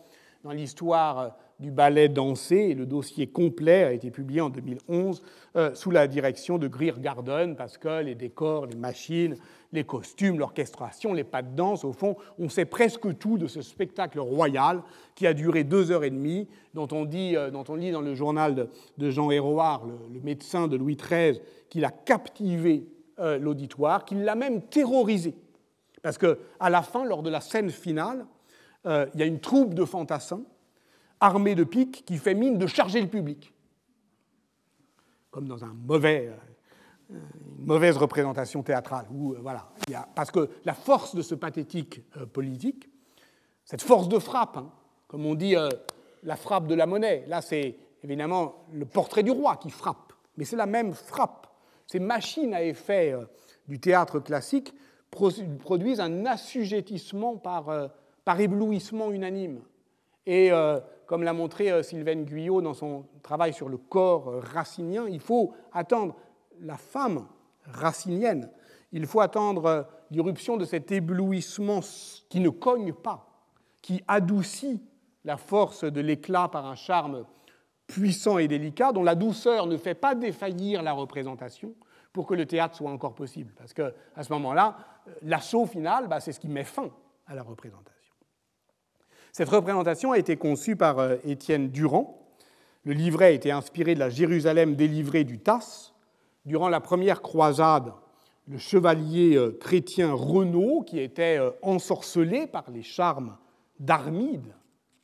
dans 0.44 0.52
l'histoire 0.52 1.36
du 1.60 1.72
ballet 1.72 2.10
dansé 2.10 2.56
et 2.56 2.74
le 2.74 2.86
dossier 2.86 3.28
complet 3.28 3.84
a 3.84 3.94
été 3.94 4.12
publié 4.12 4.42
en 4.42 4.50
2011 4.50 5.22
euh, 5.56 5.74
sous 5.74 5.90
la 5.90 6.08
direction 6.08 6.58
de 6.58 6.68
Greer 6.68 7.00
Garden 7.00 7.56
parce 7.56 7.78
que 7.78 8.04
les 8.04 8.16
décors, 8.16 8.66
les 8.66 8.76
machines, 8.76 9.38
les 9.72 9.86
costumes, 9.86 10.38
l'orchestration, 10.38 11.14
les 11.14 11.24
pas 11.24 11.42
de 11.42 11.56
danse, 11.56 11.86
au 11.86 11.94
fond, 11.94 12.18
on 12.40 12.50
sait 12.50 12.66
presque 12.66 13.18
tout 13.18 13.38
de 13.38 13.48
ce 13.48 13.62
spectacle 13.62 14.20
royal 14.20 14.82
qui 15.16 15.28
a 15.28 15.34
duré 15.34 15.64
deux 15.64 15.92
heures 15.92 16.04
et 16.04 16.10
demie, 16.10 16.48
dont 16.74 16.88
on, 16.92 17.06
dit, 17.06 17.38
euh, 17.38 17.52
dont 17.52 17.64
on 17.70 17.76
lit 17.76 17.92
dans 17.92 18.02
le 18.02 18.16
journal 18.16 18.68
de, 18.98 19.10
Jean 19.10 19.32
Héroard, 19.32 19.88
le, 20.14 20.20
médecin 20.22 20.68
de 20.68 20.76
Louis 20.76 20.98
XIII, 20.98 21.40
qu'il 21.70 21.86
a 21.86 21.92
captivé 21.92 22.86
euh, 23.20 23.38
l'auditoire, 23.38 24.04
qu'il 24.04 24.26
l'a 24.26 24.36
même 24.36 24.62
terrorisé. 24.62 25.36
Parce 26.02 26.18
qu'à 26.18 26.70
la 26.70 26.82
fin, 26.82 27.06
lors 27.06 27.24
de 27.24 27.30
la 27.30 27.42
scène 27.42 27.70
finale, 27.70 28.26
il 28.88 29.20
y 29.20 29.24
a 29.24 29.26
une 29.26 29.40
troupe 29.40 29.74
de 29.74 29.84
fantassins 29.84 30.44
armée 31.20 31.56
de 31.56 31.64
piques 31.64 32.04
qui 32.06 32.18
fait 32.18 32.34
mine 32.34 32.58
de 32.58 32.68
charger 32.68 33.02
le 33.02 33.08
public. 33.08 33.54
Comme 35.32 35.48
dans 35.48 35.64
un 35.64 35.74
mauvais, 35.74 36.32
euh, 37.12 37.16
une 37.60 37.66
mauvaise 37.66 37.98
représentation 37.98 38.64
théâtrale. 38.64 39.06
Euh, 39.12 39.38
voilà, 39.42 39.70
parce 40.16 40.32
que 40.32 40.50
la 40.64 40.74
force 40.74 41.16
de 41.16 41.22
ce 41.22 41.36
pathétique 41.36 42.02
euh, 42.18 42.26
politique, 42.26 42.90
cette 43.64 43.82
force 43.82 44.08
de 44.08 44.20
frappe, 44.20 44.58
hein, 44.58 44.72
comme 45.08 45.26
on 45.26 45.36
dit 45.36 45.56
la 46.24 46.36
frappe 46.36 46.68
de 46.68 46.76
la 46.76 46.86
monnaie, 46.86 47.26
là 47.28 47.42
c'est 47.42 47.78
évidemment 48.04 48.66
le 48.74 48.86
portrait 48.86 49.24
du 49.24 49.32
roi 49.32 49.56
qui 49.56 49.70
frappe, 49.70 50.14
mais 50.38 50.46
c'est 50.46 50.56
la 50.56 50.66
même 50.66 50.94
frappe. 50.94 51.48
Ces 51.88 52.00
machines 52.00 52.54
à 52.54 52.64
effet 52.64 53.16
du 53.68 53.80
théâtre 53.80 54.20
classique 54.20 54.74
produisent 55.12 56.00
un 56.00 56.26
assujettissement 56.26 57.38
par, 57.38 57.90
par 58.24 58.40
éblouissement 58.40 59.12
unanime. 59.12 59.62
Et 60.26 60.52
comme 61.06 61.24
l'a 61.24 61.34
montré 61.34 61.72
euh, 61.72 61.84
Sylvaine 61.84 62.26
Guyot 62.26 62.62
dans 62.62 62.74
son 62.74 63.06
travail 63.22 63.54
sur 63.54 63.70
le 63.70 63.78
corps 63.78 64.30
euh, 64.30 64.40
racinien, 64.40 65.08
il 65.08 65.20
faut 65.20 65.54
attendre 65.72 66.16
la 66.62 66.78
femme 66.78 67.28
racinienne, 67.66 68.50
il 68.92 69.06
faut 69.06 69.22
attendre 69.22 69.66
euh, 69.66 69.84
l'irruption 70.12 70.58
de 70.58 70.66
cet 70.66 70.92
éblouissement 70.92 71.82
qui 72.30 72.40
ne 72.40 72.50
cogne 72.50 72.94
pas, 72.94 73.28
qui 73.82 74.04
adoucit 74.08 74.82
la 75.24 75.38
force 75.38 75.84
de 75.84 76.02
l'éclat 76.02 76.48
par 76.48 76.66
un 76.66 76.76
charme 76.76 77.26
puissant 77.88 78.38
et 78.38 78.48
délicat, 78.48 78.92
dont 78.92 79.04
la 79.04 79.16
douceur 79.16 79.68
ne 79.68 79.78
fait 79.78 79.96
pas 79.96 80.16
défaillir 80.16 80.82
la 80.82 80.94
représentation 80.94 81.74
pour 82.14 82.26
que 82.26 82.34
le 82.34 82.46
théâtre 82.46 82.76
soit 82.76 82.90
encore 82.90 83.14
possible. 83.14 83.54
Parce 83.58 83.74
qu'à 83.74 83.92
ce 84.22 84.32
moment-là, 84.34 84.78
l'assaut 85.22 85.66
final, 85.66 86.08
bah, 86.08 86.20
c'est 86.20 86.32
ce 86.32 86.40
qui 86.40 86.48
met 86.48 86.64
fin 86.64 86.90
à 87.28 87.36
la 87.36 87.44
représentation. 87.44 87.95
Cette 89.38 89.50
représentation 89.50 90.14
a 90.14 90.18
été 90.18 90.38
conçue 90.38 90.78
par 90.78 90.98
euh, 90.98 91.18
Étienne 91.26 91.68
Durand. 91.68 92.26
Le 92.86 92.94
livret 92.94 93.26
a 93.26 93.32
été 93.32 93.52
inspiré 93.52 93.94
de 93.94 94.00
la 94.00 94.10
Jérusalem 94.10 94.78
délivrée 94.78 95.26
du 95.26 95.40
Tasse. 95.40 95.94
Durant 96.46 96.70
la 96.70 96.80
première 96.80 97.22
croisade, 97.22 97.92
le 98.48 98.58
chevalier 98.58 99.36
euh, 99.36 99.52
chrétien 99.60 100.14
Renaud, 100.14 100.84
qui 100.84 101.02
était 101.02 101.38
euh, 101.38 101.50
ensorcelé 101.64 102.48
par 102.48 102.72
les 102.72 102.82
charmes 102.82 103.36
d'Armide, 103.78 104.56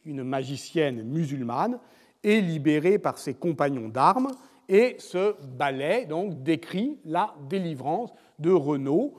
une 0.05 0.23
magicienne 0.23 1.03
musulmane, 1.03 1.77
est 2.23 2.39
libéré 2.39 2.99
par 2.99 3.17
ses 3.17 3.33
compagnons 3.33 3.89
d'armes. 3.89 4.31
Et 4.69 4.95
ce 4.97 5.35
ballet 5.57 6.05
donc, 6.05 6.41
décrit 6.41 6.99
la 7.03 7.35
délivrance 7.49 8.13
de 8.39 8.51
Renaud, 8.51 9.15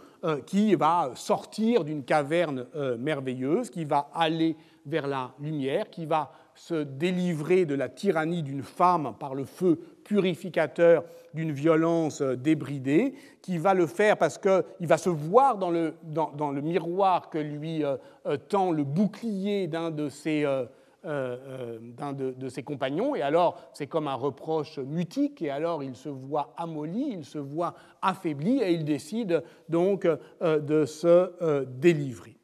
qui 0.46 0.76
va 0.76 1.10
sortir 1.16 1.82
d'une 1.82 2.04
caverne 2.04 2.66
merveilleuse, 2.96 3.70
qui 3.70 3.84
va 3.84 4.08
aller 4.14 4.56
vers 4.86 5.06
la 5.06 5.32
lumière, 5.40 5.90
qui 5.90 6.06
va 6.06 6.32
se 6.54 6.82
délivrer 6.82 7.64
de 7.64 7.74
la 7.74 7.88
tyrannie 7.88 8.42
d'une 8.42 8.62
femme 8.62 9.14
par 9.18 9.34
le 9.34 9.44
feu 9.44 9.78
purificateur 10.04 11.04
d'une 11.34 11.52
violence 11.52 12.20
débridée, 12.20 13.14
qui 13.40 13.58
va 13.58 13.74
le 13.74 13.86
faire 13.86 14.16
parce 14.16 14.38
qu'il 14.38 14.86
va 14.86 14.98
se 14.98 15.08
voir 15.08 15.56
dans 15.56 15.70
le, 15.70 15.94
dans, 16.02 16.50
le, 16.50 16.60
miroir 16.60 17.30
que 17.30 17.38
lui 17.38 17.84
euh, 17.84 17.96
euh, 18.26 18.36
tend 18.36 18.70
le 18.70 18.84
bouclier 18.84 19.66
d'un 19.66 19.90
de 19.90 20.08
ses... 20.08 20.44
Euh, 20.44 20.66
de, 21.04 22.48
ses 22.48 22.62
compagnons, 22.62 23.16
et 23.16 23.22
alors 23.22 23.58
c'est 23.72 23.88
comme 23.88 24.06
un 24.06 24.14
reproche 24.14 24.78
mutique, 24.78 25.42
et 25.42 25.50
alors 25.50 25.82
il 25.82 25.96
se 25.96 26.08
voit 26.08 26.54
amolli, 26.56 27.14
il 27.14 27.24
se 27.24 27.38
voit 27.38 27.74
affaibli, 28.00 28.62
et 28.62 28.70
il 28.70 28.84
décide 28.84 29.42
donc 29.68 30.06
de 30.40 30.84
se 30.84 31.64
délivrer 31.64 32.36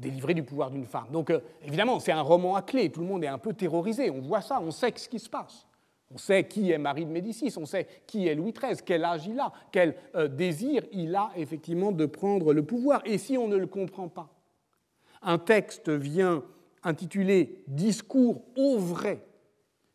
délivré 0.00 0.34
du 0.34 0.42
pouvoir 0.42 0.70
d'une 0.70 0.86
femme. 0.86 1.06
Donc 1.12 1.30
euh, 1.30 1.40
évidemment, 1.62 1.98
c'est 2.00 2.12
un 2.12 2.22
roman 2.22 2.56
à 2.56 2.62
clé, 2.62 2.90
tout 2.90 3.00
le 3.00 3.06
monde 3.06 3.24
est 3.24 3.28
un 3.28 3.38
peu 3.38 3.52
terrorisé, 3.52 4.10
on 4.10 4.20
voit 4.20 4.40
ça, 4.40 4.60
on 4.60 4.70
sait 4.70 4.92
ce 4.96 5.08
qui 5.08 5.18
se 5.18 5.28
passe. 5.28 5.66
On 6.14 6.18
sait 6.18 6.46
qui 6.46 6.70
est 6.70 6.78
Marie 6.78 7.04
de 7.04 7.10
Médicis, 7.10 7.52
on 7.56 7.66
sait 7.66 7.86
qui 8.06 8.28
est 8.28 8.34
Louis 8.36 8.52
XIII, 8.52 8.76
quel 8.84 9.04
âge 9.04 9.26
il 9.26 9.40
a, 9.40 9.52
quel 9.72 9.96
euh, 10.14 10.28
désir 10.28 10.84
il 10.92 11.14
a 11.16 11.30
effectivement 11.36 11.90
de 11.90 12.06
prendre 12.06 12.52
le 12.52 12.64
pouvoir. 12.64 13.02
Et 13.04 13.18
si 13.18 13.36
on 13.36 13.48
ne 13.48 13.56
le 13.56 13.66
comprend 13.66 14.08
pas, 14.08 14.28
un 15.22 15.38
texte 15.38 15.88
vient 15.88 16.44
intitulé 16.84 17.64
Discours 17.66 18.44
au 18.56 18.78
vrai 18.78 19.26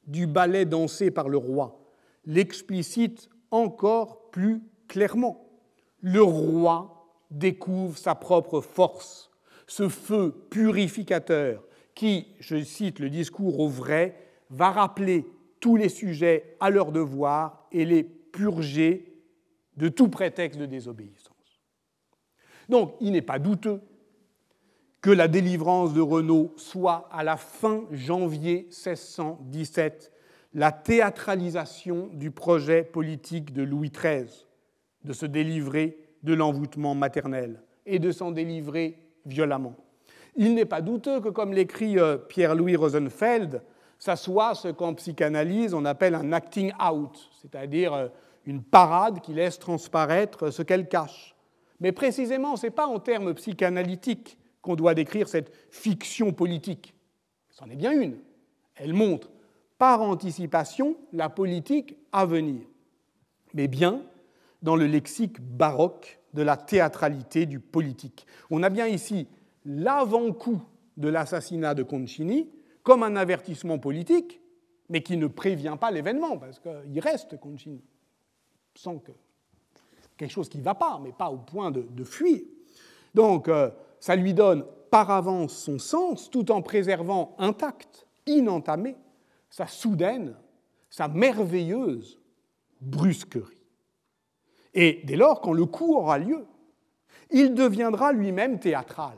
du 0.05 0.27
ballet 0.27 0.65
dansé 0.65 1.11
par 1.11 1.29
le 1.29 1.37
roi, 1.37 1.79
l'explicite 2.25 3.29
encore 3.49 4.29
plus 4.31 4.61
clairement. 4.89 5.47
Le 6.01 6.21
roi 6.21 7.07
découvre 7.29 7.97
sa 7.97 8.15
propre 8.15 8.59
force 8.59 9.30
ce 9.71 9.87
feu 9.87 10.33
purificateur 10.49 11.63
qui, 11.95 12.27
je 12.41 12.61
cite 12.61 12.99
le 12.99 13.09
discours 13.09 13.61
au 13.61 13.69
vrai, 13.69 14.17
va 14.49 14.69
rappeler 14.69 15.25
tous 15.61 15.77
les 15.77 15.87
sujets 15.87 16.57
à 16.59 16.69
leur 16.69 16.91
devoir 16.91 17.69
et 17.71 17.85
les 17.85 18.03
purger 18.03 19.15
de 19.77 19.87
tout 19.87 20.09
prétexte 20.09 20.59
de 20.59 20.65
désobéissance. 20.65 21.61
Donc, 22.67 22.95
il 22.99 23.13
n'est 23.13 23.21
pas 23.21 23.39
douteux 23.39 23.79
que 24.99 25.09
la 25.09 25.29
délivrance 25.29 25.93
de 25.93 26.01
Renaud 26.01 26.53
soit 26.57 27.07
à 27.09 27.23
la 27.23 27.37
fin 27.37 27.85
janvier 27.91 28.63
1617 28.63 30.11
la 30.53 30.73
théâtralisation 30.73 32.09
du 32.11 32.29
projet 32.29 32.83
politique 32.83 33.53
de 33.53 33.63
Louis 33.63 33.89
XIII. 33.89 34.47
de 35.05 35.13
se 35.13 35.25
délivrer 35.25 35.97
de 36.23 36.33
l'envoûtement 36.33 36.93
maternel 36.93 37.63
et 37.85 37.99
de 37.99 38.11
s'en 38.11 38.31
délivrer 38.31 39.00
violemment. 39.25 39.75
Il 40.35 40.55
n'est 40.55 40.65
pas 40.65 40.81
douteux 40.81 41.19
que, 41.19 41.29
comme 41.29 41.53
l'écrit 41.53 41.99
euh, 41.99 42.17
Pierre-Louis 42.17 42.75
Rosenfeld, 42.75 43.61
ça 43.99 44.15
soit 44.15 44.55
ce 44.55 44.69
qu'en 44.69 44.93
psychanalyse 44.93 45.73
on 45.73 45.85
appelle 45.85 46.15
un 46.15 46.31
acting 46.31 46.71
out, 46.81 47.29
c'est-à-dire 47.41 47.93
euh, 47.93 48.07
une 48.45 48.63
parade 48.63 49.21
qui 49.21 49.33
laisse 49.33 49.59
transparaître 49.59 50.51
ce 50.51 50.63
qu'elle 50.63 50.87
cache. 50.87 51.35
Mais 51.79 51.91
précisément, 51.91 52.55
ce 52.55 52.67
n'est 52.67 52.71
pas 52.71 52.87
en 52.87 52.99
termes 52.99 53.33
psychanalytiques 53.33 54.37
qu'on 54.61 54.75
doit 54.75 54.93
décrire 54.93 55.27
cette 55.27 55.51
fiction 55.69 56.31
politique. 56.31 56.93
C'en 57.49 57.69
est 57.69 57.75
bien 57.75 57.91
une. 57.91 58.17
Elle 58.75 58.93
montre 58.93 59.29
par 59.77 60.01
anticipation 60.01 60.95
la 61.11 61.29
politique 61.29 61.97
à 62.11 62.25
venir, 62.25 62.61
mais 63.53 63.67
bien 63.67 64.01
dans 64.61 64.75
le 64.75 64.85
lexique 64.85 65.41
baroque 65.41 66.20
de 66.33 66.41
la 66.41 66.57
théâtralité 66.57 67.45
du 67.45 67.59
politique. 67.59 68.25
On 68.49 68.63
a 68.63 68.69
bien 68.69 68.87
ici 68.87 69.27
l'avant-coup 69.65 70.61
de 70.97 71.09
l'assassinat 71.09 71.73
de 71.73 71.83
Concini 71.83 72.49
comme 72.83 73.03
un 73.03 73.15
avertissement 73.15 73.77
politique, 73.77 74.41
mais 74.89 75.03
qui 75.03 75.17
ne 75.17 75.27
prévient 75.27 75.77
pas 75.79 75.91
l'événement, 75.91 76.37
parce 76.37 76.59
qu'il 76.59 76.99
reste 76.99 77.39
Concini, 77.39 77.81
sans 78.75 78.97
que 78.97 79.11
quelque 80.17 80.31
chose 80.31 80.49
qui 80.49 80.57
ne 80.57 80.63
va 80.63 80.75
pas, 80.75 80.99
mais 81.03 81.11
pas 81.11 81.29
au 81.29 81.37
point 81.37 81.71
de, 81.71 82.03
fuir. 82.03 82.41
Donc, 83.13 83.47
euh, 83.47 83.69
ça 83.99 84.15
lui 84.15 84.33
donne 84.33 84.65
par 84.91 85.09
avance 85.09 85.53
son 85.53 85.79
sens, 85.79 86.29
tout 86.29 86.51
en 86.51 86.61
préservant 86.61 87.35
intact, 87.39 88.05
inentamé, 88.27 88.95
sa 89.49 89.67
soudaine, 89.67 90.35
sa 90.89 91.07
merveilleuse 91.07 92.19
brusquerie. 92.79 93.60
Et 94.73 95.01
dès 95.03 95.15
lors, 95.15 95.41
quand 95.41 95.53
le 95.53 95.65
coup 95.65 95.95
aura 95.95 96.17
lieu, 96.17 96.45
il 97.29 97.53
deviendra 97.53 98.13
lui-même 98.13 98.59
théâtral. 98.59 99.17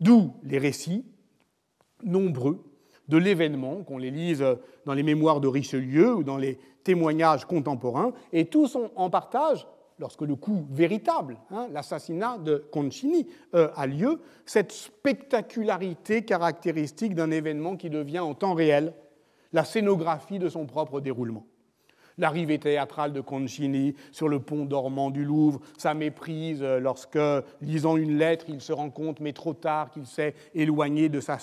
D'où 0.00 0.32
les 0.42 0.58
récits 0.58 1.04
nombreux 2.02 2.64
de 3.08 3.16
l'événement, 3.16 3.82
qu'on 3.82 3.98
les 3.98 4.10
lise 4.10 4.44
dans 4.86 4.94
les 4.94 5.02
mémoires 5.02 5.40
de 5.40 5.48
Richelieu 5.48 6.14
ou 6.14 6.22
dans 6.22 6.38
les 6.38 6.58
témoignages 6.84 7.44
contemporains, 7.44 8.12
et 8.32 8.46
tous 8.46 8.76
ont 8.76 8.90
en 8.96 9.10
partage, 9.10 9.66
lorsque 9.98 10.22
le 10.22 10.36
coup 10.36 10.66
véritable, 10.70 11.38
hein, 11.50 11.68
l'assassinat 11.72 12.38
de 12.38 12.64
Concini, 12.72 13.26
euh, 13.54 13.68
a 13.74 13.86
lieu, 13.86 14.20
cette 14.46 14.72
spectacularité 14.72 16.24
caractéristique 16.24 17.14
d'un 17.14 17.30
événement 17.30 17.76
qui 17.76 17.90
devient 17.90 18.20
en 18.20 18.34
temps 18.34 18.54
réel 18.54 18.94
la 19.52 19.64
scénographie 19.64 20.38
de 20.38 20.48
son 20.48 20.64
propre 20.66 21.00
déroulement 21.00 21.44
l'arrivée 22.20 22.58
théâtrale 22.58 23.12
de 23.12 23.20
Concini 23.20 23.94
sur 24.12 24.28
le 24.28 24.38
pont 24.38 24.64
dormant 24.64 25.10
du 25.10 25.24
Louvre, 25.24 25.60
sa 25.76 25.94
méprise 25.94 26.62
euh, 26.62 26.78
lorsque, 26.78 27.18
lisant 27.62 27.96
une 27.96 28.18
lettre, 28.18 28.44
il 28.48 28.60
se 28.60 28.72
rend 28.72 28.90
compte, 28.90 29.20
mais 29.20 29.32
trop 29.32 29.54
tard, 29.54 29.90
qu'il 29.90 30.06
s'est 30.06 30.34
éloigné 30.54 31.08
de 31.08 31.20
sa, 31.20 31.38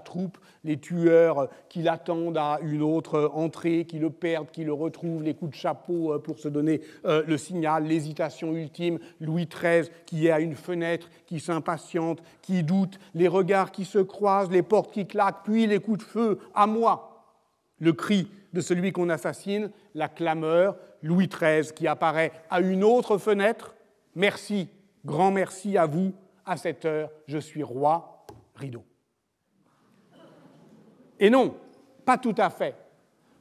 troupe, 0.00 0.38
les 0.64 0.78
tueurs 0.78 1.48
qui 1.68 1.82
l'attendent 1.82 2.38
à 2.38 2.58
une 2.62 2.82
autre 2.82 3.30
entrée, 3.34 3.84
qui 3.84 3.98
le 3.98 4.10
perdent, 4.10 4.50
qui 4.50 4.64
le 4.64 4.72
retrouvent, 4.72 5.22
les 5.22 5.34
coups 5.34 5.50
de 5.50 5.56
chapeau 5.56 6.12
euh, 6.12 6.18
pour 6.18 6.38
se 6.38 6.48
donner 6.48 6.80
euh, 7.04 7.22
le 7.26 7.36
signal, 7.36 7.84
l'hésitation 7.84 8.52
ultime, 8.52 8.98
Louis 9.20 9.46
XIII 9.46 9.90
qui 10.06 10.28
est 10.28 10.30
à 10.30 10.40
une 10.40 10.54
fenêtre, 10.54 11.10
qui 11.26 11.40
s'impatiente, 11.40 12.22
qui 12.42 12.62
doute, 12.62 12.98
les 13.14 13.28
regards 13.28 13.72
qui 13.72 13.84
se 13.84 13.98
croisent, 13.98 14.50
les 14.50 14.62
portes 14.62 14.92
qui 14.92 15.06
claquent, 15.06 15.42
puis 15.44 15.66
les 15.66 15.80
coups 15.80 15.98
de 15.98 16.04
feu, 16.04 16.38
à 16.54 16.66
moi, 16.66 17.26
le 17.80 17.92
cri 17.92 18.28
de 18.52 18.60
celui 18.60 18.92
qu'on 18.92 19.08
assassine, 19.08 19.70
la 19.94 20.08
clameur, 20.08 20.76
Louis 21.02 21.28
XIII 21.28 21.72
qui 21.74 21.86
apparaît 21.86 22.32
à 22.50 22.60
une 22.60 22.84
autre 22.84 23.18
fenêtre, 23.18 23.74
merci, 24.14 24.68
grand 25.04 25.30
merci 25.30 25.76
à 25.76 25.86
vous, 25.86 26.12
à 26.44 26.56
cette 26.56 26.84
heure, 26.84 27.10
je 27.26 27.38
suis 27.38 27.62
roi, 27.62 28.26
rideau. 28.54 28.84
Et 31.18 31.30
non, 31.30 31.56
pas 32.04 32.18
tout 32.18 32.34
à 32.36 32.50
fait, 32.50 32.74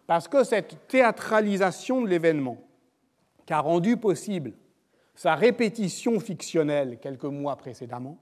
parce 0.07 0.27
que 0.27 0.43
cette 0.43 0.87
théâtralisation 0.87 2.01
de 2.01 2.07
l'événement, 2.07 2.57
qui 3.45 3.53
a 3.53 3.59
rendu 3.59 3.97
possible 3.97 4.53
sa 5.15 5.35
répétition 5.35 6.19
fictionnelle 6.19 6.99
quelques 6.99 7.25
mois 7.25 7.57
précédemment, 7.57 8.17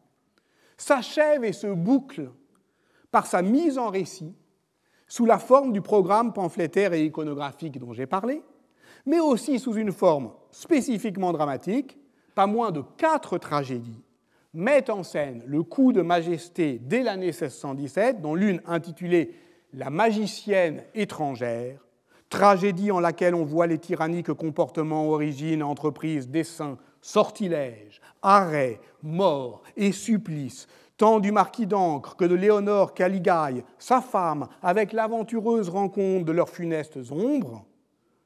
s'achève 0.78 1.44
et 1.44 1.54
se 1.54 1.68
boucle 1.68 2.32
par 3.12 3.28
sa 3.28 3.42
mise 3.42 3.78
en 3.78 3.90
récit 3.90 4.34
sous 5.10 5.26
la 5.26 5.40
forme 5.40 5.74
du 5.74 5.82
programme 5.82 6.32
pamphlétaire 6.32 6.94
et 6.94 7.04
iconographique 7.04 7.78
dont 7.78 7.92
j'ai 7.92 8.06
parlé, 8.06 8.42
mais 9.06 9.20
aussi 9.20 9.60
sous 9.60 9.74
une 9.74 9.92
forme 9.92 10.32
spécifiquement 10.52 11.34
dramatique, 11.34 11.98
pas 12.36 12.48
moins 12.48 12.72
de 12.72 12.84
quatre 12.98 13.38
tragédies 13.38 14.02
mettent 14.54 14.90
en 14.90 15.04
scène 15.04 15.44
le 15.46 15.64
coup 15.64 15.94
de 15.94 16.02
majesté 16.02 16.80
dès 16.82 17.04
l'année 17.04 17.28
1617, 17.28 18.22
dont 18.22 18.36
l'une 18.36 18.62
intitulée 18.66 19.36
La 19.74 19.90
magicienne 19.90 20.84
étrangère, 20.96 21.86
tragédie 22.30 22.92
en 22.92 23.00
laquelle 23.00 23.36
on 23.36 23.44
voit 23.44 23.68
les 23.68 23.78
tyranniques 23.78 24.34
comportements, 24.34 25.08
origines, 25.08 25.64
entreprises, 25.64 26.30
dessins, 26.30 26.78
sortilèges, 27.02 28.02
arrêts, 28.22 28.80
morts 29.04 29.62
et 29.78 29.92
supplices 29.92 30.68
tant 31.00 31.22
du 31.22 31.32
marquis 31.32 31.66
d'Ancre 31.66 32.18
que 32.18 32.26
de 32.26 32.36
Léonore 32.36 32.94
Caligaille, 32.94 33.64
sa 33.80 34.02
femme, 34.02 34.50
avec 34.62 34.92
l'aventureuse 34.92 35.70
rencontre 35.70 36.26
de 36.26 36.34
leurs 36.34 36.50
funestes 36.50 37.00
ombres, 37.10 37.66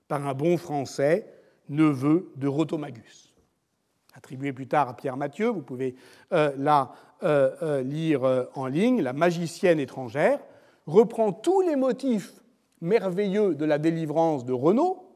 par 0.07 0.27
un 0.27 0.33
bon 0.33 0.57
français, 0.57 1.31
neveu 1.69 2.31
de 2.35 2.47
Rotomagus. 2.47 3.31
Attribué 4.15 4.53
plus 4.53 4.67
tard 4.67 4.89
à 4.89 4.95
Pierre 4.95 5.17
Mathieu, 5.17 5.49
vous 5.49 5.61
pouvez 5.61 5.95
euh, 6.33 6.51
la 6.57 6.91
euh, 7.21 7.51
euh, 7.61 7.83
lire 7.83 8.47
en 8.55 8.65
ligne, 8.65 9.01
La 9.01 9.13
magicienne 9.13 9.79
étrangère 9.79 10.39
reprend 10.87 11.31
tous 11.31 11.61
les 11.61 11.75
motifs 11.75 12.33
merveilleux 12.81 13.53
de 13.53 13.65
la 13.65 13.77
délivrance 13.77 14.45
de 14.45 14.53
Renaud, 14.53 15.11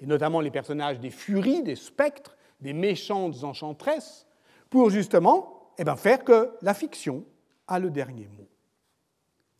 et 0.00 0.06
notamment 0.06 0.40
les 0.40 0.50
personnages 0.50 0.98
des 0.98 1.10
furies, 1.10 1.62
des 1.62 1.76
spectres, 1.76 2.38
des 2.62 2.72
méchantes 2.72 3.44
enchantresses, 3.44 4.26
pour 4.70 4.88
justement 4.88 5.61
eh 5.78 5.84
bien, 5.84 5.96
faire 5.96 6.24
que 6.24 6.50
la 6.62 6.74
fiction 6.74 7.24
a 7.66 7.78
le 7.78 7.90
dernier 7.90 8.26
mot. 8.26 8.48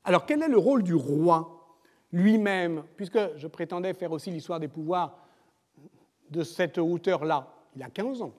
Alors 0.04 0.26
quel 0.26 0.42
est 0.42 0.48
le 0.48 0.58
rôle 0.58 0.82
du 0.82 0.94
roi 0.94 1.78
lui-même, 2.12 2.84
puisque 2.96 3.18
je 3.36 3.46
prétendais 3.46 3.94
faire 3.94 4.12
aussi 4.12 4.30
l'histoire 4.30 4.60
des 4.60 4.68
pouvoirs 4.68 5.18
de 6.30 6.42
cette 6.42 6.78
hauteur-là, 6.78 7.54
il 7.74 7.82
a 7.82 7.88
15 7.88 8.22
ans. 8.22 8.34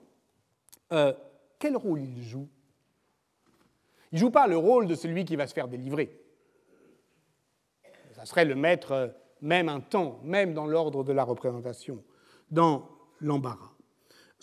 Euh, 0.92 1.12
quel 1.58 1.76
rôle 1.76 2.00
il 2.00 2.22
joue? 2.22 2.48
Il 4.12 4.16
ne 4.16 4.20
joue 4.20 4.30
pas 4.30 4.46
le 4.46 4.56
rôle 4.56 4.86
de 4.86 4.94
celui 4.94 5.24
qui 5.24 5.34
va 5.34 5.46
se 5.46 5.54
faire 5.54 5.66
délivrer. 5.66 6.20
Ça 8.12 8.24
serait 8.26 8.44
le 8.44 8.54
maître 8.54 9.14
même 9.40 9.68
un 9.68 9.80
temps, 9.80 10.20
même 10.22 10.54
dans 10.54 10.66
l'ordre 10.66 11.04
de 11.04 11.12
la 11.12 11.24
représentation, 11.24 12.02
dans 12.50 12.88
l'embarras. 13.20 13.73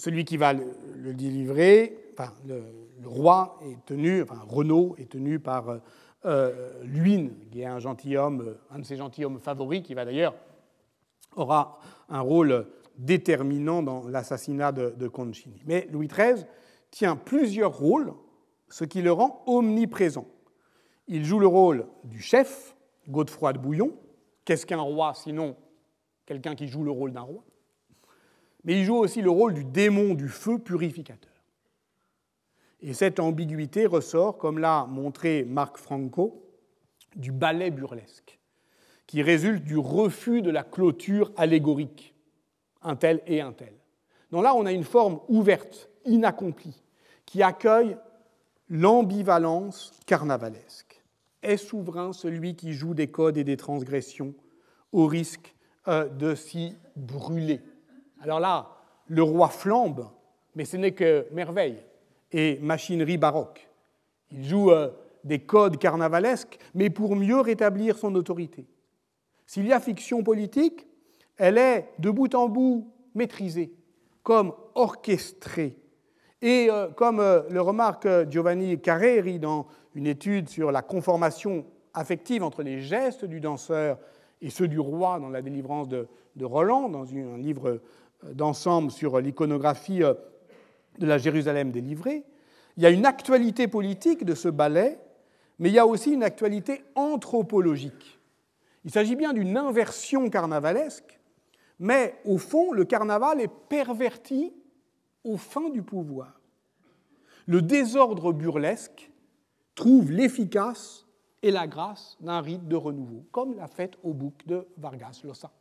Celui 0.02 0.26
qui 0.26 0.36
va 0.36 0.54
le, 0.54 1.14
délivrer, 1.14 1.95
le 2.47 2.64
roi 3.06 3.60
est 3.68 3.86
tenu, 3.86 4.24
enfin 4.24 4.39
Renaud 4.47 4.95
est 4.97 5.12
tenu 5.12 5.38
par 5.38 5.70
euh, 5.70 5.78
euh 6.26 6.72
Luynes, 6.82 7.36
qui 7.52 7.62
est 7.62 7.68
un 7.68 7.78
gentilhomme, 7.78 8.41
euh, 8.41 8.54
un 8.72 8.80
de 8.80 8.84
ses 8.84 8.95
gentilshommes 8.95 9.39
favoris, 9.39 9.84
qui 9.84 9.93
va 9.93 10.04
d'ailleurs 10.04 10.34
aura 11.36 11.80
un 12.10 12.22
rôle 12.22 12.66
déterminant 12.97 13.84
dans 13.84 14.08
l'assassinat 14.08 14.72
de, 14.72 14.95
de, 14.97 15.08
Concini. 15.08 15.62
Mais 15.68 15.88
Louis 15.91 16.08
XIII 16.08 16.47
tient 16.89 17.16
plusieurs 17.16 17.78
rôles, 17.78 18.12
ce 18.70 18.86
qui 18.86 19.04
le 19.04 19.12
rend 19.12 19.43
omniprésent. 19.45 20.26
Il 21.10 21.26
joue 21.26 21.38
le 21.38 21.45
rôle 21.45 21.86
du 22.06 22.22
chef, 22.22 22.76
Godefroy 23.08 23.54
de 23.54 23.60
Bouillon. 23.60 23.91
Qu'est-ce 24.45 24.66
qu'un 24.66 24.82
roi 24.82 25.14
sinon 25.14 25.56
quelqu'un 26.26 26.56
qui 26.56 26.68
joue 26.68 26.84
le 26.84 26.89
rôle 26.89 27.12
d'un 27.12 27.22
roi? 27.22 27.43
Mais 28.64 28.80
il 28.80 28.86
joue 28.86 28.97
aussi 28.97 29.22
le 29.22 29.30
rôle 29.30 29.53
du 29.53 29.64
démon 29.64 30.14
du 30.14 30.28
feu 30.28 30.59
purificateur. 30.59 31.32
Et 32.82 32.93
cette 32.93 33.20
ambiguïté 33.20 33.86
ressort, 33.86 34.38
comme 34.38 34.59
l'a 34.59 34.86
montré 34.86 35.43
Marc 35.43 35.78
Franco, 35.78 36.47
du 37.16 37.32
ballet 37.32 37.72
burlesque, 37.72 38.39
qui 39.05 39.22
résulte 39.22 39.64
du 39.64 39.78
refus 39.78 40.41
de 40.41 40.49
la 40.49 40.64
clôture 40.64 41.32
allégorique, 41.38 42.16
un 42.82 42.95
tel 42.95 43.22
et 43.28 43.41
un 43.41 43.53
tel. 43.53 43.74
Donc 44.32 44.43
là, 44.43 44.55
on 44.55 44.66
a 44.66 44.72
une 44.72 44.84
forme 44.84 45.20
ouverte, 45.28 45.89
inaccomplie, 46.05 46.82
qui 47.26 47.43
accueille 47.43 47.97
l'ambivalence 48.70 49.93
carnavalesque. 50.05 51.03
Est 51.43 51.57
souverain 51.57 52.14
celui 52.14 52.55
qui 52.55 52.74
joue 52.74 52.93
des 52.93 53.07
codes 53.07 53.38
et 53.38 53.43
des 53.43 53.57
transgressions 53.57 54.34
au 54.91 55.07
risque 55.07 55.55
euh, 55.88 56.07
de 56.07 56.36
s'y 56.36 56.76
brûler? 56.95 57.62
Alors 58.22 58.40
là, 58.40 58.70
le 59.08 59.24
roi 59.24 59.50
flambe, 59.50 60.08
mais 60.56 60.66
ce 60.66 60.78
n'est 60.78 60.94
que 60.94 61.26
merveille 61.32 61.84
et 62.32 62.60
machinerie 62.60 63.18
baroque. 63.18 63.68
Il 64.32 64.46
joue 64.46 64.72
euh, 64.72 64.90
des 65.24 65.40
codes 65.40 65.78
carnavalesques, 65.78 66.58
mais 66.74 66.90
pour 66.90 67.16
mieux 67.16 67.40
rétablir 67.40 67.98
son 67.98 68.14
autorité. 68.16 68.66
S'il 69.46 69.68
y 69.68 69.74
a 69.74 69.80
fiction 69.80 70.24
politique, 70.24 70.88
elle 71.38 71.58
est 71.58 71.90
de 72.00 72.10
bout 72.10 72.34
en 72.36 72.48
bout 72.48 72.92
maîtrisée, 73.16 73.74
comme 74.24 74.54
orchestré. 74.76 75.78
Et 76.42 76.68
euh, 76.70 76.90
comme 76.90 77.20
euh, 77.20 77.42
le 77.50 77.62
remarque 77.62 78.08
Giovanni 78.30 78.80
Carreri 78.80 79.40
dans 79.40 79.68
une 79.96 80.08
étude 80.08 80.48
sur 80.48 80.72
la 80.72 80.82
conformation 80.82 81.66
affective 81.94 82.44
entre 82.44 82.64
les 82.64 82.80
gestes 82.80 83.26
du 83.26 83.40
danseur 83.40 83.98
et 84.42 84.50
ceux 84.50 84.68
du 84.68 84.80
roi 84.80 85.20
dans 85.20 85.30
la 85.30 85.42
délivrance 85.42 85.88
de, 85.88 86.08
Roland, 86.42 86.90
dans 86.90 87.14
un 87.14 87.38
livre 87.38 87.82
d'ensemble 88.24 88.92
sur 88.92 89.20
l'iconographie 89.20 90.00
de 90.00 91.06
la 91.06 91.18
Jérusalem 91.18 91.72
délivrée, 91.72 92.24
il 92.78 92.84
y 92.84 92.86
a 92.86 92.90
une 92.90 93.06
actualité 93.06 93.68
politique 93.68 94.24
de 94.26 94.36
ce 94.36 94.48
ballet, 94.48 95.00
mais 95.60 95.70
il 95.70 95.74
y 95.74 95.80
a 95.80 95.86
aussi 95.86 96.12
une 96.12 96.24
actualité 96.24 96.84
anthropologique. 96.96 98.20
Il 98.86 98.92
s'agit 98.92 99.16
bien 99.16 99.34
d'une 99.34 99.58
inversion 99.58 100.30
carnavalesque, 100.30 101.20
mais 101.80 102.16
au 102.26 102.38
fond, 102.38 102.72
le 102.72 102.86
carnaval 102.86 103.42
est 103.42 103.52
perverti 103.70 104.54
aux 105.24 105.38
fins 105.38 105.70
du 105.70 105.84
pouvoir. 105.84 106.40
Le 107.46 107.62
désordre 107.62 108.34
burlesque 108.34 109.12
trouve 109.76 110.12
l'efficace 110.12 111.06
et 111.44 111.52
la 111.52 111.68
grâce 111.68 112.18
d'un 112.22 112.40
rite 112.42 112.68
de 112.68 112.76
renouveau, 112.76 113.26
comme 113.32 113.56
la 113.56 113.68
fête 113.68 113.98
au 114.04 114.14
bouc 114.14 114.46
de 114.46 114.68
Vargas 114.78 115.22
Llosa, 115.24 115.52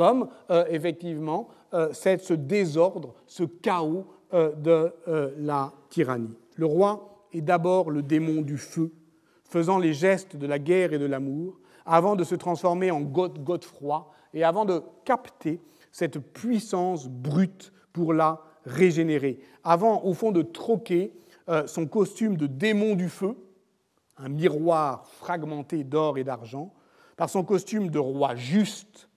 comme 0.00 0.30
euh, 0.50 0.64
effectivement 0.70 1.48
euh, 1.74 1.92
ce 1.92 2.32
désordre, 2.32 3.12
ce 3.26 3.42
chaos 3.42 4.06
euh, 4.32 4.50
de 4.54 4.94
la 5.36 5.74
tyrannie. 5.90 6.38
Le 6.56 6.64
roi 6.64 7.26
est 7.34 7.42
d'abord 7.42 7.90
le 7.90 8.00
démon 8.00 8.40
du 8.40 8.56
feu, 8.56 8.92
faisant 9.44 9.78
les 9.78 9.92
gestes 9.92 10.36
de 10.36 10.46
la 10.46 10.58
guerre 10.58 10.94
et 10.94 10.98
de 10.98 11.04
l'amour, 11.04 11.60
avant 11.84 12.16
de 12.16 12.24
se 12.24 12.34
transformer 12.34 12.90
en 12.90 13.02
Godefroy 13.02 14.10
et 14.32 14.42
avant 14.42 14.64
de 14.64 14.82
capter 15.04 15.60
cette 15.92 16.18
puissance 16.18 17.06
brute 17.06 17.70
pour 17.92 18.14
la 18.14 18.40
régénérer, 18.64 19.38
avant 19.64 20.02
au 20.04 20.14
fond 20.14 20.32
de 20.32 20.40
troquer 20.40 21.12
son 21.66 21.86
costume 21.86 22.38
de 22.38 22.46
démon 22.46 22.94
du 22.94 23.10
feu, 23.10 23.36
un 24.16 24.30
miroir 24.30 25.06
fragmenté 25.06 25.84
d'or 25.84 26.16
et 26.16 26.24
d'argent, 26.24 26.72
par 27.18 27.28
son 27.28 27.44
costume 27.44 27.90
de 27.90 27.98
roi 27.98 28.34
juste, 28.34 29.09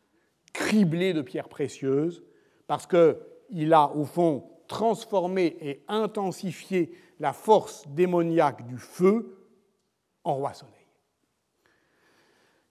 criblé 0.54 1.14
de 1.14 1.22
pierres 1.22 1.50
précieuses, 1.50 2.24
parce 2.68 2.88
qu'il 2.88 3.74
a 3.74 3.92
au 3.92 4.06
fond 4.06 4.50
transformé 4.68 5.58
et 5.60 5.84
intensifié 5.88 6.94
la 7.20 7.34
force 7.34 7.88
démoniaque 7.90 8.66
du 8.68 8.78
feu 8.78 9.38
en 10.24 10.36
roi 10.36 10.54
soleil. 10.54 10.74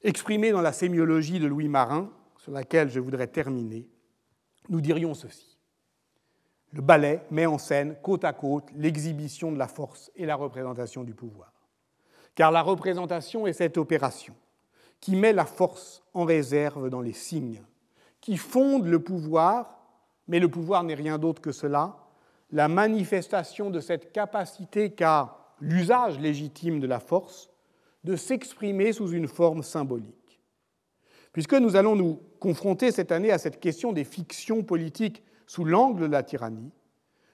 Exprimé 0.03 0.51
dans 0.51 0.63
la 0.63 0.73
sémiologie 0.73 1.39
de 1.39 1.47
Louis 1.47 1.69
Marin, 1.69 2.11
sur 2.39 2.53
laquelle 2.53 2.91
je 2.91 2.99
voudrais 2.99 3.29
terminer, 3.29 3.89
nous 4.69 4.81
dirions 4.81 5.15
ceci. 5.15 5.59
Le 6.73 6.81
ballet 6.81 7.23
met 7.31 7.47
en 7.47 7.59
scène 7.59 7.97
côte 8.03 8.25
à 8.25 8.33
côte 8.33 8.71
l'exhibition 8.75 9.53
de 9.53 9.59
la 9.59 9.69
force 9.69 10.11
et 10.17 10.25
la 10.25 10.35
représentation 10.35 11.05
du 11.05 11.15
pouvoir 11.15 11.53
car 12.35 12.51
la 12.51 12.63
représentation 12.63 13.47
est 13.47 13.53
cette 13.53 13.79
opération 13.79 14.35
qui 15.01 15.17
met 15.17 15.33
la 15.33 15.45
force 15.45 16.03
en 16.15 16.25
réserve 16.25 16.89
dans 16.89 17.01
les 17.01 17.13
signes, 17.13 17.63
qui 18.23 18.39
fonde 18.39 18.87
le 18.87 19.01
pouvoir, 19.01 19.79
mais 20.29 20.39
le 20.39 20.49
pouvoir 20.49 20.85
n'est 20.85 20.95
rien 20.95 21.19
d'autre 21.19 21.43
que 21.43 21.53
cela, 21.53 21.97
la 22.51 22.69
manifestation 22.69 23.69
de 23.69 23.81
cette 23.81 24.13
capacité 24.13 24.93
qu'a 24.93 25.37
l'usage 25.61 26.19
légitime 26.19 26.81
de 26.81 26.87
la 26.87 27.01
force 27.01 27.51
de 28.05 28.17
s'exprimer 28.17 28.93
sous 28.93 29.11
une 29.11 29.29
forme 29.29 29.63
symbolique. 29.63 30.41
Puisque 31.33 31.55
nous 31.55 31.77
allons 31.77 31.97
nous 31.97 32.21
confronter 32.41 32.91
cette 32.91 33.13
année 33.13 33.31
à 33.31 33.39
cette 33.39 33.61
question 33.61 33.93
des 33.93 34.05
fictions 34.05 34.63
politiques 34.63 35.23
sous 35.47 35.65
l'angle 35.65 36.03
de 36.03 36.07
la 36.07 36.23
tyrannie, 36.23 36.73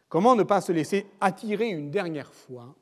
comment 0.08 0.36
ne 0.36 0.42
pas 0.42 0.60
se 0.60 0.72
laisser 0.72 1.06
attirer 1.20 1.68
une 1.68 1.90
dernière 1.90 2.32
fois 2.32 2.76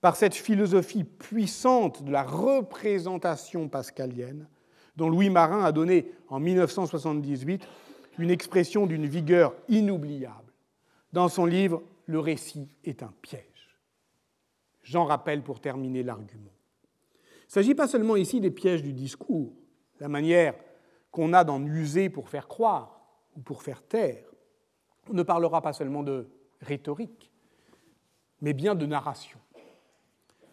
par 0.00 0.16
cette 0.16 0.34
philosophie 0.34 1.04
puissante 1.04 2.02
de 2.02 2.10
la 2.10 2.22
représentation 2.22 3.68
pascalienne, 3.68 4.48
dont 4.96 5.08
Louis 5.08 5.30
Marin 5.30 5.64
a 5.64 5.72
donné 5.72 6.10
en 6.28 6.40
1978 6.40 7.66
une 8.18 8.30
expression 8.30 8.86
d'une 8.86 9.06
vigueur 9.06 9.54
inoubliable 9.68 10.52
dans 11.12 11.28
son 11.28 11.46
livre 11.46 11.82
Le 12.06 12.18
récit 12.18 12.68
est 12.84 13.02
un 13.02 13.12
piège. 13.22 13.78
J'en 14.82 15.04
rappelle 15.04 15.42
pour 15.42 15.60
terminer 15.60 16.02
l'argument. 16.02 16.52
Il 17.42 17.48
ne 17.48 17.52
s'agit 17.52 17.74
pas 17.74 17.88
seulement 17.88 18.16
ici 18.16 18.40
des 18.40 18.50
pièges 18.50 18.82
du 18.82 18.92
discours, 18.92 19.52
la 20.00 20.08
manière 20.08 20.54
qu'on 21.10 21.32
a 21.32 21.44
d'en 21.44 21.64
user 21.64 22.08
pour 22.08 22.28
faire 22.28 22.48
croire 22.48 23.00
ou 23.36 23.40
pour 23.40 23.62
faire 23.62 23.82
taire. 23.82 24.24
On 25.10 25.14
ne 25.14 25.22
parlera 25.22 25.62
pas 25.62 25.72
seulement 25.72 26.02
de 26.02 26.28
rhétorique, 26.60 27.30
mais 28.40 28.52
bien 28.52 28.74
de 28.74 28.86
narration 28.86 29.38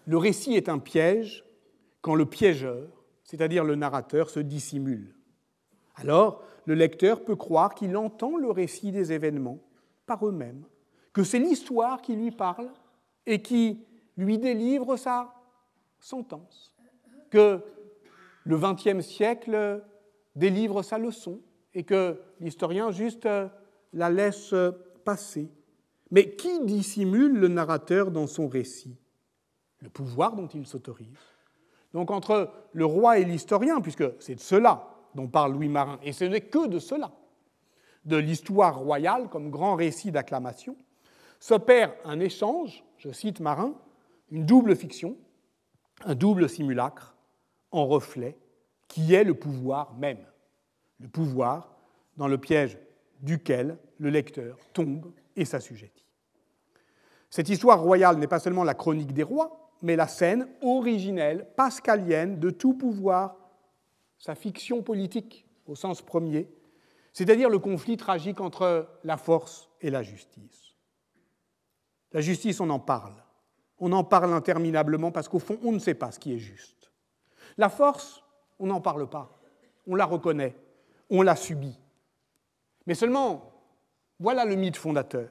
le 0.05 0.17
récit 0.17 0.55
est 0.55 0.69
un 0.69 0.79
piège 0.79 1.45
quand 2.01 2.15
le 2.15 2.25
piégeur, 2.25 2.89
c'est-à-dire 3.23 3.63
le 3.63 3.75
narrateur, 3.75 4.29
se 4.29 4.39
dissimule. 4.39 5.15
Alors, 5.95 6.43
le 6.65 6.75
lecteur 6.75 7.23
peut 7.23 7.35
croire 7.35 7.75
qu'il 7.75 7.95
entend 7.97 8.37
le 8.37 8.49
récit 8.49 8.91
des 8.91 9.11
événements 9.11 9.59
par 10.05 10.25
eux-mêmes, 10.25 10.65
que 11.13 11.23
c'est 11.23 11.39
l'histoire 11.39 12.01
qui 12.01 12.15
lui 12.15 12.31
parle 12.31 12.69
et 13.25 13.41
qui 13.41 13.85
lui 14.17 14.37
délivre 14.37 14.97
sa 14.97 15.33
sentence, 15.99 16.75
que 17.29 17.61
le 18.43 18.57
XXe 18.57 19.05
siècle 19.05 19.83
délivre 20.35 20.83
sa 20.83 20.97
leçon 20.97 21.41
et 21.73 21.83
que 21.83 22.19
l'historien 22.39 22.91
juste 22.91 23.27
la 23.93 24.09
laisse 24.09 24.53
passer. 25.05 25.49
Mais 26.11 26.35
qui 26.35 26.63
dissimule 26.65 27.33
le 27.33 27.47
narrateur 27.47 28.11
dans 28.11 28.27
son 28.27 28.47
récit? 28.47 28.97
Le 29.79 29.89
pouvoir 29.89 30.35
dont 30.35 30.47
il 30.47 30.65
s'autorise. 30.65 31.17
Donc 31.93 32.11
entre 32.11 32.51
le 32.71 32.85
roi 32.85 33.19
et 33.19 33.25
l'historien, 33.25 33.81
puisque 33.81 34.05
c'est 34.19 34.35
de 34.35 34.39
cela 34.39 34.89
dont 35.15 35.27
parle 35.27 35.53
Louis 35.53 35.69
Marin, 35.69 35.99
et 36.03 36.11
ce 36.11 36.25
n'est 36.25 36.41
que 36.41 36.67
de 36.67 36.79
cela, 36.79 37.11
de 38.05 38.17
l'histoire 38.17 38.79
royale 38.79 39.29
comme 39.29 39.51
grand 39.51 39.75
récit 39.75 40.11
d'acclamation, 40.11 40.75
s'opère 41.39 41.93
un 42.03 42.19
échange, 42.19 42.83
je 42.97 43.11
cite 43.11 43.39
Marin, 43.39 43.75
une 44.31 44.45
double 44.45 44.75
fiction, 44.75 45.15
un 46.03 46.15
double 46.15 46.49
simulacre 46.49 47.15
en 47.71 47.85
reflet, 47.85 48.37
qui 48.87 49.13
est 49.13 49.23
le 49.23 49.35
pouvoir 49.35 49.93
même, 49.95 50.25
le 50.99 51.07
pouvoir 51.07 51.75
dans 52.17 52.27
le 52.27 52.37
piège 52.37 52.77
duquel 53.21 53.77
le 53.97 54.09
lecteur 54.09 54.57
tombe 54.73 55.11
et 55.35 55.45
s'assujettit. 55.45 56.05
Cette 57.29 57.49
histoire 57.49 57.81
royale 57.81 58.17
n'est 58.17 58.27
pas 58.27 58.39
seulement 58.39 58.63
la 58.63 58.75
chronique 58.75 59.13
des 59.13 59.23
rois, 59.23 59.62
mais 59.83 59.97
la 59.97 60.07
scène 60.07 60.47
originelle, 60.61 61.45
pascalienne 61.55 62.39
de 62.39 62.49
tout 62.49 62.73
pouvoir, 62.73 63.35
sa 64.17 64.33
fiction 64.33 64.81
politique 64.81 65.45
au 65.67 65.75
sens 65.75 66.01
premier, 66.01 66.49
c'est-à-dire 67.11 67.49
le 67.49 67.59
conflit 67.59 67.97
tragique 67.97 68.39
entre 68.39 68.87
la 69.03 69.17
force 69.17 69.69
et 69.81 69.89
la 69.89 70.01
justice. 70.01 70.73
La 72.13 72.21
justice, 72.21 72.61
on 72.61 72.69
en 72.69 72.79
parle. 72.79 73.13
On 73.77 73.91
en 73.91 74.05
parle 74.05 74.33
interminablement 74.33 75.11
parce 75.11 75.27
qu'au 75.27 75.39
fond, 75.39 75.59
on 75.63 75.73
ne 75.73 75.79
sait 75.79 75.95
pas 75.95 76.11
ce 76.11 76.19
qui 76.19 76.33
est 76.33 76.39
juste. 76.39 76.89
La 77.57 77.67
force, 77.67 78.23
on 78.59 78.67
n'en 78.67 78.79
parle 78.79 79.09
pas. 79.09 79.37
On 79.85 79.95
la 79.95 80.05
reconnaît, 80.05 80.55
on 81.09 81.21
la 81.21 81.35
subit. 81.35 81.77
Mais 82.85 82.95
seulement, 82.95 83.51
voilà 84.17 84.45
le 84.45 84.55
mythe 84.55 84.77
fondateur. 84.77 85.29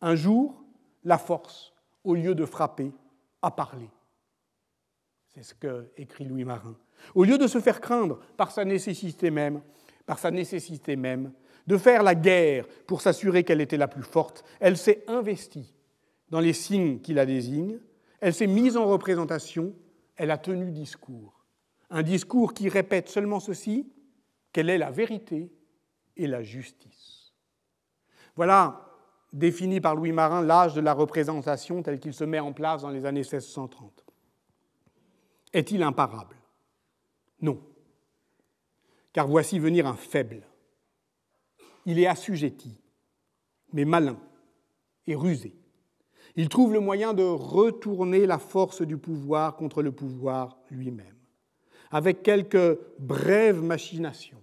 Un 0.00 0.16
jour, 0.16 0.64
la 1.04 1.18
force, 1.18 1.72
au 2.02 2.14
lieu 2.14 2.34
de 2.34 2.44
frapper, 2.44 2.92
à 3.42 3.50
parler. 3.50 3.90
C'est 5.28 5.42
ce 5.42 5.54
que 5.54 5.90
écrit 5.96 6.24
Louis 6.24 6.44
Marin. 6.44 6.76
Au 7.14 7.24
lieu 7.24 7.38
de 7.38 7.46
se 7.46 7.60
faire 7.60 7.80
craindre 7.80 8.18
par 8.36 8.50
sa 8.50 8.64
nécessité 8.64 9.30
même, 9.30 9.62
par 10.06 10.18
sa 10.18 10.30
nécessité 10.30 10.96
même, 10.96 11.32
de 11.66 11.76
faire 11.76 12.02
la 12.02 12.14
guerre 12.14 12.66
pour 12.86 13.00
s'assurer 13.00 13.44
qu'elle 13.44 13.60
était 13.60 13.76
la 13.76 13.88
plus 13.88 14.02
forte, 14.02 14.44
elle 14.58 14.76
s'est 14.76 15.04
investie 15.06 15.72
dans 16.30 16.40
les 16.40 16.52
signes 16.52 17.00
qui 17.00 17.14
la 17.14 17.26
désignent, 17.26 17.78
elle 18.20 18.34
s'est 18.34 18.46
mise 18.46 18.76
en 18.76 18.86
représentation, 18.86 19.74
elle 20.16 20.30
a 20.30 20.38
tenu 20.38 20.70
discours. 20.72 21.44
Un 21.90 22.02
discours 22.02 22.54
qui 22.54 22.68
répète 22.68 23.08
seulement 23.08 23.40
ceci, 23.40 23.90
quelle 24.52 24.70
est 24.70 24.78
la 24.78 24.90
vérité 24.90 25.52
et 26.16 26.26
la 26.26 26.42
justice. 26.42 27.32
Voilà 28.36 28.89
défini 29.32 29.80
par 29.80 29.94
Louis 29.94 30.12
Marin 30.12 30.42
l'âge 30.42 30.74
de 30.74 30.80
la 30.80 30.92
représentation 30.92 31.82
tel 31.82 32.00
qu'il 32.00 32.14
se 32.14 32.24
met 32.24 32.40
en 32.40 32.52
place 32.52 32.82
dans 32.82 32.90
les 32.90 33.04
années 33.04 33.20
1630. 33.20 34.04
Est-il 35.52 35.82
imparable? 35.82 36.36
Non. 37.40 37.60
Car 39.12 39.26
voici 39.26 39.58
venir 39.58 39.86
un 39.86 39.94
faible. 39.94 40.42
Il 41.86 41.98
est 41.98 42.06
assujetti, 42.06 42.78
mais 43.72 43.84
malin 43.84 44.18
et 45.06 45.14
rusé. 45.14 45.56
Il 46.36 46.48
trouve 46.48 46.72
le 46.72 46.80
moyen 46.80 47.14
de 47.14 47.24
retourner 47.24 48.26
la 48.26 48.38
force 48.38 48.82
du 48.82 48.96
pouvoir 48.96 49.56
contre 49.56 49.82
le 49.82 49.90
pouvoir 49.90 50.58
lui-même. 50.70 51.16
Avec 51.90 52.22
quelques 52.22 52.78
brèves 53.00 53.62
machinations, 53.62 54.42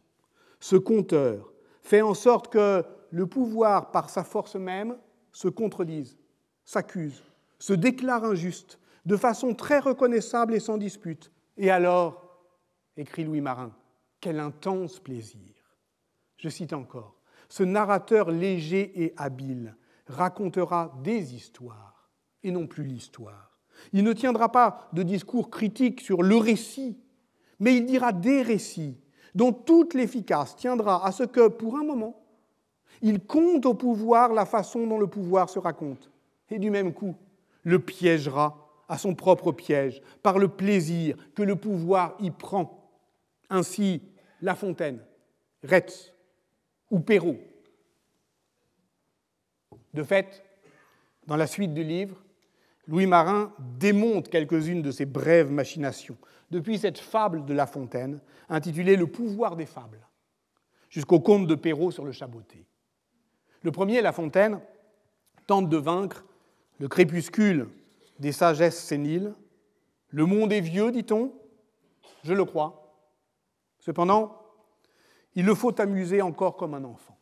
ce 0.59 0.75
conteur 0.75 1.53
fait 1.81 2.01
en 2.01 2.13
sorte 2.13 2.51
que 2.51 2.83
le 3.11 3.27
pouvoir, 3.27 3.91
par 3.91 4.09
sa 4.09 4.23
force 4.23 4.55
même, 4.55 4.97
se 5.31 5.47
contredise, 5.47 6.17
s'accuse, 6.65 7.23
se 7.59 7.73
déclare 7.73 8.23
injuste, 8.23 8.79
de 9.05 9.15
façon 9.15 9.53
très 9.53 9.79
reconnaissable 9.79 10.53
et 10.53 10.59
sans 10.59 10.77
dispute. 10.77 11.31
Et 11.57 11.71
alors, 11.71 12.43
écrit 12.97 13.23
Louis 13.23 13.41
Marin, 13.41 13.71
quel 14.19 14.39
intense 14.39 14.99
plaisir. 14.99 15.53
Je 16.37 16.49
cite 16.49 16.73
encore, 16.73 17.15
ce 17.49 17.63
narrateur 17.63 18.31
léger 18.31 19.03
et 19.03 19.13
habile 19.17 19.75
racontera 20.07 20.93
des 21.03 21.35
histoires 21.35 22.09
et 22.43 22.51
non 22.51 22.67
plus 22.67 22.83
l'histoire. 22.83 23.59
Il 23.93 24.03
ne 24.03 24.13
tiendra 24.13 24.51
pas 24.51 24.89
de 24.93 25.03
discours 25.03 25.49
critique 25.49 26.01
sur 26.01 26.23
le 26.23 26.37
récit, 26.37 26.97
mais 27.59 27.75
il 27.77 27.85
dira 27.85 28.11
des 28.11 28.41
récits 28.41 28.99
dont 29.35 29.53
toute 29.53 29.93
l'efficace 29.93 30.55
tiendra 30.55 31.05
à 31.05 31.11
ce 31.11 31.23
que, 31.23 31.47
pour 31.47 31.77
un 31.77 31.83
moment, 31.83 32.26
il 33.01 33.19
compte 33.19 33.65
au 33.65 33.73
pouvoir 33.73 34.33
la 34.33 34.45
façon 34.45 34.87
dont 34.87 34.99
le 34.99 35.07
pouvoir 35.07 35.49
se 35.49 35.59
raconte, 35.59 36.09
et 36.49 36.59
du 36.59 36.69
même 36.69 36.93
coup, 36.93 37.15
le 37.63 37.79
piégera 37.79 38.67
à 38.89 38.97
son 38.97 39.15
propre 39.15 39.51
piège 39.51 40.01
par 40.23 40.39
le 40.39 40.47
plaisir 40.47 41.17
que 41.35 41.43
le 41.43 41.55
pouvoir 41.55 42.15
y 42.19 42.31
prend. 42.31 42.89
Ainsi, 43.49 44.01
La 44.41 44.55
Fontaine, 44.55 44.99
Retz 45.63 46.13
ou 46.89 46.99
Perrault. 46.99 47.39
De 49.93 50.03
fait, 50.03 50.43
dans 51.25 51.35
la 51.35 51.47
suite 51.47 51.73
du 51.73 51.83
livre, 51.83 52.23
Louis 52.87 53.05
Marin 53.05 53.51
démonte 53.59 54.29
quelques-unes 54.29 54.81
de 54.81 54.91
ces 54.91 55.05
brèves 55.05 55.51
machinations, 55.51 56.17
depuis 56.51 56.77
cette 56.77 56.99
fable 56.99 57.43
de 57.45 57.53
La 57.53 57.67
Fontaine, 57.67 58.21
intitulée 58.47 58.95
Le 58.95 59.07
pouvoir 59.07 59.57
des 59.57 59.65
fables, 59.65 60.07
jusqu'au 60.89 61.19
conte 61.19 61.47
de 61.47 61.55
Perrault 61.55 61.91
sur 61.91 62.05
le 62.05 62.13
chaboté. 62.13 62.65
Le 63.63 63.71
premier, 63.71 64.01
La 64.01 64.11
Fontaine, 64.11 64.59
tente 65.45 65.69
de 65.69 65.77
vaincre 65.77 66.25
le 66.79 66.87
crépuscule 66.87 67.69
des 68.19 68.31
sagesses 68.31 68.79
séniles. 68.79 69.33
Le 70.09 70.25
monde 70.25 70.51
est 70.53 70.61
vieux, 70.61 70.91
dit-on, 70.91 71.33
je 72.23 72.33
le 72.33 72.45
crois. 72.45 72.93
Cependant, 73.79 74.37
il 75.35 75.45
le 75.45 75.55
faut 75.55 75.79
amuser 75.79 76.21
encore 76.21 76.55
comme 76.57 76.73
un 76.73 76.83
enfant. 76.83 77.17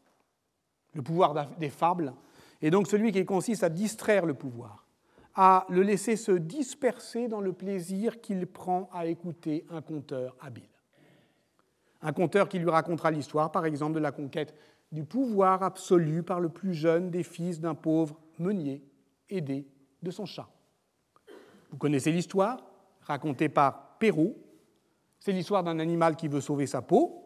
Le 0.93 1.01
pouvoir 1.01 1.47
des 1.57 1.69
fables 1.69 2.13
est 2.61 2.69
donc 2.69 2.87
celui 2.87 3.11
qui 3.11 3.25
consiste 3.25 3.63
à 3.63 3.69
distraire 3.69 4.25
le 4.25 4.33
pouvoir, 4.33 4.85
à 5.35 5.65
le 5.69 5.81
laisser 5.81 6.15
se 6.15 6.31
disperser 6.31 7.27
dans 7.27 7.41
le 7.41 7.53
plaisir 7.53 8.21
qu'il 8.21 8.47
prend 8.47 8.89
à 8.93 9.05
écouter 9.05 9.65
un 9.69 9.81
conteur 9.81 10.35
habile. 10.39 10.63
Un 12.01 12.13
conteur 12.13 12.47
qui 12.47 12.59
lui 12.59 12.69
racontera 12.69 13.11
l'histoire, 13.11 13.51
par 13.51 13.65
exemple, 13.65 13.95
de 13.95 13.99
la 13.99 14.11
conquête 14.11 14.53
du 14.91 15.03
pouvoir 15.03 15.63
absolu 15.63 16.23
par 16.23 16.39
le 16.39 16.49
plus 16.49 16.73
jeune 16.73 17.09
des 17.09 17.23
fils 17.23 17.59
d'un 17.59 17.75
pauvre 17.75 18.19
meunier 18.39 18.83
aidé 19.29 19.67
de 20.01 20.11
son 20.11 20.25
chat. 20.25 20.47
Vous 21.71 21.77
connaissez 21.77 22.11
l'histoire, 22.11 22.63
racontée 23.01 23.49
par 23.49 23.97
Perrault. 23.97 24.35
C'est 25.19 25.31
l'histoire 25.31 25.63
d'un 25.63 25.79
animal 25.79 26.15
qui 26.15 26.27
veut 26.27 26.41
sauver 26.41 26.67
sa 26.67 26.81
peau, 26.81 27.23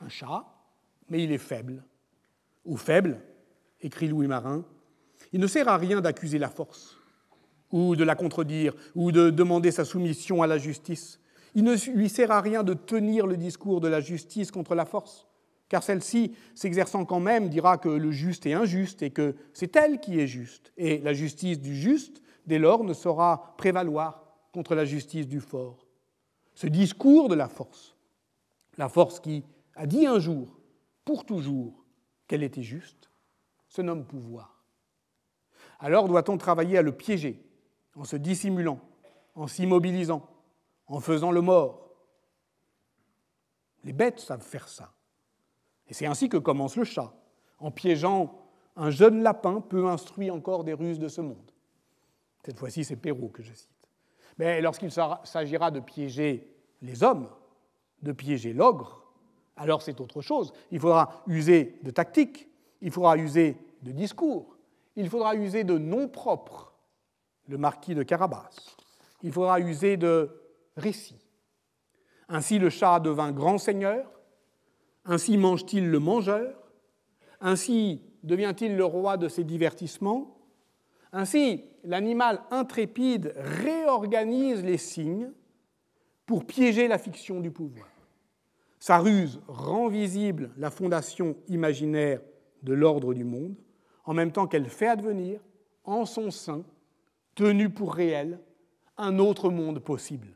un 0.00 0.08
chat, 0.08 0.44
mais 1.08 1.22
il 1.24 1.32
est 1.32 1.38
faible. 1.38 1.84
Ou 2.64 2.76
faible, 2.76 3.20
écrit 3.80 4.08
Louis 4.08 4.26
Marin, 4.26 4.64
il 5.32 5.40
ne 5.40 5.46
sert 5.46 5.68
à 5.68 5.76
rien 5.76 6.00
d'accuser 6.00 6.38
la 6.38 6.48
force, 6.48 6.96
ou 7.70 7.96
de 7.96 8.04
la 8.04 8.14
contredire, 8.14 8.74
ou 8.94 9.12
de 9.12 9.30
demander 9.30 9.70
sa 9.70 9.84
soumission 9.84 10.42
à 10.42 10.46
la 10.46 10.58
justice. 10.58 11.20
Il 11.54 11.64
ne 11.64 11.74
lui 11.92 12.08
sert 12.08 12.30
à 12.30 12.40
rien 12.40 12.62
de 12.62 12.74
tenir 12.74 13.26
le 13.26 13.36
discours 13.36 13.80
de 13.80 13.88
la 13.88 14.00
justice 14.00 14.50
contre 14.50 14.74
la 14.74 14.84
force, 14.84 15.26
car 15.70 15.84
celle-ci, 15.84 16.34
s'exerçant 16.56 17.04
quand 17.06 17.20
même, 17.20 17.48
dira 17.48 17.78
que 17.78 17.88
le 17.88 18.10
juste 18.10 18.44
est 18.44 18.52
injuste 18.52 19.02
et 19.02 19.10
que 19.10 19.36
c'est 19.54 19.76
elle 19.76 20.00
qui 20.00 20.18
est 20.18 20.26
juste. 20.26 20.72
Et 20.76 20.98
la 20.98 21.14
justice 21.14 21.60
du 21.60 21.76
juste, 21.76 22.22
dès 22.44 22.58
lors, 22.58 22.82
ne 22.82 22.92
saura 22.92 23.54
prévaloir 23.56 24.24
contre 24.52 24.74
la 24.74 24.84
justice 24.84 25.28
du 25.28 25.40
fort. 25.40 25.86
Ce 26.54 26.66
discours 26.66 27.28
de 27.28 27.36
la 27.36 27.48
force, 27.48 27.96
la 28.78 28.88
force 28.88 29.20
qui 29.20 29.44
a 29.76 29.86
dit 29.86 30.06
un 30.06 30.18
jour, 30.18 30.58
pour 31.04 31.24
toujours, 31.24 31.84
qu'elle 32.26 32.42
était 32.42 32.64
juste, 32.64 33.08
se 33.68 33.80
nomme 33.80 34.04
pouvoir. 34.04 34.64
Alors 35.78 36.08
doit-on 36.08 36.36
travailler 36.36 36.78
à 36.78 36.82
le 36.82 36.92
piéger, 36.92 37.48
en 37.94 38.02
se 38.02 38.16
dissimulant, 38.16 38.80
en 39.36 39.46
s'immobilisant, 39.46 40.28
en 40.88 40.98
faisant 40.98 41.30
le 41.30 41.42
mort? 41.42 41.94
Les 43.84 43.92
bêtes 43.92 44.18
savent 44.18 44.42
faire 44.42 44.68
ça. 44.68 44.92
Et 45.90 45.94
c'est 45.94 46.06
ainsi 46.06 46.28
que 46.28 46.36
commence 46.36 46.76
le 46.76 46.84
chat, 46.84 47.12
en 47.58 47.72
piégeant 47.72 48.38
un 48.76 48.90
jeune 48.90 49.22
lapin 49.22 49.60
peu 49.60 49.88
instruit 49.88 50.30
encore 50.30 50.62
des 50.62 50.72
ruses 50.72 51.00
de 51.00 51.08
ce 51.08 51.20
monde. 51.20 51.50
Cette 52.44 52.58
fois-ci, 52.58 52.84
c'est 52.84 52.96
Perrault 52.96 53.28
que 53.28 53.42
je 53.42 53.52
cite. 53.52 53.68
Mais 54.38 54.60
lorsqu'il 54.62 54.90
s'agira 54.90 55.70
de 55.70 55.80
piéger 55.80 56.48
les 56.80 57.02
hommes, 57.02 57.28
de 58.02 58.12
piéger 58.12 58.52
l'ogre, 58.52 59.04
alors 59.56 59.82
c'est 59.82 60.00
autre 60.00 60.22
chose. 60.22 60.52
Il 60.70 60.78
faudra 60.80 61.22
user 61.26 61.78
de 61.82 61.90
tactique, 61.90 62.48
il 62.80 62.92
faudra 62.92 63.18
user 63.18 63.56
de 63.82 63.90
discours, 63.90 64.56
il 64.94 65.10
faudra 65.10 65.34
user 65.34 65.64
de 65.64 65.76
noms 65.76 66.08
propres, 66.08 66.72
le 67.48 67.58
marquis 67.58 67.96
de 67.96 68.04
Carabas, 68.04 68.48
il 69.22 69.32
faudra 69.32 69.60
user 69.60 69.96
de 69.96 70.30
récits. 70.76 71.26
Ainsi 72.28 72.60
le 72.60 72.70
chat 72.70 73.00
devint 73.00 73.32
grand 73.32 73.58
seigneur, 73.58 74.19
ainsi 75.04 75.36
mange-t-il 75.36 75.88
le 75.88 75.98
mangeur? 75.98 76.54
Ainsi 77.40 78.02
devient-il 78.22 78.76
le 78.76 78.84
roi 78.84 79.16
de 79.16 79.28
ses 79.28 79.44
divertissements? 79.44 80.36
Ainsi, 81.12 81.64
l'animal 81.84 82.42
intrépide 82.50 83.32
réorganise 83.36 84.62
les 84.62 84.78
signes 84.78 85.30
pour 86.26 86.44
piéger 86.44 86.86
la 86.86 86.98
fiction 86.98 87.40
du 87.40 87.50
pouvoir. 87.50 87.88
Sa 88.78 88.98
ruse 88.98 89.40
rend 89.48 89.88
visible 89.88 90.50
la 90.56 90.70
fondation 90.70 91.36
imaginaire 91.48 92.20
de 92.62 92.72
l'ordre 92.72 93.14
du 93.14 93.24
monde, 93.24 93.56
en 94.04 94.14
même 94.14 94.32
temps 94.32 94.46
qu'elle 94.46 94.68
fait 94.68 94.86
advenir, 94.86 95.40
en 95.84 96.04
son 96.04 96.30
sein, 96.30 96.64
tenu 97.34 97.70
pour 97.70 97.94
réel, 97.94 98.38
un 98.96 99.18
autre 99.18 99.50
monde 99.50 99.80
possible. 99.80 100.28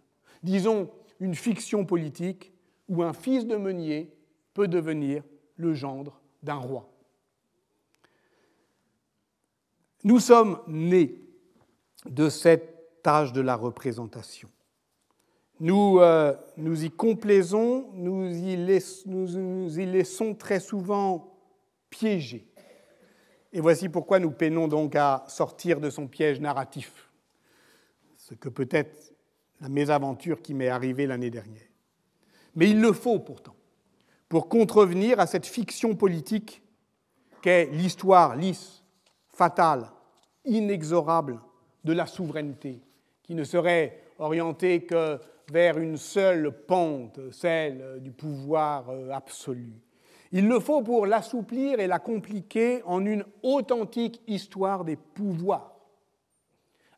Disons 0.43 0.91
une 1.21 1.35
fiction 1.35 1.85
politique 1.85 2.53
où 2.89 3.03
un 3.03 3.12
fils 3.12 3.47
de 3.47 3.57
meunier 3.57 4.12
peut 4.55 4.69
devenir 4.69 5.23
le 5.57 5.75
gendre 5.75 6.21
d'un 6.43 6.55
roi. 6.55 6.89
Nous 10.05 10.21
sommes 10.21 10.61
nés 10.69 11.19
de 12.07 12.29
cette 12.29 13.03
tâche 13.03 13.33
de 13.33 13.41
la 13.41 13.57
représentation. 13.57 14.49
Nous, 15.61 15.99
euh, 16.01 16.35
nous 16.57 16.85
y 16.85 16.91
complaisons, 16.91 17.91
nous 17.95 18.27
y, 18.27 18.57
nous 19.07 19.79
y 19.79 19.87
laissons 19.87 20.35
très 20.35 20.61
souvent 20.61 21.39
piéger. 21.91 22.47
Et 23.53 23.61
voici 23.61 23.89
pourquoi 23.89 24.19
nous 24.19 24.33
peinons 24.33 24.69
donc 24.69 24.97
à 24.97 25.25
sortir 25.29 25.81
de 25.81 25.91
son 25.91 26.09
piège 26.09 26.41
narratif, 26.41 27.09
ce 28.17 28.35
que 28.35 28.49
peut 28.49 28.69
être 28.71 29.15
la 29.61 29.69
mésaventure 29.69 30.43
qui 30.43 30.55
m'est 30.55 30.69
arrivée 30.69 31.07
l'année 31.07 31.31
dernière. 31.31 31.69
Mais 32.57 32.69
il 32.71 32.81
le 32.81 32.93
faut 32.93 33.21
pourtant 33.21 33.55
pour 34.29 34.49
contrevenir 34.49 35.20
à 35.20 35.27
cette 35.27 35.47
fiction 35.47 35.95
politique 35.95 36.62
qu'est 37.43 37.66
l'histoire 37.66 38.37
lisse, 38.37 38.83
fatale, 39.29 39.91
inexorable 40.45 41.41
de 41.85 41.93
la 41.93 42.07
souveraineté, 42.07 42.81
qui 43.22 43.35
ne 43.35 43.45
serait 43.45 44.03
orientée 44.18 44.85
que 44.85 45.18
vers 45.53 45.79
une 45.79 45.97
seule 45.97 46.53
pente, 46.66 47.20
celle 47.31 48.01
du 48.01 48.11
pouvoir 48.11 48.89
euh, 48.89 49.11
absolu. 49.11 49.72
Il 50.33 50.49
le 50.49 50.59
faut 50.59 50.83
pour 50.83 51.07
l'assouplir 51.07 51.81
et 51.81 51.87
la 51.87 51.99
compliquer 51.99 52.83
en 52.85 53.05
une 53.05 53.25
authentique 53.43 54.22
histoire 54.27 54.85
des 54.85 54.97
pouvoirs. 54.97 55.75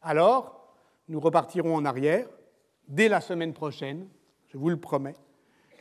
Alors, 0.00 0.74
nous 1.08 1.20
repartirons 1.20 1.74
en 1.74 1.84
arrière 1.84 2.28
dès 2.88 3.08
la 3.08 3.20
semaine 3.20 3.52
prochaine, 3.52 4.08
je 4.48 4.56
vous 4.56 4.70
le 4.70 4.78
promets. 4.78 5.16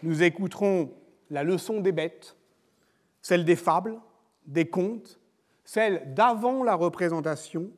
Nous 0.03 0.23
écouterons 0.23 0.91
la 1.29 1.43
leçon 1.43 1.81
des 1.81 1.91
bêtes, 1.91 2.35
celle 3.21 3.45
des 3.45 3.55
fables, 3.55 3.99
des 4.45 4.69
contes, 4.69 5.19
celle 5.63 6.13
d'avant 6.13 6.63
la 6.63 6.75
représentation, 6.75 7.71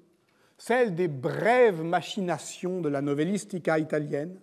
celle 0.58 0.96
des 0.96 1.08
brèves 1.08 1.84
machinations 1.84 2.82
de 2.82 2.90
la 2.90 3.02
novellistica 3.02 3.80
italienne. 3.80 4.40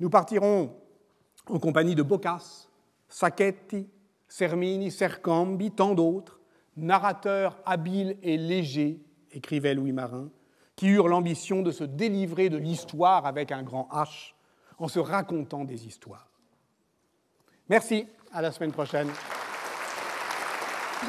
Nous 0.00 0.10
partirons 0.10 0.74
en 1.48 1.58
compagnie 1.58 1.94
de 1.94 2.02
Boccace, 2.02 2.68
Sacchetti, 3.08 3.88
Sermini, 4.28 4.90
Sercambi, 4.90 5.70
tant 5.70 5.94
d'autres, 5.94 6.40
narrateurs 6.76 7.60
habiles 7.66 8.16
et 8.22 8.36
légers, 8.36 8.98
écrivait 9.30 9.74
Louis 9.74 9.92
Marin, 9.92 10.30
qui 10.74 10.88
eurent 10.88 11.08
l'ambition 11.08 11.62
de 11.62 11.70
se 11.70 11.84
délivrer 11.84 12.48
de 12.48 12.56
l'histoire 12.56 13.26
avec 13.26 13.52
un 13.52 13.62
grand 13.62 13.88
H 13.92 14.32
en 14.78 14.88
se 14.88 14.98
racontant 14.98 15.64
des 15.64 15.86
histoires. 15.86 16.28
Merci. 17.68 18.06
À 18.32 18.40
la 18.40 18.50
semaine 18.50 18.72
prochaine. 18.72 19.10